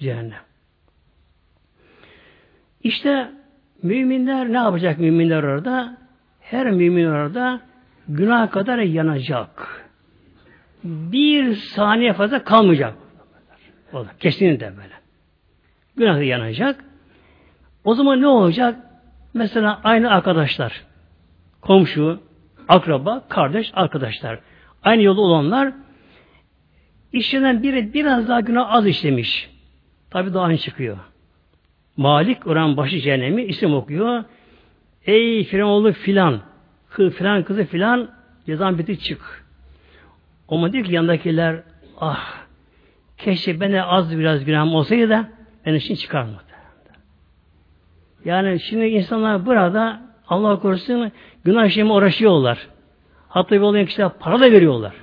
Cehennem. 0.01 0.41
İşte 2.83 3.31
müminler 3.83 4.53
ne 4.53 4.57
yapacak 4.57 4.99
müminler 4.99 5.43
orada? 5.43 5.97
Her 6.41 6.71
mümin 6.71 7.07
orada 7.07 7.61
günah 8.09 8.51
kadar 8.51 8.79
yanacak. 8.79 9.85
Bir 10.85 11.55
saniye 11.55 12.13
fazla 12.13 12.45
kalmayacak. 12.45 12.95
O 13.93 14.05
da 14.05 14.09
kesinlikle 14.21 14.77
böyle. 14.77 14.95
Günah 15.97 16.27
yanacak. 16.27 16.85
O 17.85 17.95
zaman 17.95 18.21
ne 18.21 18.27
olacak? 18.27 18.77
Mesela 19.35 19.81
aynı 19.85 20.11
arkadaşlar, 20.11 20.85
komşu, 21.61 22.23
akraba, 22.69 23.25
kardeş, 23.29 23.71
arkadaşlar. 23.75 24.39
Aynı 24.83 25.03
yolda 25.03 25.21
olanlar 25.21 25.73
işlenen 27.13 27.63
biri 27.63 27.95
biraz 27.95 28.29
daha 28.29 28.41
günah 28.41 28.73
az 28.73 28.87
işlemiş. 28.87 29.58
Tabi 30.11 30.35
daha 30.35 30.45
aynı 30.45 30.59
çıkıyor. 30.59 30.99
Malik 31.97 32.47
oran 32.47 32.77
başı 32.77 33.01
cehennemi 33.01 33.45
isim 33.45 33.75
okuyor. 33.75 34.25
Ey 35.07 35.45
Firavunlu 35.45 35.93
filan, 35.93 36.41
kız 36.91 37.15
filan 37.15 37.43
kızı 37.43 37.65
filan 37.65 38.11
cezan 38.47 38.79
bitti 38.79 38.99
çık. 38.99 39.45
Ama 40.49 40.73
diyor 40.73 40.85
ki 40.85 40.95
yandakiler 40.95 41.63
ah 42.01 42.49
Keşke 43.19 43.61
bana 43.61 43.87
az 43.87 44.19
biraz 44.19 44.45
günahım 44.45 44.75
olsaydı 44.75 45.09
da 45.09 45.29
ben 45.67 45.75
için 45.75 45.95
çıkarmadı. 45.95 46.43
Yani 48.25 48.61
şimdi 48.61 48.87
insanlar 48.87 49.47
burada 49.47 50.01
Allah 50.29 50.61
korusun 50.61 51.13
günah 51.45 51.67
işlemi 51.67 51.93
uğraşıyorlar. 51.93 52.69
Hatta 53.29 53.51
bir 53.51 53.61
olan 53.61 53.87
kişiler 53.87 54.11
para 54.21 54.41
da 54.41 54.53
veriyorlar. 54.53 54.95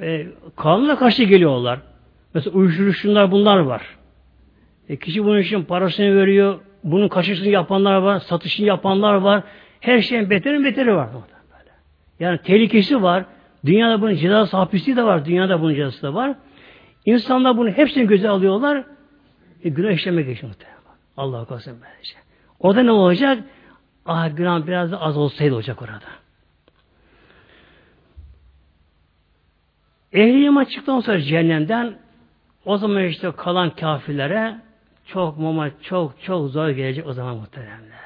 E, 0.00 0.26
kanuna 0.56 0.98
karşı 0.98 1.24
geliyorlar. 1.24 1.80
Mesela 2.34 2.56
uyuşturucu 2.56 3.30
bunlar 3.30 3.58
var. 3.58 3.82
E, 4.88 4.96
kişi 4.96 5.24
bunun 5.24 5.38
için 5.38 5.62
parasını 5.62 6.16
veriyor. 6.16 6.60
Bunun 6.84 7.08
kaçışını 7.08 7.48
yapanlar 7.48 7.96
var. 7.96 8.20
Satışını 8.20 8.66
yapanlar 8.66 9.14
var. 9.14 9.42
Her 9.80 10.00
şeyin 10.00 10.30
beterin 10.30 10.64
beteri 10.64 10.94
var. 10.94 11.08
Yani 12.20 12.38
tehlikesi 12.38 13.02
var. 13.02 13.24
Dünyada 13.64 14.02
bunun 14.02 14.14
cezası 14.14 14.56
hapisliği 14.56 14.96
de 14.96 15.04
var. 15.04 15.24
Dünyada 15.24 15.60
bunun 15.60 15.74
cezası 15.74 16.02
da 16.02 16.14
var. 16.14 16.36
İnsanlar 17.06 17.56
bunu 17.56 17.70
hepsini 17.70 18.06
göze 18.06 18.28
alıyorlar. 18.28 18.84
E, 19.64 19.68
günah 19.68 19.90
işlemek 19.90 20.26
geçiyor 20.26 20.52
Allah 21.16 21.44
korusun 21.44 21.72
böylece. 21.82 22.14
Orada 22.58 22.82
ne 22.82 22.90
olacak? 22.90 23.44
Ah 24.06 24.36
günah 24.36 24.66
biraz 24.66 24.92
da 24.92 25.00
az 25.00 25.16
olsaydı 25.16 25.54
olacak 25.54 25.82
orada. 25.82 26.00
Ehli 30.12 30.44
iman 30.44 30.64
çıktıktan 30.64 31.00
sonra 31.00 31.20
cehennemden 31.20 31.98
o 32.68 32.78
zaman 32.78 33.04
işte 33.04 33.32
kalan 33.36 33.70
kafirlere 33.70 34.56
çok 35.06 35.38
mama 35.38 35.70
çok 35.82 36.22
çok 36.22 36.50
zor 36.50 36.68
gelecek 36.68 37.06
o 37.06 37.12
zaman 37.12 37.36
muhteremler. 37.36 37.98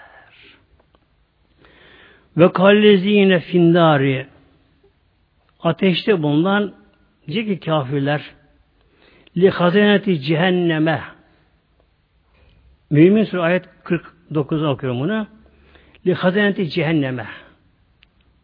Ve 2.37 2.53
kallezine 2.53 3.41
findari 3.41 4.27
ateşte 5.61 6.23
bulunan 6.23 6.75
diyecek 7.27 7.49
ki 7.49 7.67
kafirler 7.67 8.23
li 9.37 9.51
hazineti 9.51 10.21
cehenneme 10.21 11.03
Mümin 12.91 13.25
Suresi 13.25 13.41
ayet 13.41 13.65
49 13.85 14.63
okuyorum 14.63 15.01
bunu. 15.01 15.27
Li 16.07 16.15
hazineti 16.15 16.71
cehenneme 16.71 17.27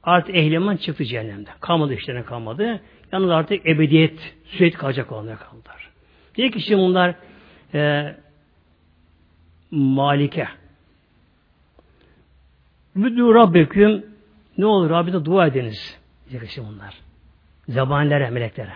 Artık 0.03 0.35
ehliman 0.35 0.77
çıktı 0.77 1.05
cehennemde. 1.05 1.51
Kalmadı 1.61 1.95
işlerine 1.95 2.25
kalmadı. 2.25 2.81
Yalnız 3.13 3.31
artık 3.31 3.67
ebediyet 3.67 4.35
sürekli 4.45 4.79
kalacak 4.79 5.13
olanlar 5.13 5.39
kaldılar. 5.39 5.88
Diye 6.39 6.51
ki 6.51 6.61
şimdi 6.61 6.83
bunlar 6.83 7.15
e, 7.75 8.15
malike. 9.71 10.49
Müdü 12.95 13.35
Rabbeküm 13.35 14.07
ne 14.59 14.67
olur 14.67 14.91
Rabbine 14.91 15.25
dua 15.25 15.47
ediniz. 15.47 15.99
Diyecek 16.31 16.51
şimdi 16.51 16.69
bunlar. 16.69 16.95
Zabanilere, 17.69 18.31
meleklere. 18.31 18.73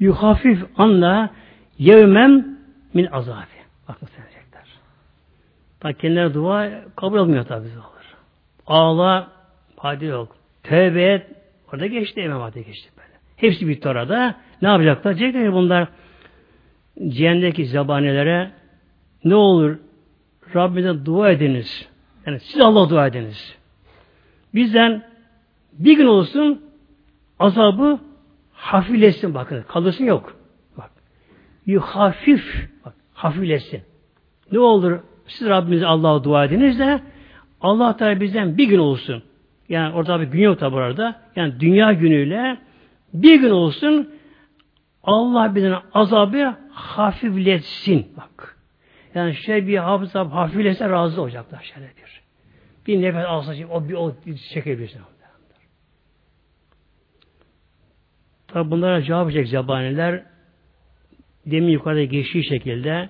Yuhafif 0.00 0.64
anla 0.76 1.30
yevmem 1.78 2.58
min 2.94 3.06
azabi. 3.06 3.46
Bak 3.88 4.02
mı 4.02 4.08
söyleyecekler. 4.08 4.64
Bak 5.84 6.00
kendileri 6.00 6.34
dua 6.34 6.70
kabul 6.96 7.18
olmuyor 7.18 7.44
tabi 7.44 7.66
olur. 7.66 8.16
Ağla, 8.66 9.30
hadi 9.76 10.04
yok. 10.04 10.36
Tövbe 10.62 11.02
et. 11.02 11.26
Orada 11.72 11.86
geçti 11.86 12.20
İmam 12.20 12.40
Hatip 12.40 12.66
geçti 12.66 12.90
böyle. 12.96 13.12
Hepsi 13.36 13.68
bitti 13.68 13.88
orada. 13.88 14.34
Ne 14.62 14.68
yapacaklar? 14.68 15.18
Diyecekler 15.18 15.52
bunlar 15.52 15.88
cehennemdeki 17.08 17.66
zabanelere 17.66 18.50
ne 19.24 19.34
olur 19.34 19.76
Rabbine 20.54 21.04
dua 21.04 21.30
ediniz. 21.30 21.88
Yani 22.26 22.40
siz 22.40 22.60
Allah 22.60 22.90
dua 22.90 23.06
ediniz. 23.06 23.56
Bizden 24.54 25.02
bir 25.72 25.96
gün 25.96 26.06
olsun 26.06 26.62
azabı 27.38 27.98
hafiflesin 28.52 29.34
bakın. 29.34 29.64
Kalırsın 29.68 30.04
yok. 30.04 30.36
Bak. 30.78 30.90
hafif 31.82 32.68
bak, 32.84 32.94
hafiflesin. 33.14 33.80
Ne 34.52 34.58
olur 34.58 34.98
siz 35.26 35.48
Rabbimize 35.48 35.86
Allah'a 35.86 36.24
dua 36.24 36.44
ediniz 36.44 36.78
de 36.78 37.00
Allah 37.60 37.96
Teala 37.96 38.20
bizden 38.20 38.58
bir 38.58 38.68
gün 38.68 38.78
olsun. 38.78 39.22
Yani 39.68 39.94
orada 39.94 40.20
bir 40.20 40.26
gün 40.26 40.40
yok 40.40 40.58
tabi 40.58 40.76
orada. 40.76 41.20
Yani 41.36 41.60
dünya 41.60 41.92
günüyle 41.92 42.58
bir 43.14 43.40
gün 43.40 43.50
olsun 43.50 44.10
Allah 45.04 45.54
bizden 45.54 45.76
azabı 45.94 46.56
hafifletsin. 46.70 48.12
Bak. 48.16 48.56
Yani 49.14 49.34
şey 49.34 49.66
bir 49.66 49.78
hafıza 49.78 50.30
hafiflese 50.30 50.88
razı 50.88 51.22
olacaklar 51.22 51.62
şöyle 51.62 51.86
bir. 51.86 52.22
Bir 52.86 53.02
nefes 53.02 53.24
alsa 53.26 53.54
o 53.70 53.88
bir 53.88 53.94
o 53.94 54.14
çekebilirsin. 54.52 55.00
Tabi 58.48 58.70
bunlara 58.70 59.02
cevap 59.02 59.26
verecek 59.26 59.48
zebaniler 59.48 60.22
demin 61.46 61.68
yukarıda 61.68 62.04
geçtiği 62.04 62.44
şekilde 62.44 63.08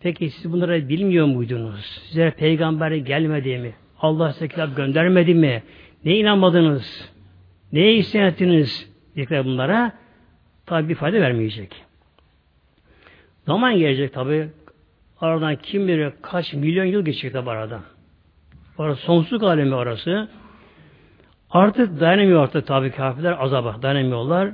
peki 0.00 0.30
siz 0.30 0.52
bunları 0.52 0.88
bilmiyor 0.88 1.26
muydunuz? 1.26 1.84
Size 1.84 2.30
peygamber 2.30 2.90
gelmedi 2.90 3.58
mi? 3.58 3.72
Allah 4.00 4.32
size 4.32 4.48
kitap 4.48 4.76
göndermedi 4.76 5.34
mi? 5.34 5.62
Ne 6.04 6.16
inanmadınız? 6.16 7.12
Neye 7.72 7.94
isyan 7.94 8.26
ettiniz? 8.26 8.92
Dikler 9.16 9.44
bunlara 9.44 9.92
tabi 10.72 10.88
bir 10.88 10.94
fayda 10.94 11.20
vermeyecek. 11.20 11.84
Zaman 13.46 13.78
gelecek 13.78 14.14
tabi 14.14 14.48
aradan 15.20 15.56
kim 15.56 15.88
bilir 15.88 16.12
kaç 16.22 16.52
milyon 16.52 16.84
yıl 16.84 17.04
geçecek 17.04 17.32
tabi 17.32 17.50
aradan. 17.50 17.82
Orası 18.78 19.02
sonsuzluk 19.02 19.42
alemi 19.42 19.74
orası. 19.74 20.28
Artık 21.50 22.00
dayanamıyor 22.00 22.42
artık 22.42 22.66
tabi 22.66 22.90
kafirler 22.90 23.36
azaba 23.38 23.82
dayanamıyorlar. 23.82 24.50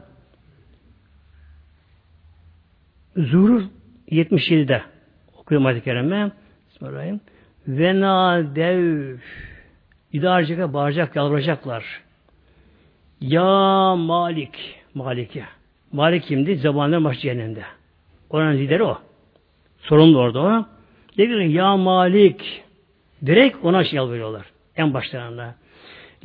Zuhruf 3.16 3.64
77'de 4.10 4.82
okuyorum 5.36 5.66
ayet-i 5.66 5.84
kerime. 5.84 6.30
Bismillahirrahmanirrahim. 6.68 7.20
Ve 7.68 8.00
nadev 8.00 9.16
idarcıka 10.12 10.72
bağıracak, 10.72 11.16
yalvaracaklar. 11.16 11.84
Ya 13.20 13.94
Malik, 13.96 14.80
Maliki. 14.94 15.44
Malik 15.92 16.22
kimdi? 16.22 16.56
Zamanlar 16.56 17.04
baş 17.04 17.20
cehennemde. 17.20 17.62
Oranın 18.30 18.58
lideri 18.58 18.82
o. 18.82 18.98
Sorumlu 19.78 20.18
orada 20.18 20.40
o. 20.40 20.66
Dedi 21.16 21.52
ya 21.52 21.76
Malik. 21.76 22.62
Direkt 23.26 23.64
ona 23.64 23.84
şey 23.84 23.96
yalvarıyorlar. 23.96 24.46
En 24.76 24.94
başlarında. 24.94 25.54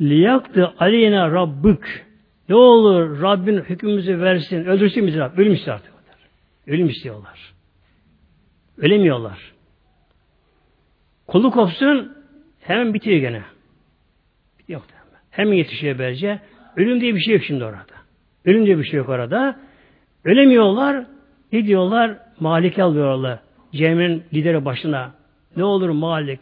Liyaktı 0.00 0.72
aleyna 0.78 1.30
rabbük. 1.30 2.06
Ne 2.48 2.54
olur 2.54 3.22
Rabbin 3.22 3.56
hükmümüzü 3.56 4.20
versin. 4.20 4.64
Öldürsün 4.64 5.06
bizi 5.06 5.18
Rabbim. 5.18 5.44
Ölüm 5.44 5.52
istiyor 5.52 5.76
artık. 5.76 5.94
Ölüm 6.66 6.88
istiyorlar. 6.88 7.54
Ölemiyorlar. 8.78 9.52
Kolu 11.26 11.50
kopsun 11.50 12.16
hemen 12.60 12.94
bitiyor 12.94 13.18
gene. 13.18 13.42
Yok 14.68 14.82
hemen. 14.92 15.22
Hemen 15.30 15.52
yetişiyor 15.52 15.98
böylece. 15.98 16.40
Ölüm 16.76 17.00
diye 17.00 17.14
bir 17.14 17.20
şey 17.20 17.34
yok 17.34 17.44
şimdi 17.44 17.64
orada. 17.64 17.93
Ölüm 18.44 18.66
diye 18.66 18.78
bir 18.78 18.84
şey 18.84 18.98
yok 18.98 19.08
orada. 19.08 19.56
Ölemiyorlar. 20.24 21.06
Ne 21.52 21.66
diyorlar? 21.66 22.18
Malik 22.40 22.78
alıyorlar. 22.78 23.38
Cem'in 23.72 24.22
lideri 24.34 24.64
başına. 24.64 25.12
Ne 25.56 25.64
olur 25.64 25.88
Malik. 25.88 26.40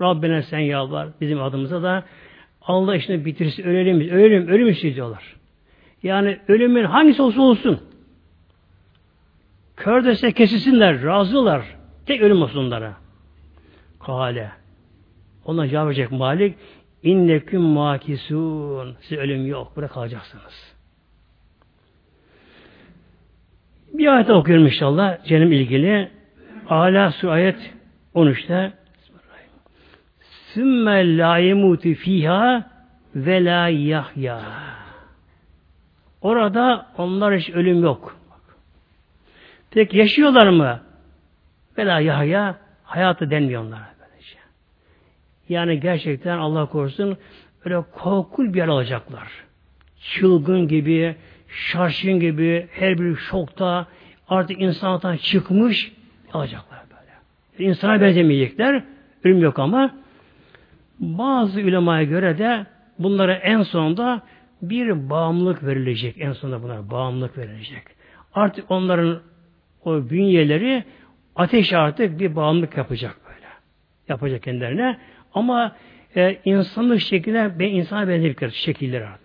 Rabbine 0.00 0.42
sen 0.42 0.58
yalvar. 0.58 1.08
Bizim 1.20 1.42
adımıza 1.42 1.82
da 1.82 2.04
Allah 2.62 2.96
işini 2.96 3.24
bitirsin. 3.24 3.62
Ölelim. 3.62 4.00
Ölelim. 4.10 4.48
Ölüm 4.48 4.68
istiyorlar. 4.68 5.36
Yani 6.02 6.38
ölümün 6.48 6.84
hangisi 6.84 7.22
olsa 7.22 7.42
olsun. 7.42 7.80
Kör 9.76 10.04
dese 10.04 10.32
kesilsinler. 10.32 11.02
Razılar. 11.02 11.76
Tek 12.06 12.22
ölüm 12.22 12.42
olsun 12.42 12.66
onlara. 12.66 12.94
Kale. 14.00 14.50
Ona 15.44 15.68
cevap 15.68 15.86
verecek 15.86 16.12
Malik. 16.12 16.54
İnneküm 17.02 17.62
makisun. 17.62 18.96
Siz 19.00 19.18
ölüm 19.18 19.46
yok. 19.46 19.72
Burada 19.76 19.88
kalacaksınız. 19.88 20.71
Bir 23.92 24.06
ayet 24.06 24.30
okuyorum 24.30 24.66
inşallah. 24.66 25.24
Cennem 25.24 25.52
ilgili. 25.52 26.10
Ala 26.68 27.10
sur 27.10 27.28
ayet 27.28 27.72
13'te 28.14 28.72
Sümme 30.54 31.18
la 31.18 31.38
yemutu 31.38 31.94
fiha 31.94 32.70
ve 33.14 33.44
la 33.44 33.68
yahya. 33.68 34.40
Orada 36.20 36.86
onlar 36.98 37.36
hiç 37.36 37.50
ölüm 37.50 37.82
yok. 37.82 38.16
Peki 39.70 39.98
yaşıyorlar 39.98 40.48
mı? 40.48 40.80
Ve 41.78 41.86
la 41.86 42.00
yahya 42.00 42.56
hayatı 42.84 43.30
denmiyor 43.30 43.62
onlara. 43.62 43.92
Yani 45.52 45.80
gerçekten 45.80 46.38
Allah 46.38 46.66
korusun 46.66 47.16
öyle 47.64 47.82
korkul 47.92 48.52
bir 48.52 48.58
yer 48.58 48.68
alacaklar. 48.68 49.28
Çılgın 50.00 50.68
gibi, 50.68 51.16
şaşkın 51.52 52.20
gibi, 52.20 52.68
her 52.72 52.98
bir 52.98 53.16
şokta 53.16 53.86
artık 54.28 54.60
insanlıktan 54.60 55.16
çıkmış 55.16 55.92
alacaklar 56.32 56.80
böyle. 56.90 57.68
İnsana 57.68 58.00
benzemeyecekler. 58.00 58.84
Ölüm 59.24 59.42
yok 59.42 59.58
ama 59.58 59.94
bazı 61.00 61.60
ulemaya 61.60 62.02
göre 62.02 62.38
de 62.38 62.66
bunlara 62.98 63.34
en 63.34 63.62
sonunda 63.62 64.22
bir 64.62 65.10
bağımlılık 65.10 65.64
verilecek. 65.64 66.16
En 66.18 66.32
sonunda 66.32 66.62
bunlara 66.62 66.90
bağımlılık 66.90 67.38
verilecek. 67.38 67.82
Artık 68.34 68.70
onların 68.70 69.20
o 69.84 70.10
bünyeleri 70.10 70.84
ateş 71.36 71.72
artık 71.72 72.20
bir 72.20 72.36
bağımlılık 72.36 72.76
yapacak 72.76 73.16
böyle. 73.28 73.46
Yapacak 74.08 74.42
kendilerine. 74.42 74.98
Ama 75.34 75.76
e, 76.16 76.38
insanlık 76.44 77.00
şekiller 77.00 77.58
be, 77.58 77.68
insana 77.68 78.08
benzerlikler 78.08 78.50
şekiller 78.50 79.00
artık. 79.00 79.21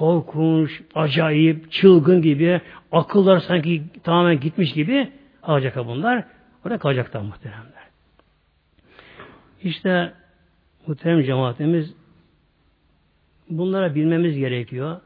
Korkunç, 0.00 0.70
acayip, 0.94 1.72
çılgın 1.72 2.22
gibi, 2.22 2.60
akıllar 2.92 3.40
sanki 3.40 3.82
tamamen 4.04 4.40
gitmiş 4.40 4.72
gibi 4.72 5.08
alacak 5.42 5.76
bunlar. 5.76 6.24
Orada 6.64 6.78
kalacaklar 6.78 7.20
muhteremler. 7.20 7.84
İşte 9.62 10.12
muhterem 10.86 11.22
cemaatimiz 11.22 11.94
bunlara 13.50 13.94
bilmemiz 13.94 14.36
gerekiyor. 14.36 15.00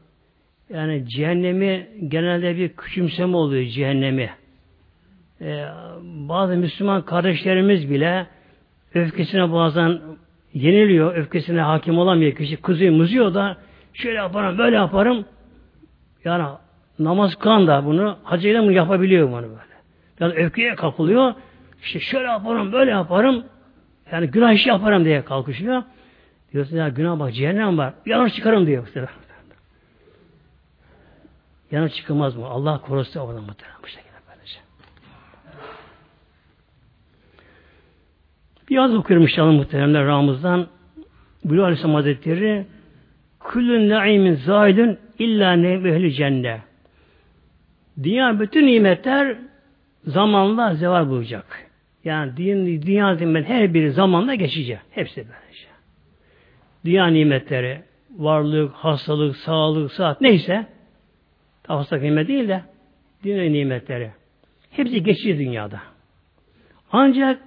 Yani 0.69 1.09
cehennemi 1.09 1.87
genelde 2.07 2.57
bir 2.57 2.69
küçümseme 2.69 3.37
oluyor 3.37 3.65
cehennemi. 3.65 4.29
Ee, 5.41 5.65
bazı 6.03 6.57
Müslüman 6.57 7.05
kardeşlerimiz 7.05 7.89
bile 7.89 8.27
öfkesine 8.93 9.51
bazen 9.51 9.99
yeniliyor, 10.53 11.15
öfkesine 11.15 11.61
hakim 11.61 11.97
olamıyor. 11.97 12.35
Kişi 12.35 12.57
kızıyor, 12.57 12.93
muzuyor 12.93 13.33
da 13.33 13.64
şöyle 13.95 14.17
yaparım, 14.17 14.57
böyle 14.57 14.75
yaparım. 14.75 15.25
Yani 16.23 16.47
namaz 16.99 17.35
kan 17.35 17.67
da 17.67 17.85
bunu 17.85 18.17
hacıyla 18.23 18.61
mı 18.61 18.73
yapabiliyor 18.73 19.27
bunu 19.27 19.41
böyle. 19.41 19.75
Yani 20.19 20.33
öfkeye 20.33 20.75
kapılıyor. 20.75 21.33
İşte 21.83 21.99
şöyle 21.99 22.27
yaparım, 22.27 22.71
böyle 22.71 22.91
yaparım. 22.91 23.43
Yani 24.11 24.27
günah 24.27 24.53
işi 24.53 24.69
yaparım 24.69 25.05
diye 25.05 25.25
kalkışıyor. 25.25 25.83
Diyorsun 26.53 26.77
ya 26.77 26.89
günah 26.89 27.19
bak 27.19 27.33
cehennem 27.33 27.77
var. 27.77 27.93
Yanlış 28.05 28.35
çıkarım 28.35 28.67
diyor. 28.67 28.87
Yanlış 31.71 31.93
çıkılmaz 31.95 32.35
mı? 32.35 32.45
Allah 32.45 32.81
korusun 32.81 33.19
oradan 33.19 33.43
muhtemelen 33.43 33.77
bu 33.83 33.87
şekilde 33.87 34.15
böylece. 34.29 34.59
Bir 38.69 38.77
az 38.77 38.95
okuyorum 38.95 39.23
inşallah 39.23 39.53
muhteremler 39.53 40.05
Ramaz'dan. 40.05 40.67
Bülü 41.45 41.63
Aleyhisselam 41.63 41.95
Hazretleri 41.95 42.65
Küllün 43.49 43.89
naimin 43.89 44.33
zaidün 44.33 44.97
illa 45.19 45.53
nevehli 45.53 46.13
cennet. 46.13 46.61
Dünya 48.03 48.39
bütün 48.39 48.67
nimetler 48.67 49.37
zamanla 50.03 50.75
zeval 50.75 51.09
bulacak. 51.09 51.69
Yani 52.03 52.37
dünya, 52.37 52.81
dünya 52.81 53.15
nimetleri 53.15 53.59
her 53.59 53.73
biri 53.73 53.91
zamanla 53.91 54.35
geçecek. 54.35 54.77
Hepsi 54.91 55.15
böylece. 55.15 55.67
Dünya 56.85 57.07
nimetleri, 57.07 57.81
varlık, 58.17 58.73
hastalık, 58.73 59.35
sağlık, 59.35 59.91
saat 59.91 60.21
neyse 60.21 60.65
Hasta 61.67 61.97
nimet 61.97 62.27
değil 62.27 62.47
de 62.47 62.61
dünya 63.23 63.49
nimetleri. 63.49 64.11
Hepsi 64.71 65.03
geçici 65.03 65.37
dünyada. 65.37 65.79
Ancak 66.91 67.41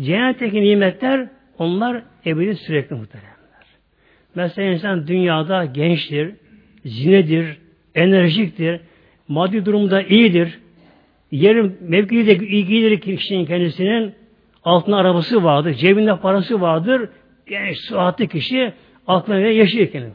cennetteki 0.00 0.62
nimetler 0.62 1.28
onlar 1.58 2.02
ebedi 2.26 2.56
sürekli 2.56 2.96
muhteremler. 2.96 3.33
Mesela 4.34 4.72
insan 4.72 5.06
dünyada 5.06 5.64
gençtir, 5.64 6.34
zinedir, 6.84 7.58
enerjiktir, 7.94 8.80
maddi 9.28 9.66
durumda 9.66 10.02
iyidir, 10.02 10.58
yerin 11.30 11.78
mevkii 11.80 12.26
de 12.26 12.34
ilgilidir 12.34 13.00
kişinin 13.00 13.46
kendisinin 13.46 14.14
altında 14.64 14.96
arabası 14.96 15.44
vardır, 15.44 15.74
cebinde 15.74 16.16
parası 16.16 16.60
vardır, 16.60 17.08
genç, 17.46 17.78
sıhhatli 17.78 18.28
kişi 18.28 18.72
aklına 19.06 19.40
göre 19.40 19.54
yaşıyor 19.54 19.86
kendini. 19.86 20.12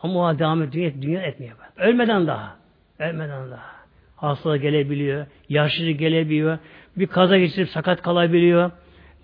Ama 0.00 0.28
o 0.28 0.38
devam 0.38 0.62
ediyor, 0.62 0.92
dünya 1.00 1.22
etmiyor. 1.22 1.56
Ölmeden 1.76 2.26
daha. 2.26 2.56
Ölmeden 2.98 3.50
daha. 3.50 3.76
Hastalık 4.16 4.62
gelebiliyor, 4.62 5.26
yaşlılık 5.48 5.98
gelebiliyor, 5.98 6.58
bir 6.96 7.06
kaza 7.06 7.38
geçirip 7.38 7.68
sakat 7.68 8.02
kalabiliyor, 8.02 8.70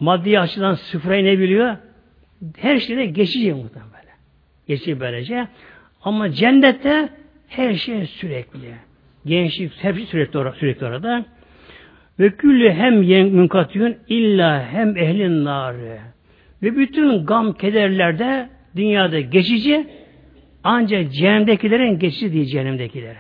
maddi 0.01 0.41
açıdan 0.41 0.74
sıfıra 0.74 1.16
inebiliyor. 1.16 1.76
Her 2.59 2.78
şeyde 2.78 3.07
geçici 3.07 3.55
muhtemelen 3.55 3.93
böyle. 3.93 4.12
Geçici 4.68 5.01
böylece. 5.01 5.49
Ama 6.03 6.30
cennette 6.30 7.09
her 7.49 7.74
şey 7.74 8.07
sürekli. 8.07 8.74
Gençlik 9.26 9.72
hepsi 9.84 10.07
sürekli, 10.07 10.38
orada, 10.38 10.53
sürekli 10.53 10.86
orada. 10.86 11.24
Ve 12.18 12.30
küllü 12.30 12.70
hem 12.70 12.99
münkatiyun 13.30 13.97
illa 14.09 14.66
hem 14.72 14.97
ehlin 14.97 15.45
narı. 15.45 15.99
Ve 16.62 16.76
bütün 16.76 17.26
gam 17.26 17.53
kederlerde 17.53 18.49
dünyada 18.76 19.20
geçici 19.20 19.86
ancak 20.64 21.12
cehennemdekilerin 21.12 21.99
geçici 21.99 22.32
değil 22.32 22.47
cehennemdekilerin. 22.47 23.16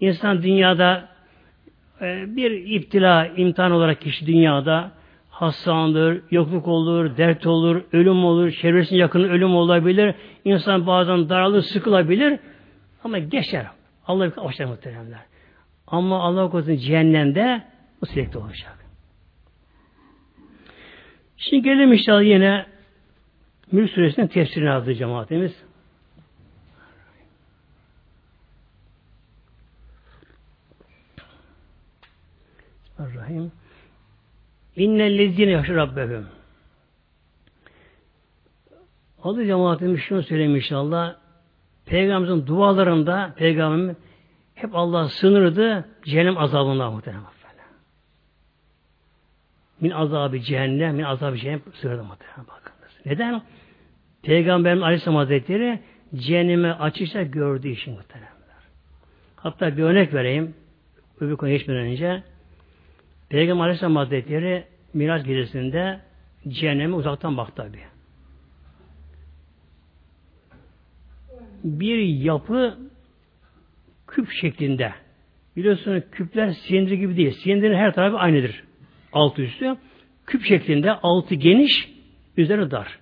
İnsan 0.00 0.42
dünyada 0.42 1.08
e, 2.00 2.36
bir 2.36 2.50
iptila, 2.50 3.26
imtihan 3.26 3.72
olarak 3.72 4.00
kişi 4.00 4.26
dünyada 4.26 4.92
hastalanır, 5.36 6.22
yokluk 6.30 6.68
olur, 6.68 7.16
dert 7.16 7.46
olur, 7.46 7.82
ölüm 7.92 8.24
olur, 8.24 8.50
çevresinin 8.50 8.98
yakın 8.98 9.24
ölüm 9.24 9.54
olabilir. 9.54 10.14
İnsan 10.44 10.86
bazen 10.86 11.28
daralır, 11.28 11.62
sıkılabilir. 11.62 12.38
Ama 13.04 13.18
geçer. 13.18 13.66
Allah 14.06 14.26
bir 14.26 14.36
hoşlar 14.36 14.64
muhteremler. 14.64 15.20
Ama 15.86 16.22
Allah 16.22 16.50
korusun 16.50 16.76
cehennemde 16.76 17.62
bu 18.00 18.06
sürekli 18.06 18.38
olacak. 18.38 18.78
Şimdi 21.36 21.62
gelelim 21.62 21.92
inşallah 21.92 22.22
yine 22.22 22.66
Mülk 23.72 23.90
Suresi'nin 23.90 24.26
tefsirini 24.26 24.70
aldı 24.70 24.94
cemaatimiz. 24.94 25.52
Bismillahirrahmanirrahim. 32.98 33.65
İnnellezine 34.76 35.50
yaşa 35.50 35.74
Rabbehum. 35.74 36.26
Adı 39.22 39.46
cemaatimiz 39.46 40.00
şunu 40.00 40.22
söyleyeyim 40.22 40.56
inşallah. 40.56 41.16
Peygamberimizin 41.86 42.46
dualarında 42.46 43.34
Peygamberimiz 43.36 43.96
hep 44.54 44.74
Allah 44.74 45.08
sınırdı 45.08 45.88
cehennem 46.04 46.38
azabından 46.38 46.92
muhtemelen. 46.92 47.24
Min 49.80 49.90
azabı 49.90 50.40
cehennem, 50.40 50.96
min 50.96 51.02
azabı 51.02 51.36
cehennem 51.38 51.62
sınırdı 51.74 52.04
muhtemelen 52.04 52.46
bakınız. 52.46 53.00
Neden? 53.06 53.42
Peygamberimiz 54.22 54.82
Aleyhisselam 54.82 55.16
Hazretleri 55.16 55.80
cehenneme 56.14 56.72
açışta 56.72 57.22
gördüğü 57.22 57.68
için 57.68 57.94
muhtemelen. 57.94 58.36
Hatta 59.36 59.76
bir 59.76 59.82
örnek 59.82 60.14
vereyim. 60.14 60.54
Öbür 61.20 61.36
konuya 61.36 61.56
geçmeden 61.56 61.82
önce. 61.82 62.22
Peygamber 63.28 63.62
Aleyhisselam 63.62 63.96
Hazretleri 63.96 64.64
Miraç 64.94 65.26
gecesinde 65.26 66.00
cehenneme 66.48 66.94
uzaktan 66.94 67.36
baktı 67.36 67.54
tabi. 67.56 67.78
Bir 71.64 71.98
yapı 71.98 72.78
küp 74.06 74.30
şeklinde. 74.30 74.92
Biliyorsunuz 75.56 76.02
küpler 76.12 76.50
silindir 76.50 76.92
gibi 76.92 77.16
değil. 77.16 77.30
Silindirin 77.30 77.74
her 77.74 77.94
tarafı 77.94 78.16
aynıdır. 78.16 78.64
Altı 79.12 79.42
üstü. 79.42 79.76
Küp 80.26 80.44
şeklinde 80.44 80.92
altı 80.92 81.34
geniş, 81.34 81.90
üzeri 82.36 82.70
dar. 82.70 82.98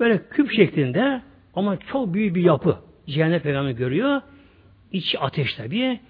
Böyle 0.00 0.28
küp 0.28 0.52
şeklinde 0.52 1.22
ama 1.54 1.76
çok 1.76 2.14
büyük 2.14 2.34
bir 2.34 2.42
yapı. 2.42 2.78
Cehennem 3.06 3.40
peygamber 3.40 3.70
görüyor. 3.70 4.22
İçi 4.92 5.18
ateş 5.18 5.54
tabi. 5.54 6.00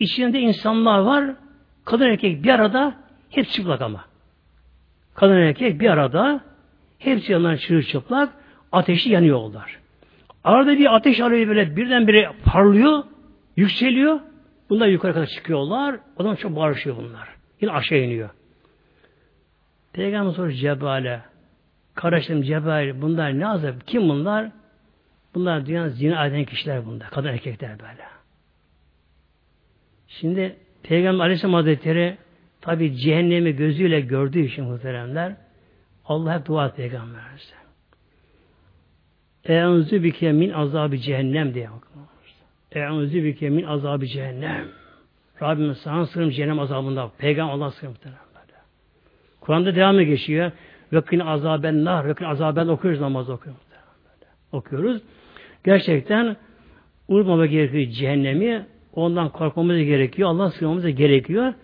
İçinde 0.00 0.40
insanlar 0.40 0.98
var. 0.98 1.34
Kadın 1.88 2.04
erkek 2.04 2.44
bir 2.44 2.48
arada 2.48 2.94
hep 3.30 3.48
çıplak 3.48 3.80
ama. 3.80 4.04
Kadın 5.14 5.36
erkek 5.36 5.80
bir 5.80 5.90
arada 5.90 6.40
hepsi 6.98 7.32
yanlar 7.32 7.56
çırılçıplak 7.56 8.32
ateşi 8.72 9.10
yanıyorlar. 9.10 9.78
Arada 10.44 10.78
bir 10.78 10.94
ateş 10.94 11.20
arıyor 11.20 11.48
böyle 11.48 11.76
birdenbire 11.76 12.30
parlıyor, 12.44 13.04
yükseliyor. 13.56 14.20
Bunlar 14.70 14.86
yukarı 14.86 15.14
kadar 15.14 15.26
çıkıyorlar. 15.26 16.00
O 16.16 16.22
zaman 16.22 16.36
çok 16.36 16.56
bağırışıyor 16.56 16.96
bunlar. 16.96 17.28
Yine 17.60 17.72
aşağı 17.72 17.98
iniyor. 17.98 18.30
Peygamber 19.92 20.32
soruyor 20.32 20.54
Cebrail'e. 20.54 21.20
Kardeşlerim 21.94 22.42
Cebrail 22.42 23.02
bunlar 23.02 23.38
ne 23.38 23.46
azap? 23.46 23.86
Kim 23.86 24.08
bunlar? 24.08 24.50
Bunlar 25.34 25.66
dünyanın 25.66 25.88
zina 25.88 26.26
eden 26.26 26.44
kişiler 26.44 26.86
bunlar. 26.86 27.10
Kadın 27.10 27.28
erkekler 27.28 27.78
böyle. 27.78 28.04
Şimdi 30.08 30.56
Peygamber 30.88 31.24
Aleyhisselam 31.24 31.54
Hazretleri 31.54 32.16
tabi 32.60 32.96
cehennemi 32.96 33.56
gözüyle 33.56 34.00
gördüğü 34.00 34.40
için 34.40 34.64
muhteremler 34.64 35.36
Allah 36.04 36.38
hep 36.38 36.46
dua 36.46 36.72
peygamberimize. 36.72 37.58
Eûzü 39.44 40.02
bike 40.02 40.32
min 40.32 40.50
azabı 40.50 40.98
cehennem 40.98 41.54
diye 41.54 41.68
bakıyoruz. 41.70 42.34
Eûzü 42.72 43.24
bike 43.24 43.50
min 43.50 43.64
azabı 43.64 44.06
cehennem. 44.06 44.64
Rabbim 45.42 45.74
sana 45.74 46.06
sığınırım 46.06 46.30
cehennem 46.30 46.58
azabında. 46.58 47.10
Peygamber 47.18 47.52
Allah 47.52 47.70
sığınırım 47.70 47.92
muhteremler. 47.92 48.28
Kur'an'da 49.40 49.74
devamı 49.76 50.02
geçiyor. 50.02 50.52
Vekin 50.92 51.20
azaben 51.20 51.84
nar, 51.84 52.08
vekin 52.08 52.24
azaben 52.24 52.68
okuyoruz 52.68 53.00
namaz 53.00 53.30
okuyoruz. 53.30 53.62
Okuyoruz. 54.52 55.02
Gerçekten 55.64 56.36
unutmama 57.08 57.46
gerekiyor 57.46 57.86
cehennemi 57.90 58.66
Ondan 58.94 59.28
korkmamız 59.28 59.76
gerekiyor. 59.76 60.28
Allah 60.28 60.50
sığınmamız 60.50 60.86
gerekiyor. 60.86 61.54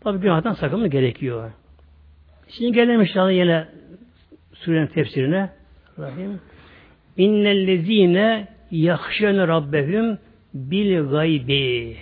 Tabi 0.00 0.18
günahdan 0.20 0.52
sakınmamız 0.52 0.90
gerekiyor. 0.90 1.50
Şimdi 2.48 2.72
gelelim 2.72 3.00
inşallah 3.00 3.32
yine 3.32 3.68
surenin 4.52 4.86
tefsirine. 4.86 5.50
Rahim. 5.98 6.40
İnnellezine 7.16 8.48
yahşene 8.70 9.48
rabbehum 9.48 10.18
bil 10.54 11.08
gaybi. 11.10 11.96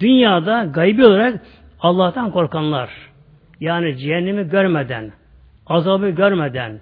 Dünyada 0.00 0.64
gaybi 0.64 1.04
olarak 1.04 1.40
Allah'tan 1.80 2.30
korkanlar. 2.30 2.90
Yani 3.60 3.98
cehennemi 3.98 4.48
görmeden, 4.48 5.12
azabı 5.66 6.08
görmeden, 6.10 6.80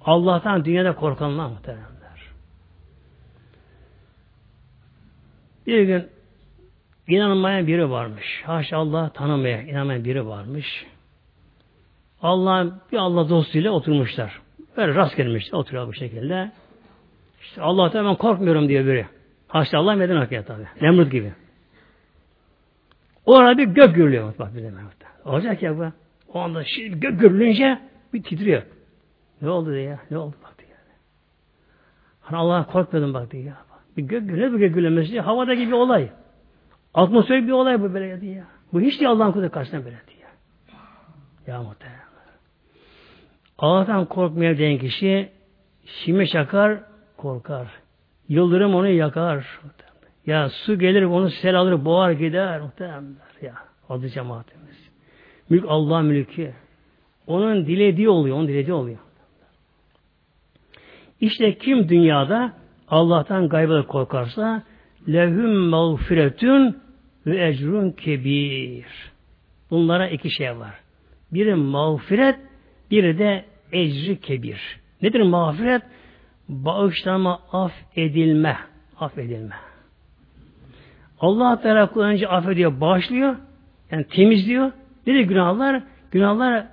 Allah'tan 0.00 0.64
dünyada 0.64 0.94
korkanlar 0.94 1.46
muhteremler. 1.46 1.86
Bir 5.66 5.82
gün 5.82 6.06
İnanmayan 7.08 7.66
biri 7.66 7.90
varmış. 7.90 8.42
Haşa 8.46 8.76
Allah 8.76 9.10
tanımaya 9.10 9.62
inanmayan 9.62 10.04
biri 10.04 10.26
varmış. 10.26 10.86
Allah 12.22 12.80
bir 12.92 12.96
Allah 12.96 13.28
dostuyla 13.28 13.70
oturmuşlar. 13.70 14.40
Böyle 14.76 14.94
rast 14.94 15.16
gelmiş 15.16 15.54
oturuyor 15.54 15.88
bu 15.88 15.92
şekilde. 15.92 16.52
İşte 17.40 17.62
Allah'tan 17.62 18.06
ben 18.06 18.14
korkmuyorum 18.14 18.68
diyor 18.68 18.86
biri. 18.86 19.06
Haşa 19.48 19.78
Allah 19.78 19.94
meden 19.94 20.16
okuyor 20.16 20.44
tabi. 20.44 20.62
Nemrut 20.80 21.12
gibi. 21.12 21.32
O 23.26 23.36
arada 23.36 23.58
bir 23.58 23.64
gök 23.64 23.94
gürlüyor. 23.94 24.34
Bak 24.38 24.54
bir 24.54 24.62
de 24.62 24.72
Olacak 25.24 25.62
ya 25.62 25.78
bu. 25.78 25.84
O 26.32 26.38
anda 26.38 26.64
şimdi 26.64 27.00
gök 27.00 27.20
gürlünce 27.20 27.78
bir 28.14 28.22
titriyor. 28.22 28.62
Ne 29.42 29.50
oldu 29.50 29.74
diye? 29.74 29.98
Ne 30.10 30.18
oldu 30.18 30.36
bak 30.44 30.58
diye. 30.58 30.68
Hani 32.20 32.36
Allah'a 32.36 32.66
korkmadım 32.66 33.14
bak 33.14 33.30
diye. 33.30 33.52
Bir 33.96 34.02
gök 34.02 34.28
gürlüyor, 34.28 34.52
bir 34.52 34.58
gök 34.58 34.74
gürlemesi 34.74 35.20
havada 35.20 35.54
gibi 35.54 35.74
olay. 35.74 36.08
Atmosferik 36.96 37.46
bir 37.46 37.52
olay 37.52 37.80
bu 37.80 37.94
böyle 37.94 38.20
diye. 38.20 38.44
Bu 38.72 38.80
hiç 38.80 39.00
değil 39.00 39.10
Allah'ın 39.10 39.32
kudret 39.32 39.52
karşısında 39.52 39.84
böyle 39.84 39.96
diye. 40.08 40.26
Ya 41.46 41.62
muhtemelen. 41.62 42.00
Allah'tan 43.58 44.06
korkmaya 44.06 44.58
diyen 44.58 44.78
kişi 44.78 45.28
şime 45.84 46.26
çakar, 46.26 46.78
korkar. 47.16 47.68
Yıldırım 48.28 48.74
onu 48.74 48.88
yakar. 48.88 49.60
Ya 50.26 50.48
su 50.48 50.78
gelir 50.78 51.02
onu 51.02 51.30
sel 51.30 51.54
alır, 51.54 51.84
boğar 51.84 52.10
gider. 52.10 52.60
Muhtemelen. 52.60 53.04
Ya 53.42 53.54
adı 53.88 54.08
cemaatimiz. 54.08 54.90
Mülk 55.50 55.64
Allah 55.68 56.02
mülkü. 56.02 56.52
Onun 57.26 57.66
dilediği 57.66 58.08
oluyor, 58.08 58.36
onun 58.36 58.48
dilediği 58.48 58.74
oluyor. 58.74 58.98
İşte 61.20 61.58
kim 61.58 61.88
dünyada 61.88 62.52
Allah'tan 62.88 63.48
gaybı 63.48 63.86
korkarsa 63.86 64.62
lehum 65.08 65.56
mağfiretün 65.56 66.85
ve 67.26 67.48
ecrun 67.48 67.90
kebir. 67.90 68.86
Bunlara 69.70 70.08
iki 70.08 70.30
şey 70.30 70.58
var. 70.58 70.74
Biri 71.32 71.54
mağfiret, 71.54 72.36
biri 72.90 73.18
de 73.18 73.44
ecri 73.72 74.20
kebir. 74.20 74.80
Nedir 75.02 75.20
mağfiret? 75.20 75.82
Bağışlama, 76.48 77.40
af 77.52 77.72
edilme. 77.96 78.56
Af 79.00 79.18
edilme. 79.18 79.54
Allah 81.20 81.60
Teala 81.60 81.92
kullanıcı 81.92 82.28
affediyor, 82.28 82.80
bağışlıyor. 82.80 83.36
Yani 83.90 84.04
temizliyor. 84.04 84.72
Nedir 85.06 85.20
günahlar? 85.20 85.82
Günahlar 86.10 86.66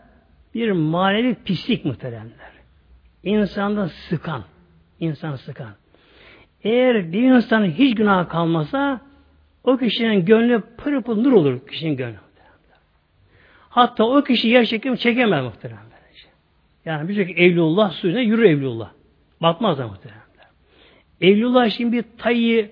bir 0.54 0.72
manevi 0.72 1.36
pislik 1.46 1.86
muhteremler. 1.86 2.54
İnsanda 3.24 3.90
sıkan. 3.90 4.44
insan 5.00 5.36
sıkan. 5.36 5.72
Eğer 6.64 7.12
bir 7.14 7.22
insanın 7.22 7.72
hiç 7.72 7.96
günah 7.96 8.30
kalmasa 8.30 9.02
o 9.64 9.78
kişinin 9.78 10.26
gönlü 10.26 10.62
pırıl 10.78 11.02
pırıl 11.02 11.22
nur 11.22 11.32
olur 11.32 11.68
kişinin 11.68 11.98
gönlü. 11.98 12.16
Hatta 13.70 14.04
o 14.04 14.24
kişi 14.24 14.48
yer 14.48 14.66
çekim 14.66 14.96
çekemez 14.96 15.44
muhtemelen. 15.44 15.94
Yani 16.86 17.10
birçok 17.10 17.40
evlullah 17.40 17.92
suyuna 17.92 18.20
yürür 18.20 18.44
evlullah. 18.44 18.92
Batmaz 19.42 19.78
da 19.78 19.88
muhtemelen. 19.88 20.24
Evlullah 21.22 21.66
için 21.66 21.92
bir 21.92 22.04
tayyi 22.18 22.72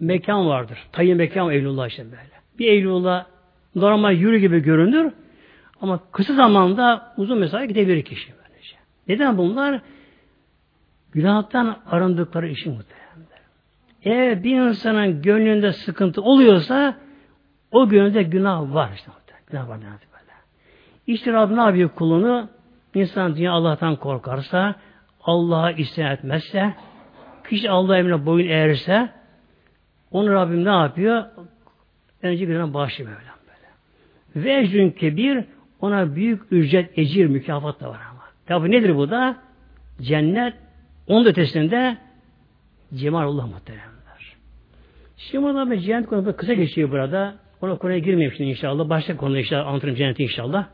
mekan 0.00 0.46
vardır. 0.46 0.78
Tayyi 0.92 1.14
mekan 1.14 1.50
evlullah 1.50 1.88
için 1.88 2.04
böyle. 2.04 2.30
Bir 2.58 2.72
evlullah 2.72 3.26
normal 3.74 4.16
yürü 4.16 4.38
gibi 4.38 4.62
görünür 4.62 5.12
ama 5.80 6.00
kısa 6.12 6.34
zamanda 6.34 7.14
uzun 7.16 7.38
mesafe 7.38 7.66
gidebilir 7.66 8.02
kişi 8.02 8.32
böylece. 8.32 8.76
Neden 9.08 9.38
bunlar? 9.38 9.80
Günahtan 11.12 11.78
arındıkları 11.86 12.48
için 12.48 12.72
muhtemelen. 12.72 12.95
Eğer 14.06 14.44
bir 14.44 14.60
insanın 14.60 15.22
gönlünde 15.22 15.72
sıkıntı 15.72 16.22
oluyorsa 16.22 16.96
o 17.72 17.88
gönlünde 17.88 18.22
günah 18.22 18.74
var 18.74 18.90
işte. 18.94 19.10
Günah 19.50 19.68
var. 19.68 19.80
Böyle. 19.80 20.32
İşte 21.06 21.32
Rabbim 21.32 21.56
ne 21.56 21.60
yapıyor 21.60 21.88
kulunu? 21.88 22.48
İnsan 22.94 23.36
dünya 23.36 23.52
Allah'tan 23.52 23.96
korkarsa, 23.96 24.74
Allah'a 25.22 25.70
isyan 25.70 26.12
etmezse, 26.12 26.74
kişi 27.48 27.70
Allah 27.70 27.98
emrine 27.98 28.26
boyun 28.26 28.48
eğerse, 28.48 29.08
onu 30.10 30.32
Rabbim 30.32 30.64
ne 30.64 30.70
yapıyor? 30.70 31.24
Önce 32.22 32.44
günahına 32.44 32.74
bağışlıyor 32.74 33.10
Mevlam 33.10 33.38
böyle. 33.46 34.46
Ve 34.46 34.60
ecrün 34.60 34.90
kebir, 34.90 35.44
ona 35.80 36.16
büyük 36.16 36.42
ücret, 36.50 36.98
ecir, 36.98 37.26
mükafat 37.26 37.80
da 37.80 37.88
var 37.88 38.00
ama. 38.10 38.22
Tabi 38.46 38.70
nedir 38.70 38.96
bu 38.96 39.10
da? 39.10 39.36
Cennet, 40.02 40.54
onun 41.06 41.24
ötesinde 41.24 41.96
Cemalullah 42.94 43.46
muhteremler. 43.46 43.95
Şimdi 45.16 45.44
burada 45.44 45.70
bir 45.70 45.78
cennet 45.78 46.06
konusu 46.06 46.36
kısa 46.36 46.54
geçiyor 46.54 46.90
burada. 46.90 47.34
Ona 47.62 47.78
konuya 47.78 47.98
girmeyeyim 47.98 48.32
şimdi 48.36 48.50
inşallah. 48.50 48.88
Başka 48.88 49.16
konuda 49.16 49.38
inşallah 49.38 49.66
anlatırım 49.66 49.94
cenneti 49.94 50.22
inşallah. 50.22 50.68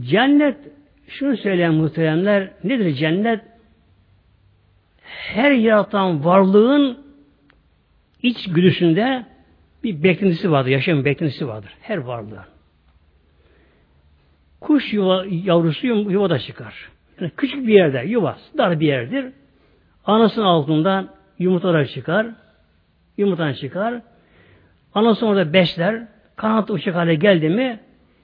Cennet 0.00 0.56
şunu 1.08 1.36
söyleyen 1.36 1.74
muhteremler 1.74 2.50
nedir 2.64 2.94
cennet? 2.94 3.40
Her 5.02 5.50
yaratan 5.50 6.24
varlığın 6.24 6.98
iç 8.22 8.48
gülüşünde 8.48 9.26
bir 9.84 10.02
beklentisi 10.02 10.50
vardır. 10.50 10.70
Yaşam 10.70 11.04
beklentisi 11.04 11.48
vardır. 11.48 11.74
Her 11.80 11.96
varlığın. 11.96 12.38
Kuş 14.60 14.92
yuva, 14.92 15.24
yavrusu 15.26 15.86
yuvada 15.86 16.38
çıkar. 16.38 16.90
Yani 17.20 17.32
küçük 17.36 17.66
bir 17.66 17.74
yerde 17.74 17.98
yuva, 17.98 18.36
dar 18.58 18.80
bir 18.80 18.86
yerdir. 18.86 19.32
Anasının 20.04 20.44
altından 20.44 21.08
yumurtalar 21.38 21.86
çıkar. 21.86 22.26
Yumurtadan 23.16 23.52
çıkar. 23.52 24.02
Anası 24.94 25.26
orada 25.26 25.52
besler. 25.52 26.08
Kanatlı 26.36 26.74
uçak 26.74 26.94
hale 26.94 27.14
geldi 27.14 27.48
mi 27.48 27.80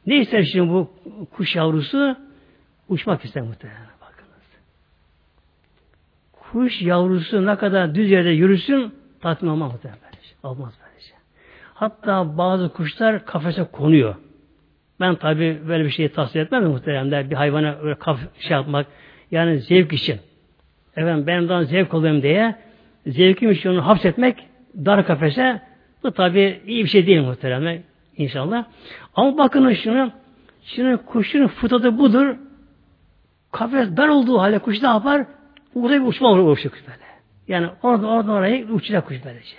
ne 0.07 0.21
ister 0.21 0.43
şimdi 0.43 0.71
bu 0.71 0.91
kuş 1.33 1.57
yavrusu? 1.57 2.17
Uçmak 2.89 3.25
ister 3.25 3.43
muhtemelen. 3.43 3.81
Bakınız. 4.01 4.43
Kuş 6.33 6.83
yavrusu 6.83 7.47
ne 7.47 7.57
kadar 7.57 7.95
düz 7.95 8.11
yerde 8.11 8.31
yürüsün 8.31 8.95
tatmin 9.21 9.51
olmaz 9.51 9.73
muhtemelen. 9.73 10.05
Olmaz 10.43 10.75
böylece. 10.83 11.15
Hatta 11.75 12.39
bazı 12.39 12.69
kuşlar 12.69 13.25
kafese 13.25 13.65
konuyor. 13.65 14.15
Ben 15.01 15.15
tabi 15.15 15.59
böyle 15.69 15.85
bir 15.85 15.91
şeyi 15.91 16.09
tavsiye 16.09 16.45
etmem 16.45 16.65
muhteremler. 16.65 17.31
Bir 17.31 17.37
hayvana 17.37 17.77
öyle 17.83 17.95
kaf 17.95 18.21
şey 18.39 18.55
yapmak. 18.57 18.87
Yani 19.31 19.59
zevk 19.59 19.93
için. 19.93 20.21
Efendim 20.97 21.27
ben 21.27 21.49
daha 21.49 21.65
zevk 21.65 21.95
alıyorum 21.95 22.23
diye 22.23 22.55
zevkim 23.07 23.51
için 23.51 23.71
onu 23.71 23.87
hapsetmek 23.87 24.37
dar 24.77 25.07
kafese 25.07 25.63
bu 26.03 26.13
tabi 26.13 26.61
iyi 26.67 26.85
bir 26.85 26.89
şey 26.89 27.07
değil 27.07 27.21
muhteremler. 27.21 27.79
İnşallah. 28.17 28.65
Ama 29.15 29.39
bakın 29.39 29.73
şunu 29.73 30.11
şimdi 30.65 30.97
kuşun 30.97 31.47
fıtratı 31.47 31.99
budur. 31.99 32.37
Kafes 33.53 33.97
dar 33.97 34.09
olduğu 34.09 34.39
halde 34.39 34.59
kuş 34.59 34.83
ne 34.83 34.89
yapar? 34.89 35.27
Orada 35.75 35.95
bir 35.95 36.07
uçma 36.07 36.29
olur 36.29 36.57
kuş 36.57 36.65
böyle. 36.65 37.05
Yani 37.49 37.67
orada 37.83 38.07
orada 38.07 38.33
oraya 38.33 38.65
uçacak 38.65 39.07
kuş 39.07 39.25
böylece. 39.25 39.57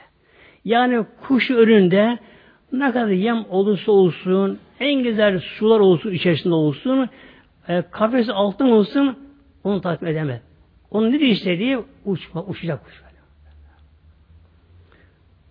Yani 0.66 1.06
kuş 1.28 1.52
önünde 1.52 2.18
ne 2.72 2.92
kadar 2.92 3.08
yem 3.08 3.46
olursa 3.50 3.92
olsun, 3.92 4.60
en 4.80 5.04
güzel 5.04 5.40
sular 5.40 5.80
olsun, 5.80 6.12
içerisinde 6.12 6.54
olsun, 6.54 7.10
e, 7.68 7.84
kafesi 7.92 8.34
altın 8.34 8.70
olsun, 8.70 9.20
onu 9.64 9.82
takip 9.82 10.08
edemez. 10.08 10.42
Onun 10.92 11.12
ne 11.12 11.18
istediği 11.18 11.80
uçma, 12.06 12.44
uçacak 12.44 12.86
kuş. 12.86 13.06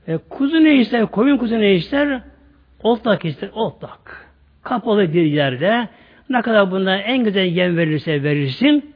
E, 0.08 0.16
kuzu 0.16 0.64
ne 0.64 0.74
ister, 0.74 1.06
koyun 1.06 1.36
kuzu 1.36 1.54
ne 1.60 1.74
ister? 1.74 2.22
Oltak 2.82 3.24
ister, 3.24 3.50
oltak. 3.52 4.30
Kapalı 4.62 5.12
bir 5.12 5.22
yerde 5.22 5.88
ne 6.30 6.42
kadar 6.42 6.70
bundan 6.70 6.98
en 6.98 7.24
güzel 7.24 7.44
yem 7.44 7.76
verirse 7.76 8.22
verirsin, 8.22 8.94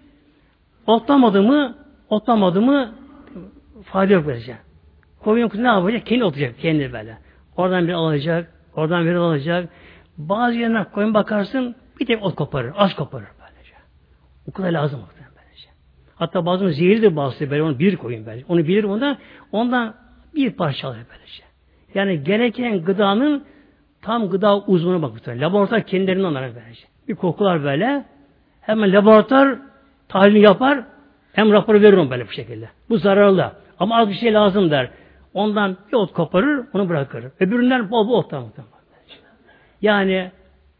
otlamadı 0.86 1.42
mı, 1.42 1.74
otlamadı 2.08 2.62
mı 2.62 2.94
fayda 3.84 4.12
yok 4.12 4.26
verecek. 4.26 4.56
Koyun 5.20 5.48
kuzu 5.48 5.62
ne 5.62 5.68
yapacak? 5.68 6.06
Kendi 6.06 6.24
otacak, 6.24 6.58
kendi 6.58 6.92
böyle. 6.92 7.18
Oradan 7.58 7.88
bir 7.88 7.92
alacak, 7.92 8.52
oradan 8.76 9.06
bir 9.06 9.14
alacak. 9.14 9.68
Bazı 10.18 10.54
yerine 10.54 10.84
koyun 10.84 11.14
bakarsın, 11.14 11.76
bir 12.00 12.06
tek 12.06 12.22
ot 12.22 12.34
koparır, 12.34 12.72
az 12.76 12.94
koparır 12.94 13.28
böylece. 13.40 13.74
O 14.48 14.52
kadar 14.52 14.70
lazım 14.70 15.00
böylece. 15.18 15.68
Hatta 16.14 16.46
bazı 16.46 16.70
zehirlidir 16.70 17.16
bazısı 17.16 17.50
böyle, 17.50 17.62
onu 17.62 17.78
bir 17.78 17.96
koyun 17.96 18.26
böylece. 18.26 18.44
Onu 18.48 18.58
bilir 18.58 18.84
onda, 18.84 19.18
ondan 19.52 19.94
bir 20.34 20.50
parça 20.50 20.88
alır 20.88 20.98
böylece. 21.10 21.42
Yani 21.94 22.24
gereken 22.24 22.84
gıdanın 22.84 23.44
tam 24.02 24.30
gıda 24.30 24.58
uzmanı 24.58 25.02
bakıyor. 25.02 25.36
Laboratuvar 25.36 25.82
kendilerinin 25.82 26.24
onlara 26.24 26.54
böylece. 26.54 26.84
Bir 27.08 27.14
kokular 27.14 27.64
böyle, 27.64 28.04
hemen 28.60 28.92
laboratuvar 28.92 29.58
tahlil 30.08 30.42
yapar, 30.42 30.84
hem 31.32 31.52
raporu 31.52 31.82
verir 31.82 31.96
on 31.96 32.10
böyle 32.10 32.28
bu 32.28 32.32
şekilde. 32.32 32.68
Bu 32.88 32.98
zararlı. 32.98 33.52
Ama 33.78 33.96
az 33.96 34.08
bir 34.08 34.14
şey 34.14 34.34
lazım 34.34 34.70
der. 34.70 34.90
Ondan 35.38 35.76
bir 35.88 35.96
ot 35.96 36.12
koparır, 36.12 36.66
onu 36.72 36.88
bırakır. 36.88 37.24
Öbüründen 37.40 37.90
bol 37.90 38.08
bol 38.08 38.18
otlar 38.18 38.42
Yani 39.82 40.30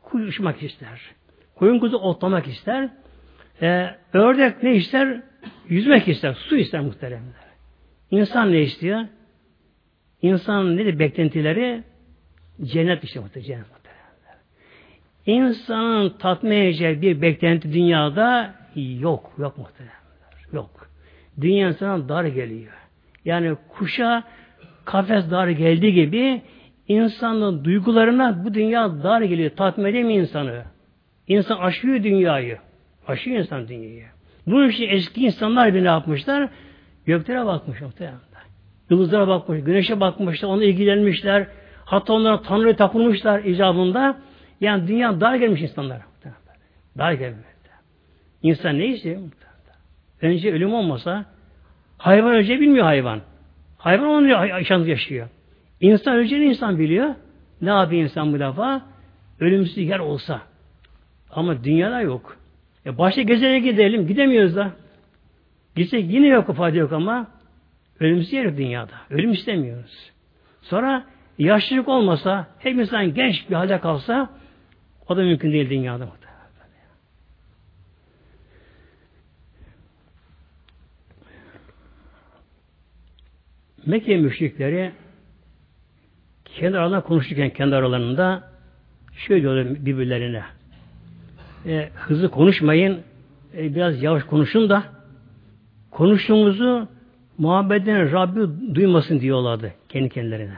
kuyu 0.02 0.26
uçmak 0.26 0.62
ister. 0.62 1.00
Koyun 1.54 1.78
kuzu 1.78 1.96
otlamak 1.96 2.46
ister. 2.46 2.88
Ee, 3.62 3.86
ördek 4.12 4.62
ne 4.62 4.74
ister? 4.74 5.22
Yüzmek 5.68 6.09
ister. 6.09 6.34
Su 6.34 6.56
ister 6.56 6.80
muhteremler. 6.80 7.48
İnsan 8.11 8.52
ne 8.52 8.61
istiyor? 8.61 9.00
İnsan 10.22 10.76
nedir 10.76 10.98
beklentileri? 10.98 11.82
Cennet 12.62 13.04
işte 13.04 13.20
muhteremler. 13.20 13.46
Cennet 13.46 13.66
muhteremler. 13.70 14.38
İnsanın 15.26 16.09
edeceği 16.50 17.02
bir 17.02 17.22
beklenti 17.22 17.72
dünyada 17.72 18.54
yok. 18.76 19.32
Yok 19.38 19.59
muhteremler. 19.59 19.98
Yok. 20.52 20.88
Dünya 21.40 21.68
insana 21.68 22.09
dar 22.09 22.24
geliyor. 22.24 22.72
Yani 23.24 23.56
kuşa 23.68 24.24
kafes 24.89 25.30
dar 25.30 25.49
geldiği 25.49 25.93
gibi 25.93 26.43
insanın 26.89 27.64
duygularına 27.64 28.45
bu 28.45 28.55
dünya 28.55 29.03
dar 29.03 29.20
geliyor. 29.20 29.51
Tatmin 29.51 29.84
edemiyor 29.84 30.20
insanı. 30.20 30.62
İnsan 31.26 31.59
aşıyor 31.59 32.03
dünyayı. 32.03 32.59
Aşıyor 33.09 33.39
insan 33.39 33.68
dünyayı. 33.68 34.05
Bu 34.47 34.64
için 34.64 34.89
eski 34.89 35.24
insanlar 35.24 35.74
bir 35.74 35.84
ne 35.84 35.86
yapmışlar? 35.86 36.49
Göklere 37.07 37.47
bakmış 37.47 37.80
muhtemelen. 37.80 38.18
Yıldızlara 38.91 39.28
bakmış, 39.28 39.64
güneşe 39.64 40.01
bakmışlar, 40.01 40.49
ona 40.49 40.64
ilgilenmişler. 40.64 41.47
Hatta 41.84 42.12
onlara 42.12 42.43
Tanrı'ya 42.43 42.76
tapılmışlar 42.76 43.45
icabında. 43.45 44.16
Yani 44.61 44.89
dünya 44.89 45.20
dar 45.20 45.34
gelmiş 45.34 45.62
insanlar. 45.62 46.01
Dar 46.99 47.12
gelmiş. 47.12 47.47
İnsan 48.43 48.78
ne 48.78 48.86
istiyor? 48.86 49.20
Önce 50.22 50.53
ölüm 50.53 50.74
olmasa 50.74 51.24
hayvan 51.99 52.34
önce 52.34 52.61
bilmiyor 52.61 52.84
hayvan. 52.84 53.20
Hayvan 53.79 54.09
onu 54.09 54.29
yaşantı 54.29 54.91
yaşıyor. 54.91 55.29
İnsan 55.81 56.16
öleceğini 56.16 56.45
insan 56.45 56.79
biliyor. 56.79 57.14
Ne 57.62 57.70
yapıyor 57.70 58.03
insan 58.03 58.33
bu 58.33 58.39
defa? 58.39 58.83
Ölümsüz 59.41 59.79
yer 59.79 59.99
olsa. 59.99 60.43
Ama 61.31 61.64
dünyada 61.64 62.01
yok. 62.01 62.37
E 62.87 62.99
başka 62.99 63.22
gezene 63.22 63.59
gidelim. 63.59 64.07
Gidemiyoruz 64.07 64.57
da. 64.57 64.72
Gitsek 65.76 66.11
yine 66.11 66.26
yok 66.26 66.57
fayda 66.57 66.76
yok 66.76 66.93
ama 66.93 67.26
ölümsüz 68.01 68.33
yer 68.33 68.57
dünyada. 68.57 68.93
Ölüm 69.11 69.33
istemiyoruz. 69.33 70.11
Sonra 70.62 71.05
yaşlılık 71.39 71.89
olmasa, 71.89 72.47
hep 72.59 72.79
insan 72.79 73.14
genç 73.14 73.51
bir 73.51 73.55
halde 73.55 73.81
kalsa, 73.81 74.31
o 75.09 75.16
da 75.16 75.22
mümkün 75.22 75.53
değil 75.53 75.70
dünyada. 75.70 76.09
Mekke 83.87 84.16
müşrikleri 84.16 84.93
kendi 86.45 86.79
aralarında 86.79 87.01
konuşurken 87.01 87.51
kendi 87.51 87.76
aralarında 87.76 88.51
şöyle 89.16 89.43
diyorlar 89.43 89.87
birbirlerine. 89.87 90.43
E, 91.66 91.89
hızlı 91.95 92.31
konuşmayın, 92.31 93.01
e, 93.57 93.74
biraz 93.74 94.03
yavaş 94.03 94.24
konuşun 94.24 94.68
da 94.68 94.85
konuştuğumuzu 95.91 96.89
muhabbedin 97.39 98.12
Rabbi 98.12 98.74
duymasın 98.74 99.20
diyorlardı 99.20 99.72
kendi 99.89 100.09
kendilerine. 100.09 100.57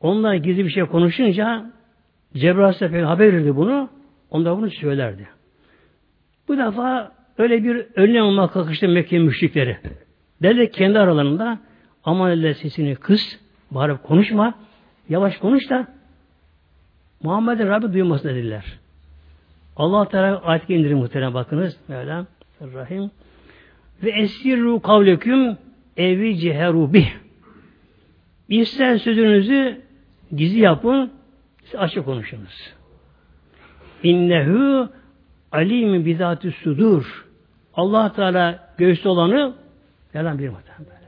Onlar 0.00 0.34
gizli 0.34 0.64
bir 0.64 0.70
şey 0.70 0.84
konuşunca 0.84 1.72
Cebrail 2.34 2.72
Sefer 2.72 3.02
haber 3.02 3.32
verirdi 3.32 3.56
bunu. 3.56 3.88
Onlar 4.30 4.56
bunu 4.56 4.70
söylerdi. 4.70 5.28
Bu 6.48 6.58
defa 6.58 7.12
öyle 7.38 7.64
bir 7.64 7.86
önlem 7.94 8.24
olmak 8.24 8.52
kalkıştı 8.52 8.88
Mekke 8.88 9.18
müşrikleri. 9.18 9.78
Derler 10.42 10.72
kendi 10.72 10.98
aralarında 10.98 11.58
aman 12.04 12.30
elle 12.30 12.54
sesini 12.54 12.96
kıs, 12.96 13.38
bağırıp 13.70 14.02
konuşma, 14.02 14.54
yavaş 15.08 15.36
konuş 15.36 15.70
da 15.70 15.86
Muhammed'in 17.22 17.68
Rabbi 17.68 17.92
duymasın 17.92 18.28
dediler. 18.28 18.64
Allah 19.76 20.08
Teala 20.08 20.42
ayet 20.42 20.70
indirir 20.70 20.94
muhtemelen 20.94 21.34
bakınız. 21.34 21.76
Mevlam 21.88 22.26
Rahim. 22.74 23.10
Ve 24.02 24.10
esirru 24.10 24.80
kavleküm 24.80 25.56
evi 25.96 26.38
ciheru 26.38 26.92
bih. 26.92 27.08
İster 28.48 28.98
sözünüzü 28.98 29.80
gizli 30.36 30.60
yapın, 30.60 31.12
açık 31.78 32.04
konuşunuz. 32.04 32.72
İnnehu 34.02 34.88
alim 35.52 36.06
bizatü 36.06 36.52
sudur. 36.52 37.26
Allah 37.74 38.12
Teala 38.12 38.68
göğüste 38.78 39.08
olanı 39.08 39.54
yalan 40.14 40.38
bir 40.38 40.48
muhtemelen. 40.48 41.04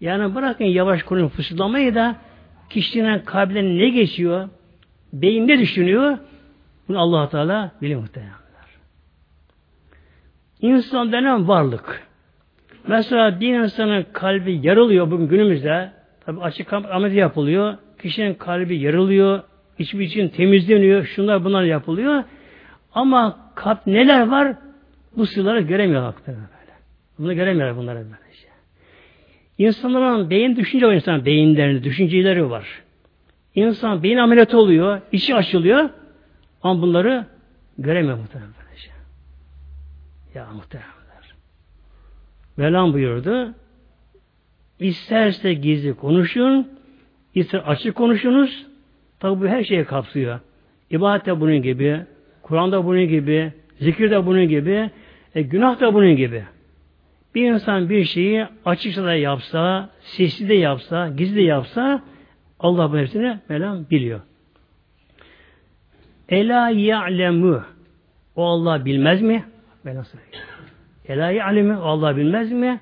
Yani 0.00 0.34
bırakın 0.34 0.64
yavaş 0.64 1.02
konuşup 1.02 1.32
fısıldamayı 1.32 1.94
da 1.94 2.16
kişinin 2.70 3.18
kalbine 3.18 3.78
ne 3.78 3.88
geçiyor, 3.88 4.48
beyinde 5.12 5.58
düşünüyor, 5.58 6.18
bunu 6.88 7.00
allah 7.00 7.28
Teala 7.28 7.72
biliyor 7.82 8.00
muhtemelenler. 8.00 8.38
İnsan 10.60 11.12
denen 11.12 11.48
varlık. 11.48 12.08
Mesela 12.86 13.40
bir 13.40 13.58
insanın 13.58 14.06
kalbi 14.12 14.66
yarılıyor 14.66 15.10
bugün 15.10 15.28
günümüzde. 15.28 15.92
Tabi 16.26 16.40
açık 16.40 16.72
ameliyat 16.72 17.14
yapılıyor. 17.14 17.74
Kişinin 18.02 18.34
kalbi 18.34 18.78
yarılıyor. 18.78 19.42
İçi 19.78 20.04
için 20.04 20.28
temizleniyor. 20.28 21.04
Şunlar 21.04 21.44
bunlar 21.44 21.62
yapılıyor. 21.62 22.24
Ama 22.94 23.38
kalp 23.54 23.86
neler 23.86 24.28
var? 24.28 24.56
Bu 25.16 25.26
sırları 25.26 25.60
göremiyorlar. 25.60 26.14
Bunu 27.18 27.34
göremiyorlar 27.34 27.76
bunları 27.76 27.98
böylece. 27.98 28.48
İnsanların 29.58 30.30
beyin 30.30 30.56
düşünce 30.56 30.86
var 30.86 30.94
insan 30.94 31.24
beyinlerinde 31.24 31.84
düşünceleri 31.84 32.50
var. 32.50 32.82
İnsan 33.54 34.02
beyin 34.02 34.16
ameliyatı 34.16 34.58
oluyor, 34.58 35.00
içi 35.12 35.34
açılıyor 35.34 35.90
ama 36.62 36.82
bunları 36.82 37.26
göremiyor 37.78 38.18
muhtemelen 38.18 38.50
böylece. 38.60 38.90
Ya 40.34 40.46
muhtemelenler. 40.54 41.34
Velan 42.58 42.92
buyurdu. 42.92 43.54
İsterse 44.80 45.54
gizli 45.54 45.94
konuşun, 45.94 46.68
ister 47.34 47.58
açık 47.58 47.94
konuşunuz. 47.94 48.66
Tabi 49.20 49.40
bu 49.40 49.46
her 49.48 49.64
şeye 49.64 49.84
kapsıyor. 49.84 50.40
İbadet 50.90 51.26
de 51.26 51.40
bunun 51.40 51.62
gibi, 51.62 52.00
Kur'an 52.42 52.72
da 52.72 52.84
bunun 52.84 53.08
gibi, 53.08 53.52
zikir 53.80 54.10
de 54.10 54.26
bunun 54.26 54.48
gibi, 54.48 54.90
e, 55.34 55.42
günah 55.42 55.80
da 55.80 55.94
bunun 55.94 56.16
gibi. 56.16 56.44
Bir 57.34 57.52
insan 57.52 57.90
bir 57.90 58.04
şeyi 58.04 58.46
açıkça 58.64 59.04
da 59.04 59.14
yapsa, 59.14 59.90
sesli 60.00 60.48
de 60.48 60.54
yapsa, 60.54 61.08
gizli 61.08 61.36
de 61.36 61.42
yapsa 61.42 62.02
Allah 62.60 62.92
bu 62.92 62.98
hepsini 62.98 63.38
Mevlam 63.48 63.90
biliyor. 63.90 64.20
Ela 66.28 66.70
ya'lemu 66.70 67.62
o 68.36 68.44
Allah 68.44 68.84
bilmez 68.84 69.22
mi? 69.22 69.44
Ben 69.84 70.04
Ela 71.08 71.30
ya'lemu 71.30 71.80
o 71.80 71.84
Allah 71.84 72.16
bilmez 72.16 72.52
mi? 72.52 72.80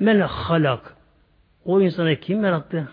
Men 0.00 0.20
halak. 0.20 0.96
O 1.64 1.80
insanı 1.80 2.16
kim 2.16 2.44
yarattı? 2.44 2.88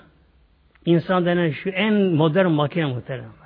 İnsan 0.85 1.25
denen 1.25 1.51
şu 1.51 1.69
en 1.69 1.93
modern 1.93 2.51
makine 2.51 2.85
muhterem. 2.85 3.39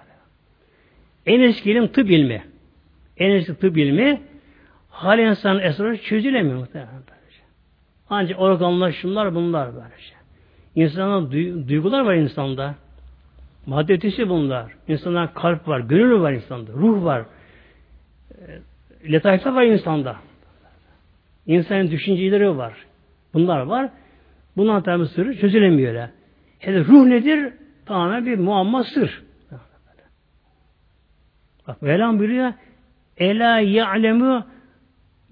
En 1.25 1.39
eski 1.39 1.71
ilim 1.71 1.87
tıp 1.87 2.09
ilmi. 2.09 2.43
En 3.17 3.29
eski 3.29 3.55
tıp 3.55 3.77
ilmi 3.77 4.21
hal 4.89 5.19
insanın 5.19 5.59
esrarı 5.59 5.97
çözülemiyor 5.97 6.57
muhtemelen. 6.57 7.03
Ancak 8.13 8.39
organlar 8.39 8.91
şunlar 8.91 9.35
bunlar 9.35 9.75
böylece. 9.75 10.13
İnsanın 10.75 11.31
duygular 11.67 12.01
var 12.01 12.13
insanda. 12.13 12.75
Madde 13.65 13.93
ötesi 13.93 14.29
bunlar. 14.29 14.71
İnsanda 14.87 15.29
kalp 15.33 15.67
var, 15.67 15.79
gönül 15.79 16.21
var 16.21 16.31
insanda, 16.31 16.71
ruh 16.71 17.03
var. 17.03 17.25
E, 18.31 19.11
letaifler 19.11 19.51
var 19.51 19.63
insanda. 19.63 20.15
İnsanın 21.47 21.91
düşünceleri 21.91 22.57
var. 22.57 22.73
Bunlar 23.33 23.59
var. 23.59 23.89
Bundan 24.57 24.83
tabi 24.83 25.07
sırrı 25.07 25.37
çözülemiyor 25.37 25.89
öyle. 25.89 26.11
Ruh 26.67 27.05
nedir? 27.05 27.53
Tamamen 27.85 28.25
bir 28.25 28.37
muamma 28.37 28.83
sır. 28.83 29.23
Bak 31.67 31.81
Mevlam 31.81 32.19
buyuruyor 32.19 32.53
Ela 33.17 33.59
ya'lemu 33.59 34.45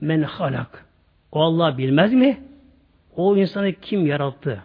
men 0.02 0.22
halak. 0.22 0.86
O 1.32 1.42
Allah 1.42 1.78
bilmez 1.78 2.14
mi? 2.14 2.51
O 3.16 3.38
insanı 3.38 3.74
kim 3.74 4.06
yarattı? 4.06 4.64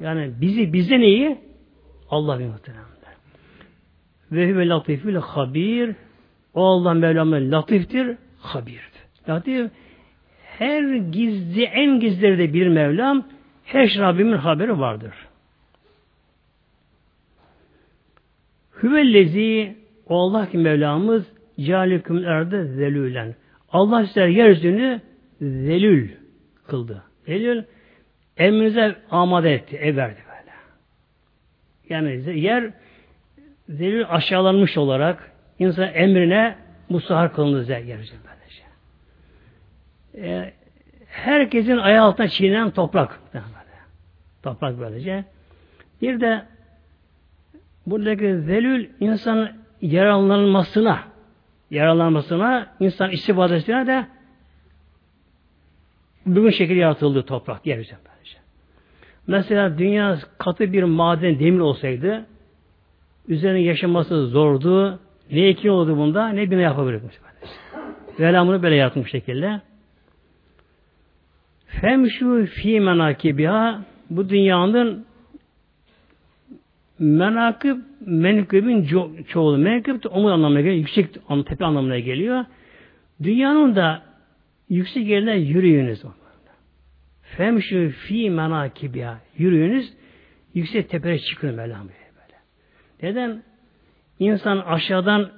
Yani 0.00 0.32
bizi 0.40 0.72
bize 0.72 1.00
neyi? 1.00 1.38
Allah 2.10 2.38
bir 2.38 2.44
muhteremler. 2.44 2.84
Ve 4.32 4.52
huve 4.52 4.68
latifül 4.68 5.16
habir. 5.16 5.94
O 6.54 6.64
Allah 6.64 6.94
Mevlam'ın 6.94 7.52
latiftir, 7.52 8.16
habirdir. 8.38 8.90
Latif 9.28 9.70
her 10.60 10.96
gizli, 10.96 11.62
en 11.64 12.00
gizleri 12.00 12.38
de 12.38 12.52
bir 12.54 12.68
Mevlam, 12.68 13.26
her 13.64 13.86
şey 13.86 14.02
Rabbimin 14.02 14.36
haberi 14.36 14.78
vardır. 14.80 15.14
Hüvellezi 18.82 19.76
o 20.06 20.18
Allah 20.18 20.50
ki 20.50 20.58
Mevlamız 20.58 21.32
Câliküm 21.60 22.24
erde 22.24 22.64
zelülen. 22.64 23.34
Allah 23.72 24.06
sizler 24.06 24.28
yeryüzünü 24.28 25.00
zelül 25.40 26.10
kıldı. 26.66 27.02
Zelül 27.30 27.64
emrinize 28.36 28.96
amade 29.10 29.54
etti, 29.54 29.76
ev 29.76 29.96
verdi 29.96 30.20
böyle. 30.28 30.52
Yani 31.88 32.40
yer 32.40 32.70
zelül 33.68 34.04
aşağılanmış 34.08 34.78
olarak 34.78 35.32
insan 35.58 35.94
emrine 35.94 36.56
musahar 36.88 37.32
kılındı 37.32 37.72
yeryüzü 37.72 38.14
böylece. 38.24 38.62
E, 40.28 40.52
herkesin 41.06 41.76
ayağı 41.76 42.04
altına 42.04 42.28
çiğnenen 42.28 42.70
toprak. 42.70 43.20
Böyle. 43.34 43.44
Toprak 44.42 44.78
böylece. 44.80 45.24
Bir 46.02 46.20
de 46.20 46.42
buradaki 47.86 48.38
zelül 48.38 48.88
insanın 49.00 49.50
yaralanmasına 49.80 51.00
yaralanmasına, 51.70 52.66
insan 52.80 53.10
istifadesine 53.10 53.86
de 53.86 54.06
bugün 56.36 56.50
şekil 56.50 56.76
yaratıldı 56.76 57.22
toprak 57.22 57.66
yeryüzü 57.66 57.90
böylece. 57.90 58.38
Mesela 59.26 59.78
dünya 59.78 60.18
katı 60.38 60.72
bir 60.72 60.82
maden 60.82 61.38
demir 61.40 61.60
olsaydı 61.60 62.26
üzerine 63.28 63.60
yaşaması 63.60 64.26
zordu. 64.26 65.00
Ne 65.30 65.40
ekin 65.40 65.68
oldu 65.68 65.96
bunda 65.96 66.28
ne 66.28 66.50
bina 66.50 66.60
yapabilirmiş. 66.60 67.14
Velham 68.20 68.48
bunu 68.48 68.62
böyle 68.62 68.74
yaratmış 68.74 69.10
şekilde. 69.10 69.60
Femşu 71.66 72.46
fi 72.46 72.80
menakibiha 72.80 73.84
bu 74.10 74.28
dünyanın 74.28 75.06
menakıb 76.98 77.78
menkıbın 78.00 78.88
çoğulu. 79.28 79.58
Menkıb 79.58 80.02
de 80.02 80.08
omuz 80.08 80.32
anlamına 80.32 80.60
geliyor. 80.60 80.76
Yüksek 80.76 81.14
tepe 81.46 81.64
anlamına 81.64 81.98
geliyor. 81.98 82.44
Dünyanın 83.22 83.76
da 83.76 84.02
yüksek 84.68 85.06
yerine 85.06 85.36
yürüyünüz. 85.36 86.02
Femşu 87.36 87.88
fi 87.88 88.30
menakibiha. 88.30 89.18
Yürüyünüz. 89.38 89.92
Yüksek 90.54 90.90
tepeye 90.90 91.18
çıkın 91.18 91.56
böyle. 91.56 91.74
böyle. 91.74 92.38
Neden? 93.02 93.42
İnsan 94.18 94.58
aşağıdan 94.58 95.30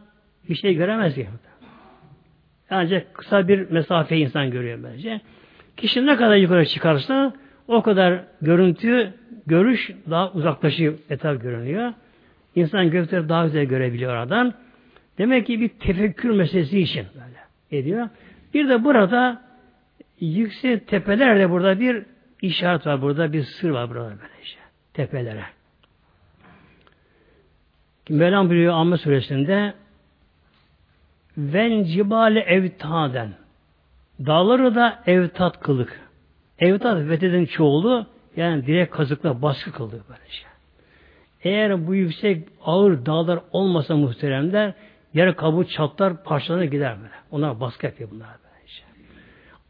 bir 0.49 0.55
şey 0.55 0.75
göremez 0.75 1.15
ki. 1.15 1.29
Ancak 2.71 3.15
kısa 3.15 3.49
bir 3.49 3.71
mesafe 3.71 4.17
insan 4.17 4.51
görüyor 4.51 4.79
bence. 4.85 5.21
Kişi 5.77 6.07
ne 6.07 6.17
kadar 6.17 6.37
yukarı 6.37 6.67
çıkarsa 6.67 7.35
o 7.69 7.83
kadar 7.83 8.25
görüntü, 8.43 9.13
görüş 9.47 9.91
daha 10.11 10.33
uzaklaşıyor, 10.33 10.95
etraf 11.11 11.43
görünüyor. 11.43 11.93
İnsan 12.55 12.91
gökleri 12.91 13.29
daha 13.29 13.45
güzel 13.45 13.65
görebiliyor 13.65 14.13
oradan. 14.13 14.55
Demek 15.19 15.47
ki 15.47 15.61
bir 15.61 15.69
tefekkür 15.69 16.31
meselesi 16.31 16.81
için 16.81 17.07
böyle 17.15 17.81
ediyor. 17.81 18.09
Bir 18.55 18.69
de 18.69 18.85
burada 18.85 19.43
yüksek 20.27 20.89
tepelerde 20.89 21.51
burada 21.51 21.81
bir 21.81 22.07
işaret 22.43 22.87
var 22.87 23.03
burada, 23.03 23.33
bir 23.33 23.43
sır 23.43 23.71
var 23.71 23.91
burada 23.91 24.05
böyle 24.05 24.43
işte. 24.43 24.61
Tepelere. 24.95 25.45
Mevlam 28.09 28.49
buyuruyor 28.49 28.75
Amme 28.75 28.97
suresinde 28.97 29.75
ven 31.37 31.85
cibale 31.85 32.41
evtaden 32.41 33.35
dağları 34.27 34.75
da 34.75 35.03
evtat 35.07 35.61
kılık. 35.61 36.01
Evtat 36.59 37.09
vetedin 37.09 37.47
çoğulu 37.47 38.07
yani 38.37 38.67
direkt 38.67 38.97
kazıkla 38.97 39.43
baskı 39.43 39.73
kılıyor 39.73 40.03
böylece. 40.09 40.43
Eğer 41.45 41.87
bu 41.87 41.95
yüksek 41.95 42.49
ağır 42.65 43.07
dağlar 43.07 43.41
olmasa 43.53 43.97
muhteremler 43.97 44.75
yer 45.15 45.37
kabuğu 45.37 45.65
çatlar 45.65 46.25
parçalarına 46.25 46.65
gider 46.65 46.97
böyle. 46.97 47.13
Ona 47.31 47.61
baskı 47.61 47.87
yapıyor 47.87 48.11
bunlar 48.11 48.29
böylece. 48.29 48.42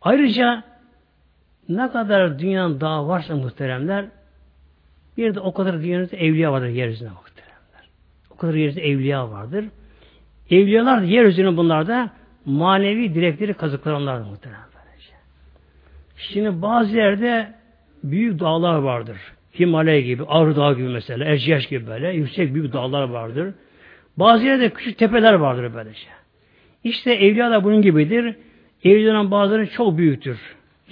Ayrıca 0.02 0.64
ne 1.68 1.90
kadar 1.90 2.38
dünyanın 2.38 2.80
dağı 2.80 3.08
varsa 3.08 3.36
muhteremler 3.36 4.04
bir 5.16 5.34
de 5.34 5.40
o 5.40 5.54
kadar 5.54 5.82
dünyanın 5.82 6.08
evliya 6.12 6.52
vardır 6.52 6.68
yeryüzüne 6.68 7.08
muhteremler. 7.08 7.88
O 8.30 8.36
kadar 8.36 8.54
yeryüzünde 8.54 8.86
evliya 8.86 9.30
vardır. 9.30 9.64
Evliyalar 10.50 11.02
yeryüzünün 11.02 11.56
bunlarda 11.56 12.10
manevi 12.44 13.14
direkleri 13.14 13.54
kazıklar 13.54 13.92
onlardır 13.92 14.30
muhterem. 14.30 14.72
Şimdi 16.22 16.62
bazı 16.62 16.96
yerde 16.96 17.54
büyük 18.04 18.40
dağlar 18.40 18.74
vardır. 18.74 19.16
Himalaya 19.58 20.00
gibi, 20.00 20.24
Ağrı 20.24 20.56
Dağı 20.56 20.76
gibi 20.76 20.88
mesela, 20.88 21.24
Erciyes 21.24 21.68
gibi 21.68 21.86
böyle 21.86 22.10
yüksek 22.10 22.54
büyük 22.54 22.72
dağlar 22.72 23.08
vardır. 23.08 23.54
Bazı 24.16 24.46
yerde 24.46 24.70
küçük 24.70 24.98
tepeler 24.98 25.34
vardır 25.34 25.74
böylece. 25.74 26.06
İşte 26.84 27.12
evliya 27.12 27.50
da 27.50 27.64
bunun 27.64 27.82
gibidir. 27.82 28.36
Evliyaların 28.84 29.30
bazıları 29.30 29.70
çok 29.70 29.98
büyüktür. 29.98 30.38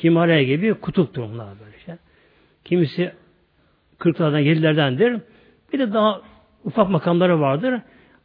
Himalaya 0.05 0.43
gibi 0.43 0.75
kutuptur 0.75 1.23
bunlar 1.23 1.49
böylece. 1.65 1.99
Kimisi 2.65 3.13
kırklardan, 3.99 4.39
yedilerdendir. 4.39 5.21
Bir 5.73 5.79
de 5.79 5.93
daha 5.93 6.21
ufak 6.65 6.91
makamları 6.91 7.41
vardır. 7.41 7.81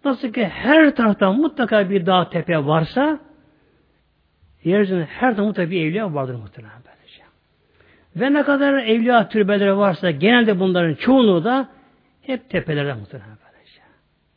Nasıl 0.06 0.34
ki 0.34 0.46
her 0.46 0.96
taraftan 0.96 1.40
mutlaka 1.40 1.90
bir 1.90 2.06
dağ 2.06 2.30
tepe 2.30 2.66
varsa 2.66 3.20
yeryüzünde 4.64 5.06
her 5.06 5.20
tarafta 5.20 5.44
mutlaka 5.44 5.72
bir 5.72 5.86
evliya 5.86 6.14
vardır 6.14 6.36
muhtemelen 6.36 6.78
böylece. 6.86 7.24
Ve 8.16 8.34
ne 8.34 8.44
kadar 8.44 8.74
evliya 8.74 9.30
türbeleri 9.30 9.78
varsa 9.78 10.12
genelde 10.12 10.60
bunların 10.60 10.96
çoğunluğu 10.96 11.44
da 11.44 11.70
hep 12.22 12.50
tepelerde 12.50 12.94
muhtemelen 12.94 13.38
böylece. 13.46 13.82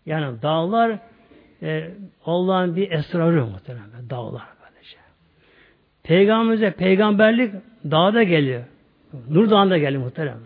Yani 0.07 0.43
dağlar 0.43 0.99
e, 1.62 1.91
Allah'ın 2.24 2.76
bir 2.76 2.91
esrarı 2.91 3.47
muhtemelen 3.47 4.11
dağlar. 4.11 4.57
Peygamberimize 6.09 6.70
peygamberlik 6.70 7.54
dağda 7.84 8.22
geliyor. 8.22 8.62
Nur 9.30 9.50
Dağı'nda 9.50 9.78
geliyor 9.78 10.02
muhtemelen. 10.02 10.38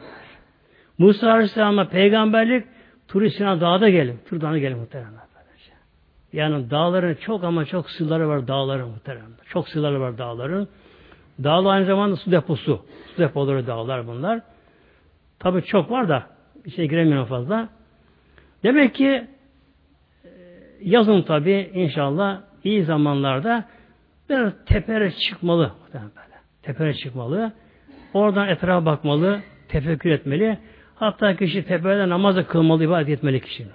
Musa 0.99 1.31
Aleyhisselam'a 1.31 1.89
peygamberlik 1.89 2.65
Tur 3.09 3.29
Sina 3.29 3.61
dağda 3.61 3.89
gelin. 3.89 4.19
Tur 4.29 4.41
Dağı'na 4.41 4.59
gelin 4.59 4.79
muhtemelen. 4.79 5.13
Yani 6.33 6.71
dağların 6.71 7.15
çok 7.15 7.45
ama 7.45 7.65
çok 7.65 7.91
sırları 7.91 8.29
var 8.29 8.49
dağların 8.49 8.89
muhtemelen. 8.89 9.31
Çok 9.49 9.69
sırları 9.69 10.01
var 10.01 10.19
dağların. 10.19 10.69
Dağlar 11.45 11.75
aynı 11.75 11.87
zamanda 11.87 12.17
su 12.17 12.31
deposu. 12.31 12.83
Su 13.15 13.23
depoları 13.23 13.67
dağlar 13.67 14.07
bunlar. 14.07 14.41
Tabi 15.39 15.63
çok 15.63 15.91
var 15.91 16.09
da 16.09 16.27
bir 16.65 16.71
şey 16.71 16.89
giremiyorum 16.89 17.27
fazla. 17.27 17.69
Demek 18.63 18.95
ki 18.95 19.27
e, 20.25 20.29
yazın 20.81 21.23
tabi 21.23 21.71
inşallah 21.75 22.41
iyi 22.65 22.85
zamanlarda 22.85 23.65
biraz 24.29 24.53
tepere 24.67 25.11
çıkmalı. 25.11 25.73
Tepere 26.63 26.95
çıkmalı. 26.95 27.53
Oradan 28.15 28.49
etrafa 28.49 28.87
bakmalı. 28.87 29.41
Tefekkür 29.69 30.11
etmeli. 30.11 30.59
Hatta 30.95 31.37
kişi 31.37 31.65
tepede 31.65 32.09
namazı 32.09 32.47
kılmalı, 32.47 32.85
ibadet 32.85 33.09
etmeli 33.09 33.41
kişinin. 33.41 33.73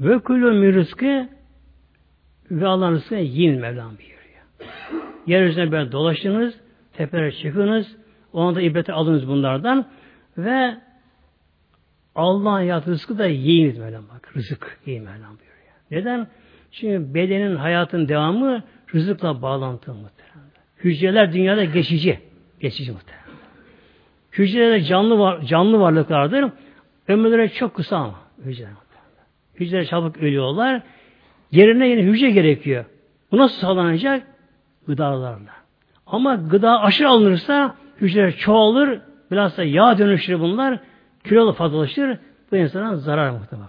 Ve 0.00 0.18
kulü 0.18 0.74
rızkı 0.74 1.28
ve 2.50 2.66
Allah'ın 2.66 2.92
rızkını 2.92 3.20
yiyin 3.20 3.60
Mevlam 3.60 3.90
buyuruyor. 3.98 4.22
Yeryüzüne 5.26 5.72
böyle 5.72 5.92
dolaşınız, 5.92 6.60
tepelere 6.92 7.32
çıkınız, 7.32 7.96
o 8.32 8.40
anda 8.40 8.60
ibreti 8.60 8.92
alınız 8.92 9.28
bunlardan 9.28 9.88
ve 10.38 10.76
Allah'ın 12.14 12.60
yarattığı 12.60 12.90
rızkı 12.90 13.18
da 13.18 13.26
yiyiniz 13.26 13.78
Mevlam 13.78 14.04
bak. 14.14 14.36
Rızık 14.36 14.80
yiyin 14.86 15.04
Mevlam 15.04 15.38
buyuruyor. 15.38 15.74
Neden? 15.90 16.26
Çünkü 16.72 17.14
bedenin, 17.14 17.56
hayatın 17.56 18.08
devamı 18.08 18.62
rızıkla 18.94 19.42
bağlantılı 19.42 19.94
muhtemelen. 19.94 20.50
Hücreler 20.84 21.32
dünyada 21.32 21.64
geçici. 21.64 22.18
Geçici 22.60 22.92
muhtemelen. 22.92 23.22
Hücreler 24.32 24.80
canlı 24.80 25.18
var, 25.18 25.40
canlı 25.40 25.80
varlıklardır. 25.80 26.50
Ömürleri 27.08 27.52
çok 27.52 27.74
kısa 27.74 27.96
ama 27.96 28.20
hücreler. 28.44 28.72
Hücreler 29.60 29.84
çabuk 29.84 30.16
ölüyorlar. 30.16 30.82
Yerine 31.52 31.88
yeni 31.88 32.02
hücre 32.02 32.30
gerekiyor. 32.30 32.84
Bu 33.32 33.38
nasıl 33.38 33.60
sağlanacak? 33.60 34.22
Gıdalarla. 34.86 35.52
Ama 36.06 36.34
gıda 36.34 36.80
aşırı 36.80 37.08
alınırsa 37.08 37.76
hücreler 38.00 38.36
çoğalır, 38.36 39.00
bilhassa 39.30 39.64
yağ 39.64 39.98
dönüşür 39.98 40.40
bunlar, 40.40 40.78
kilolu 41.24 41.52
fazlalaşır, 41.52 42.18
bu 42.52 42.56
insana 42.56 42.96
zarar 42.96 43.30
muhtemelen. 43.30 43.68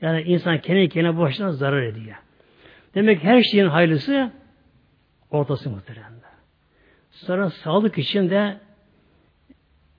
Yani 0.00 0.22
insan 0.22 0.60
kendi 0.60 0.88
kendine 0.88 1.18
başına 1.18 1.52
zarar 1.52 1.82
ediyor. 1.82 2.16
Demek 2.94 3.24
her 3.24 3.42
şeyin 3.42 3.66
hayırlısı 3.66 4.32
ortası 5.30 5.70
muhtemelen. 5.70 6.18
Sonra 7.10 7.50
sağlık 7.50 7.98
için 7.98 8.30
de 8.30 8.56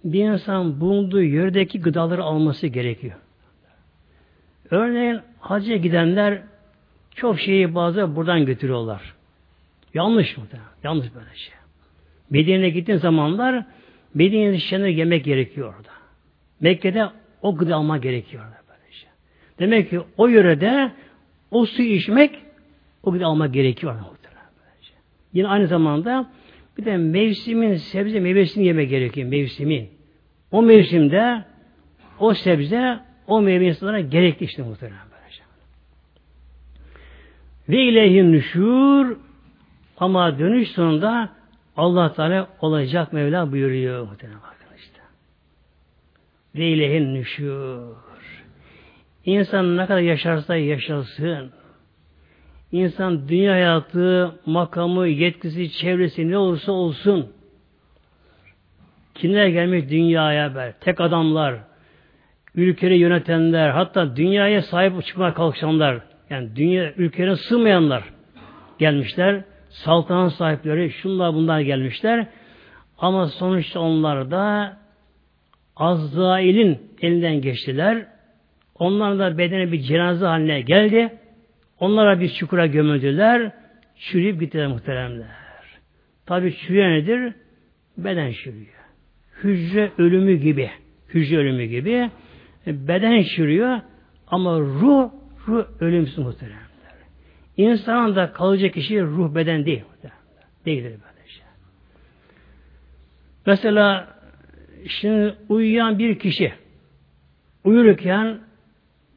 bir 0.04 0.26
insan 0.26 0.82
bulunduğu 0.82 1.22
yerdeki 1.22 1.82
gıdaları 1.82 2.24
alması 2.24 2.68
gerekiyor. 2.68 3.16
Örneğin 4.72 5.20
hacca 5.40 5.76
gidenler 5.76 6.42
çok 7.16 7.40
şeyi 7.40 7.76
bazı 7.76 8.16
buradan 8.16 8.46
götürüyorlar. 8.46 9.14
Yanlış 9.94 10.38
mı? 10.38 10.44
Yanlış 10.84 11.16
böyle 11.16 11.36
şey. 11.36 11.54
Medine'ye 12.30 12.70
gittiğin 12.70 12.98
zamanlar 12.98 13.66
Medine'de 14.14 14.60
şenler 14.60 14.88
yemek 14.88 15.26
gerekiyor 15.26 15.74
orada. 15.78 15.90
Mekke'de 16.60 17.10
o 17.42 17.56
gıda 17.56 17.76
alma 17.76 17.98
gerekiyor 17.98 18.44
orada. 18.44 18.59
Demek 19.60 19.90
ki 19.90 20.00
o 20.18 20.28
yörede 20.28 20.92
o 21.52 21.66
suyu 21.66 21.90
içmek 21.90 22.40
o 23.04 23.12
gıda 23.12 23.26
alma 23.26 23.48
gerekiyor. 23.48 23.96
Yine 25.34 25.48
aynı 25.48 25.68
zamanda 25.68 26.30
bir 26.78 26.86
de 26.86 26.98
mevsimin 26.98 27.76
sebze 27.76 28.20
meyvesini 28.20 28.66
yeme 28.66 28.86
gerekiyor. 28.86 29.28
Mevsimi. 29.28 29.90
O 30.52 30.62
mevsimde 30.62 31.44
o 32.20 32.34
sebze 32.34 33.00
o 33.28 33.42
meyve 33.42 33.66
insanlara 33.68 34.00
gerekli 34.00 34.46
işte 34.46 34.64
muhtemelen 34.64 35.00
böylece. 35.12 35.44
Ve 37.70 37.84
ileyhin 37.84 38.32
nüşür 38.32 39.18
ama 39.98 40.40
dönüş 40.40 40.72
sonunda 40.72 41.30
Allah 41.78 42.14
Teala 42.14 42.48
olacak 42.62 43.14
Mevla 43.14 43.52
buyuruyor 43.52 44.08
muhtemelen 44.08 44.40
işte. 44.78 45.02
Ve 46.56 46.68
ileyhin 46.70 47.14
nüşür. 47.14 48.09
İnsan 49.26 49.78
ne 49.78 49.86
kadar 49.86 50.00
yaşarsa 50.00 50.56
yaşasın. 50.56 51.52
İnsan 52.72 53.28
dünya 53.28 53.54
hayatı, 53.54 54.32
makamı, 54.46 55.08
yetkisi, 55.08 55.72
çevresi 55.72 56.30
ne 56.30 56.38
olursa 56.38 56.72
olsun. 56.72 57.34
Kimler 59.16 59.48
gelmiş 59.48 59.90
dünyaya 59.90 60.56
ber? 60.56 60.74
Tek 60.80 61.02
adamlar, 61.02 61.56
ülkeleri 62.56 62.98
yönetenler, 62.98 63.70
hatta 63.70 64.16
dünyaya 64.16 64.62
sahip 64.62 65.06
çıkmaya 65.06 65.34
kalkışanlar, 65.34 66.00
yani 66.30 66.56
dünya 66.56 66.94
ülkelerine 66.94 67.36
sığmayanlar 67.36 68.04
gelmişler. 68.80 69.44
Saltanat 69.70 70.34
sahipleri, 70.34 70.92
şunlar 70.92 71.34
bunlar 71.34 71.60
gelmişler. 71.60 72.28
Ama 72.98 73.28
sonuçta 73.28 73.80
onlar 73.80 74.32
da 74.32 74.78
Azrail'in 75.76 76.80
elinden 77.02 77.42
geçtiler. 77.42 78.08
Onlar 78.80 79.20
da 79.20 79.38
bedene 79.38 79.72
bir 79.72 79.82
cenaze 79.82 80.26
haline 80.26 80.62
geldi. 80.62 81.14
Onlara 81.80 82.20
bir 82.20 82.30
çukura 82.30 82.66
gömüldüler. 82.66 83.52
Çürüyüp 83.96 84.40
gittiler 84.40 84.68
muhteremler. 84.68 85.28
Tabi 86.26 86.56
çürüyen 86.58 86.92
nedir? 86.92 87.34
Beden 87.98 88.32
çürüyor. 88.32 88.68
Hücre 89.44 89.92
ölümü 89.98 90.36
gibi. 90.36 90.70
Hücre 91.14 91.38
ölümü 91.38 91.66
gibi. 91.66 92.10
E, 92.68 92.88
beden 92.88 93.24
çürüyor 93.24 93.80
ama 94.28 94.60
ruh, 94.60 95.10
ruh 95.48 95.66
ölümsüz 95.80 96.18
muhteremler. 96.18 96.60
İnsanın 97.58 98.16
da 98.16 98.34
kalacak 98.34 98.74
kişi 98.74 99.02
ruh 99.02 99.36
beden 99.36 99.66
değil 99.66 99.84
muhteremler. 99.90 100.20
Değildir 100.66 100.90
böyle 100.90 101.30
şey. 101.30 101.44
Mesela 103.46 104.16
şimdi 104.88 105.36
uyuyan 105.50 106.00
bir 106.00 106.20
kişi 106.20 106.54
uyurken 107.64 108.40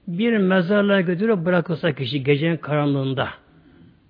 bir 0.07 0.37
mezarlığa 0.37 1.01
götürüp 1.01 1.45
bırakılsa 1.45 1.93
kişi 1.93 2.25
gecenin 2.25 2.57
karanlığında 2.57 3.29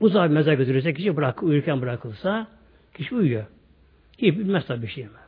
uzak 0.01 0.30
bir 0.30 0.34
mezar 0.34 0.55
götürürse 0.55 0.95
kişi 0.95 1.16
bırak, 1.16 1.43
uyurken 1.43 1.80
bırakılsa 1.80 2.47
kişi 2.95 3.14
uyuyor. 3.14 3.45
Hiç 4.18 4.38
bilmez 4.38 4.66
tabii 4.66 4.82
bir 4.82 4.88
şey 4.88 5.05
böyle. 5.05 5.22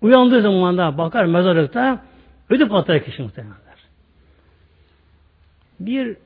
Uyandığı 0.00 0.42
zaman 0.42 0.78
da 0.78 0.98
bakar 0.98 1.24
mezarlıkta 1.24 2.04
ödü 2.50 2.68
patlar 2.68 3.04
kişi 3.04 3.22
muhtemelen. 3.22 3.54
Bir 5.80 6.16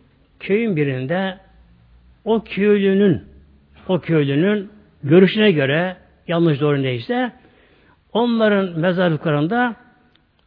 köyün 0.40 0.76
birinde 0.76 1.38
o 2.24 2.44
köylünün 2.44 3.22
o 3.88 4.00
köylünün 4.00 4.70
görüşüne 5.02 5.52
göre 5.52 5.96
yanlış 6.28 6.60
doğru 6.60 6.82
neyse 6.82 7.32
onların 8.12 8.78
mezarlıklarında 8.78 9.76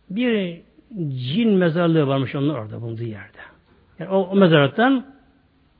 bir 0.10 0.62
cin 1.08 1.50
mezarlığı 1.50 2.08
varmış 2.08 2.36
onlar 2.36 2.56
orada 2.56 2.82
bulunduğu 2.82 3.04
yerde. 3.04 3.38
Yani 4.00 4.10
o, 4.10 4.18
o 4.18 4.36
mezarlıktan 4.36 5.06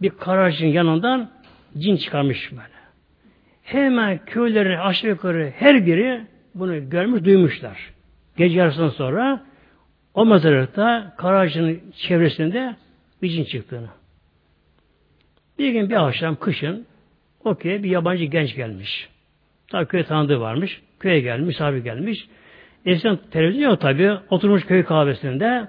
bir 0.02 0.10
kararcın 0.10 0.68
yanından 0.68 1.30
cin 1.78 1.98
çıkarmış 1.98 2.52
böyle. 2.52 2.78
Hemen 3.64 4.26
köylerin 4.26 4.78
aşağı 4.78 5.12
yukarı 5.12 5.54
her 5.56 5.86
biri 5.86 6.22
bunu 6.56 6.90
görmüş, 6.90 7.26
duymuşlar. 7.26 7.94
Gece 8.38 8.60
yarısından 8.60 8.90
sonra 8.90 9.44
o 10.14 10.26
mezarlıkta 10.26 11.14
kararcının 11.18 11.82
çevresinde 11.96 12.76
bir 13.22 13.30
cin 13.30 13.44
çıktığını. 13.44 13.90
Bir 15.60 15.70
gün 15.70 15.90
bir 15.90 16.08
akşam 16.08 16.36
kışın 16.36 16.86
o 17.44 17.56
köye 17.56 17.84
bir 17.84 17.90
yabancı 17.90 18.24
genç 18.24 18.56
gelmiş. 18.56 19.10
Tabi 19.68 19.86
köye 19.86 20.04
tanıdığı 20.04 20.40
varmış. 20.40 20.82
Köye 21.00 21.20
gelmiş, 21.20 21.48
misafir 21.48 21.78
gelmiş. 21.78 22.28
Eskiden 22.88 23.18
televizyon 23.32 23.70
yok 23.70 23.82
tabi. 23.82 24.12
Oturmuş 24.30 24.66
köy 24.66 24.84
kahvesinde 24.84 25.68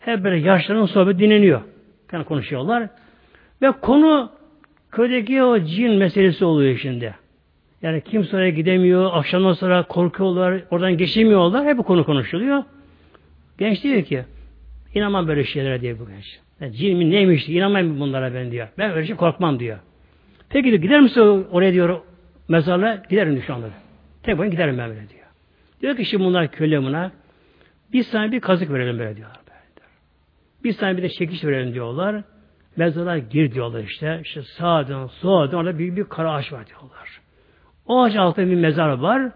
hep 0.00 0.24
böyle 0.24 0.36
yaşların 0.36 0.86
sohbet 0.86 1.18
dinleniyor. 1.18 1.60
Yani 2.12 2.24
konuşuyorlar. 2.24 2.88
Ve 3.62 3.72
konu 3.72 4.30
köydeki 4.90 5.42
o 5.42 5.64
cin 5.64 5.92
meselesi 5.92 6.44
oluyor 6.44 6.78
şimdi. 6.78 7.14
Yani 7.82 8.00
kimse 8.00 8.36
oraya 8.36 8.50
gidemiyor, 8.50 9.10
akşamdan 9.12 9.52
sonra 9.52 9.82
korkuyorlar, 9.82 10.62
oradan 10.70 10.96
geçemiyorlar, 10.96 11.66
hep 11.66 11.78
bu 11.78 11.82
konu 11.82 12.04
konuşuluyor. 12.04 12.62
Genç 13.58 13.82
diyor 13.82 14.02
ki, 14.02 14.24
inanmam 14.94 15.28
böyle 15.28 15.44
şeylere 15.44 15.80
diye 15.80 15.98
bu 15.98 16.08
genç. 16.08 16.38
Yani 16.60 16.72
cin 16.72 16.98
mi 16.98 17.10
neymiş, 17.10 17.48
inanmayayım 17.48 18.00
bunlara 18.00 18.34
ben 18.34 18.50
diyor. 18.50 18.68
Ben 18.78 18.90
öyle 18.90 19.06
şey 19.06 19.16
korkmam 19.16 19.60
diyor. 19.60 19.78
Peki 20.48 20.70
diyor, 20.70 20.82
gider 20.82 21.00
misin 21.00 21.46
oraya 21.50 21.72
diyor, 21.72 22.00
mezarla? 22.48 23.02
Giderim 23.10 23.32
diyor 23.32 23.44
şu 23.46 23.54
anda. 23.54 23.66
Tek 24.22 24.38
boyun 24.38 24.50
giderim 24.50 24.78
ben 24.78 24.88
böyle 24.88 25.08
diyor. 25.08 25.17
Diyor 25.80 25.96
ki 25.96 26.04
şimdi 26.04 26.24
bunlar 26.24 26.50
köle 26.50 26.82
buna, 26.82 27.12
bir 27.92 28.02
saniye 28.02 28.32
bir 28.32 28.40
kazık 28.40 28.72
verelim 28.72 28.98
böyle 28.98 29.16
diyorlar. 29.16 29.38
Böyle. 29.46 29.86
Bir 30.64 30.72
saniye 30.72 30.96
bir 30.96 31.02
de 31.02 31.08
çekiş 31.08 31.44
verelim 31.44 31.74
diyorlar. 31.74 32.22
Mezara 32.76 33.18
gir 33.18 33.52
diyorlar 33.54 33.84
işte. 33.84 34.20
İşte 34.24 34.42
sağdan, 34.42 35.06
soldan 35.06 35.58
orada 35.58 35.78
büyük 35.78 35.96
bir 35.96 36.04
kara 36.04 36.32
ağaç 36.32 36.52
var 36.52 36.66
diyorlar. 36.66 37.20
O 37.86 38.02
ağaç 38.02 38.16
altında 38.16 38.46
bir 38.46 38.54
mezar 38.54 38.88
var. 38.88 39.32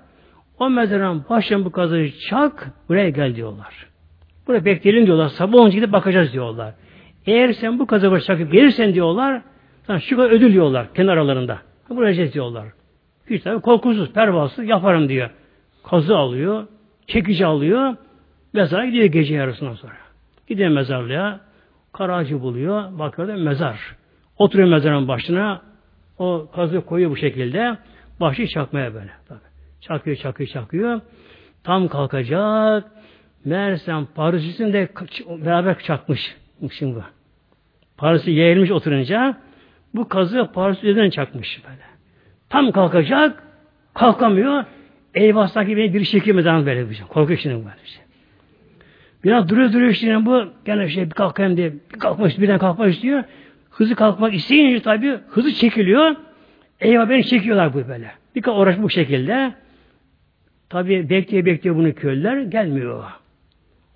O 0.59 0.71
mezarın 0.71 1.25
başına 1.31 1.65
bu 1.65 1.73
kazığı 1.73 2.09
çak, 2.29 2.71
buraya 2.89 3.11
gel 3.11 3.37
diyorlar. 3.37 3.87
Buraya 4.47 4.65
bekleyelim 4.65 5.07
diyorlar. 5.07 5.29
Sabah 5.29 5.55
olunca 5.59 5.75
gidip 5.75 5.93
bakacağız 5.93 6.33
diyorlar. 6.33 6.75
Eğer 7.27 7.53
sen 7.53 7.79
bu 7.79 7.87
kazığı 7.87 8.21
çakıp 8.21 8.53
gelirsen 8.53 8.95
diyorlar, 8.95 9.43
sana 9.87 10.01
şu 10.01 10.17
kadar 10.17 10.31
ödül 10.31 10.53
diyorlar 10.53 10.95
kendi 10.95 11.11
aralarında. 11.11 11.59
Buraya 11.91 12.33
diyorlar. 12.33 12.67
Hiç 13.31 13.43
tabi 13.43 13.61
korkusuz, 13.61 14.13
pervasız 14.13 14.65
yaparım 14.65 15.09
diyor. 15.09 15.31
Kazı 15.85 16.17
alıyor, 16.17 16.67
çekici 17.07 17.47
alıyor, 17.47 17.97
mezara 18.53 18.87
gidiyor 18.87 19.05
gece 19.05 19.35
yarısından 19.35 19.75
sonra. 19.75 19.93
Gidiyor 20.49 20.71
mezarlığa, 20.71 21.41
karacı 21.93 22.41
buluyor, 22.41 22.99
bakıyor 22.99 23.29
da 23.29 23.37
mezar. 23.37 23.97
Oturuyor 24.39 24.69
mezarın 24.69 25.09
başına, 25.09 25.63
o 26.19 26.51
kazı 26.55 26.81
koyuyor 26.81 27.11
bu 27.11 27.17
şekilde, 27.17 27.77
başlıyor 28.21 28.49
çakmaya 28.49 28.95
böyle. 28.95 29.11
Çakıyor, 29.81 30.17
çakıyor, 30.17 30.49
çakıyor. 30.49 31.01
Tam 31.65 31.89
kalkacak, 31.89 32.85
meğersem 33.45 34.07
Paris'in 34.15 34.73
de 34.73 34.89
beraber 35.29 35.79
çakmış. 35.79 36.37
Şimdi 36.79 36.97
bu. 36.97 37.03
Paris'i 37.97 38.31
yeğilmiş 38.31 38.71
oturunca, 38.71 39.37
bu 39.95 40.09
kazı 40.09 40.51
Paris 40.55 40.85
üzerinden 40.85 41.11
çakmış 41.11 41.63
böyle. 41.65 41.83
Tam 42.49 42.73
kalkacak, 42.73 43.43
kalkamıyor. 43.95 44.65
Eyvah 45.15 45.49
sanki 45.49 45.77
beni 45.77 45.95
bir 45.95 46.05
çekiyor 46.05 46.37
mezarına 46.37 46.67
böyle 46.67 46.91
bir 46.91 46.95
şey. 46.95 47.07
Korkuyor 47.07 47.39
şimdi 47.39 47.55
bir 47.55 47.89
şey. 47.89 48.03
Biraz 49.25 49.49
duruyor 49.49 49.73
duruyor 49.73 49.93
şimdi 49.93 50.27
bu. 50.27 50.45
Gene 50.65 50.89
şey 50.89 51.05
bir 51.05 51.11
kalkayım 51.11 51.57
diye 51.57 51.73
bir 51.95 51.99
kalkmak 51.99 52.41
birden 52.41 52.59
kalkmak 52.59 52.95
istiyor. 52.95 53.25
Hızlı 53.71 53.95
kalkmak 53.95 54.35
isteyince 54.35 54.83
tabii 54.83 55.19
hızı 55.29 55.53
çekiliyor. 55.53 56.17
Eyvah 56.81 57.09
beni 57.09 57.25
çekiyorlar 57.25 57.75
bu 57.75 57.89
böyle. 57.89 58.13
Bir 58.35 58.47
uğraş 58.47 58.79
bu 58.79 58.91
şekilde. 58.91 59.55
Tabii 60.69 61.11
bekliyor 61.11 61.45
bekliyor 61.45 61.77
bunu 61.77 61.95
köylüler 61.95 62.43
gelmiyor. 62.43 63.05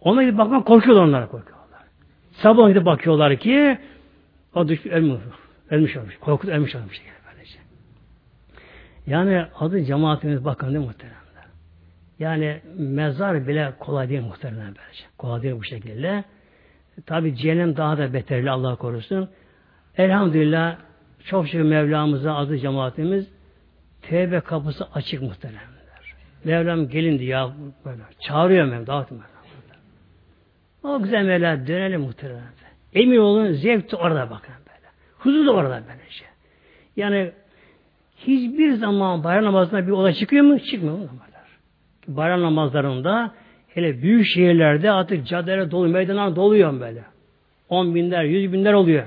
Ona 0.00 0.22
gidip 0.22 0.38
bakmak 0.38 0.66
korkuyorlar 0.66 1.04
onlara 1.04 1.26
korkuyorlar. 1.26 1.80
Sabah 2.32 2.68
gidip 2.68 2.84
bakıyorlar 2.84 3.36
ki 3.36 3.78
o 4.54 4.68
düş 4.68 4.86
ölmüş. 4.86 5.20
Ölmüş 5.70 5.96
olmuş. 5.96 6.16
Korkut 6.20 6.50
ölmüş 6.50 6.74
olmuş. 6.74 7.00
Böylece. 7.00 7.15
Yani 9.06 9.44
adı 9.60 9.84
cemaatimiz 9.84 10.44
bakın 10.44 10.74
değil 10.74 10.86
muhteremler. 10.86 11.16
Yani 12.18 12.60
mezar 12.78 13.48
bile 13.48 13.72
kolay 13.78 14.08
değil 14.08 14.22
muhteremler 14.22 14.66
böylece. 14.66 15.04
Kolay 15.18 15.42
değil 15.42 15.54
bu 15.54 15.64
şekilde. 15.64 16.24
Tabi 17.06 17.36
cehennem 17.36 17.76
daha 17.76 17.98
da 17.98 18.12
beterli 18.12 18.50
Allah 18.50 18.76
korusun. 18.76 19.28
Elhamdülillah 19.96 20.76
çok 21.24 21.46
şükür 21.46 21.62
Mevlamıza 21.62 22.36
adı 22.36 22.58
cemaatimiz 22.58 23.26
tevbe 24.02 24.40
kapısı 24.40 24.86
açık 24.94 25.22
muhteremler. 25.22 25.76
Mevlam 26.44 26.88
gelin 26.88 27.18
diye 27.18 27.36
böyle 27.84 28.02
çağırıyor 28.20 28.64
Mevlam 28.64 28.86
dağıtın 28.86 29.22
O 30.82 31.02
güzel 31.02 31.24
Mevla 31.24 31.66
dönelim 31.66 32.00
muhteremler. 32.00 32.42
Emin 32.94 33.18
olun 33.18 33.52
zevk 33.52 33.92
de 33.92 33.96
orada 33.96 34.30
bakın 34.30 34.54
böyle. 34.66 34.88
Huzur 35.18 35.46
da 35.46 35.52
orada 35.52 35.82
böylece. 35.88 36.24
Yani 36.96 37.32
hiçbir 38.16 38.72
zaman 38.72 39.24
bayram 39.24 39.44
namazında 39.44 39.86
bir 39.86 39.92
olay 39.92 40.14
çıkıyor 40.14 40.44
mu? 40.44 40.58
Çıkmıyor? 40.60 40.98
Bayram 42.08 42.42
namazlarında 42.42 43.34
hele 43.68 44.02
büyük 44.02 44.26
şehirlerde 44.26 44.90
artık 44.90 45.26
caddelere 45.26 45.70
dolu, 45.70 45.88
meydanlar 45.88 46.36
doluyor 46.36 46.80
böyle. 46.80 47.02
On 47.68 47.94
binler, 47.94 48.24
yüz 48.24 48.52
binler 48.52 48.72
oluyor. 48.72 49.06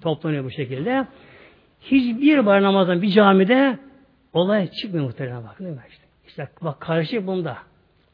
Toplanıyor 0.00 0.44
bu 0.44 0.50
şekilde. 0.50 1.06
Hiçbir 1.80 2.46
bayram 2.46 2.64
namazından 2.64 3.02
bir 3.02 3.10
camide 3.10 3.78
olay 4.32 4.70
çıkmıyor 4.70 5.06
muhtemelen 5.06 5.44
bak. 5.44 5.60
Değil 5.60 5.70
mi 5.70 5.80
işte? 5.90 6.04
işte 6.26 6.48
bak 6.62 6.80
karşı 6.80 7.26
bunda. 7.26 7.56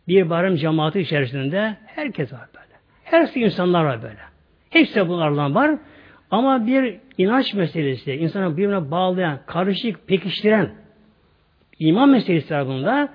Bir 0.09 0.31
bayram 0.31 0.57
cemaati 0.57 1.01
içerisinde 1.01 1.77
herkes 1.87 2.33
var 2.33 2.49
böyle. 2.55 2.73
Her 3.05 3.27
şey 3.27 3.43
insanlar 3.43 3.85
var 3.85 4.03
böyle. 4.03 4.21
Hepsi 4.71 5.09
bunlardan 5.09 5.55
var. 5.55 5.79
Ama 6.31 6.67
bir 6.67 6.97
inanç 7.19 7.55
meselesi, 7.55 8.13
insanı 8.13 8.57
birbirine 8.57 8.91
bağlayan, 8.91 9.39
karışık, 9.47 10.09
pekiştiren 10.09 10.71
iman 11.79 12.09
meselesi 12.09 12.55
bunda. 12.55 13.09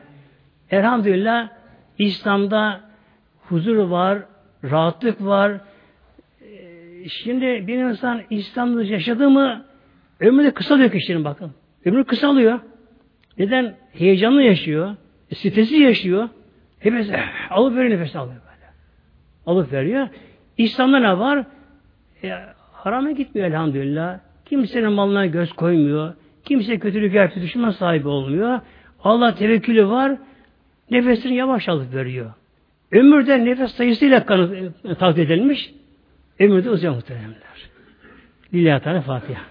Elhamdülillah 0.72 1.50
İslam'da 1.98 2.82
huzur 3.50 3.78
var, 3.78 4.20
rahatlık 4.64 5.26
var. 5.26 5.52
Ee, 6.42 7.10
şimdi 7.10 7.68
bir 7.68 7.78
insan 7.78 8.22
İslam'da 8.30 8.84
yaşadı 8.84 9.30
mı 9.30 9.66
ömrü 10.20 10.44
de 10.44 10.54
kısalıyor 10.54 10.92
kişinin 10.92 11.26
bakın. 11.26 11.52
Ömrü 11.86 12.04
kısalıyor. 12.04 12.60
Neden? 13.38 13.76
Heyecanlı 13.94 14.44
yaşıyor. 14.44 14.96
Stresi 15.34 15.76
yaşıyor. 15.76 16.30
Nefes 16.86 17.10
alıp 17.50 17.76
veriyor 17.76 18.00
nefes 18.00 18.16
alıyor 18.16 18.42
böyle. 18.42 18.72
Alıp 19.46 19.74
veriyor. 19.74 20.08
İslam'da 20.58 21.00
ne 21.00 21.20
var? 21.20 21.46
E, 22.24 22.32
harama 22.78 23.12
gitmiyor 23.12 23.48
elhamdülillah. 23.48 24.20
Kimsenin 24.46 24.92
malına 24.92 25.26
göz 25.26 25.54
koymuyor. 25.54 26.14
Kimse 26.46 26.80
kötülük 26.80 27.14
yapıp 27.14 27.42
düşman 27.44 27.72
sahibi 27.72 28.08
olmuyor. 28.08 28.60
Allah 29.04 29.36
tevekkülü 29.36 29.88
var. 29.88 30.18
Nefesini 30.92 31.36
yavaş 31.36 31.70
alıp 31.70 31.94
veriyor. 31.94 32.32
Ömürde 32.92 33.46
nefes 33.46 33.72
sayısıyla 33.72 34.26
kanı, 34.26 34.74
takdir 35.00 35.26
edilmiş. 35.26 35.74
Ömürde 36.40 36.70
uzuyor 36.70 36.96
muhteremler. 36.96 37.70
Lillahi 38.54 38.84
Teala 38.84 39.02
Fatiha. 39.02 39.42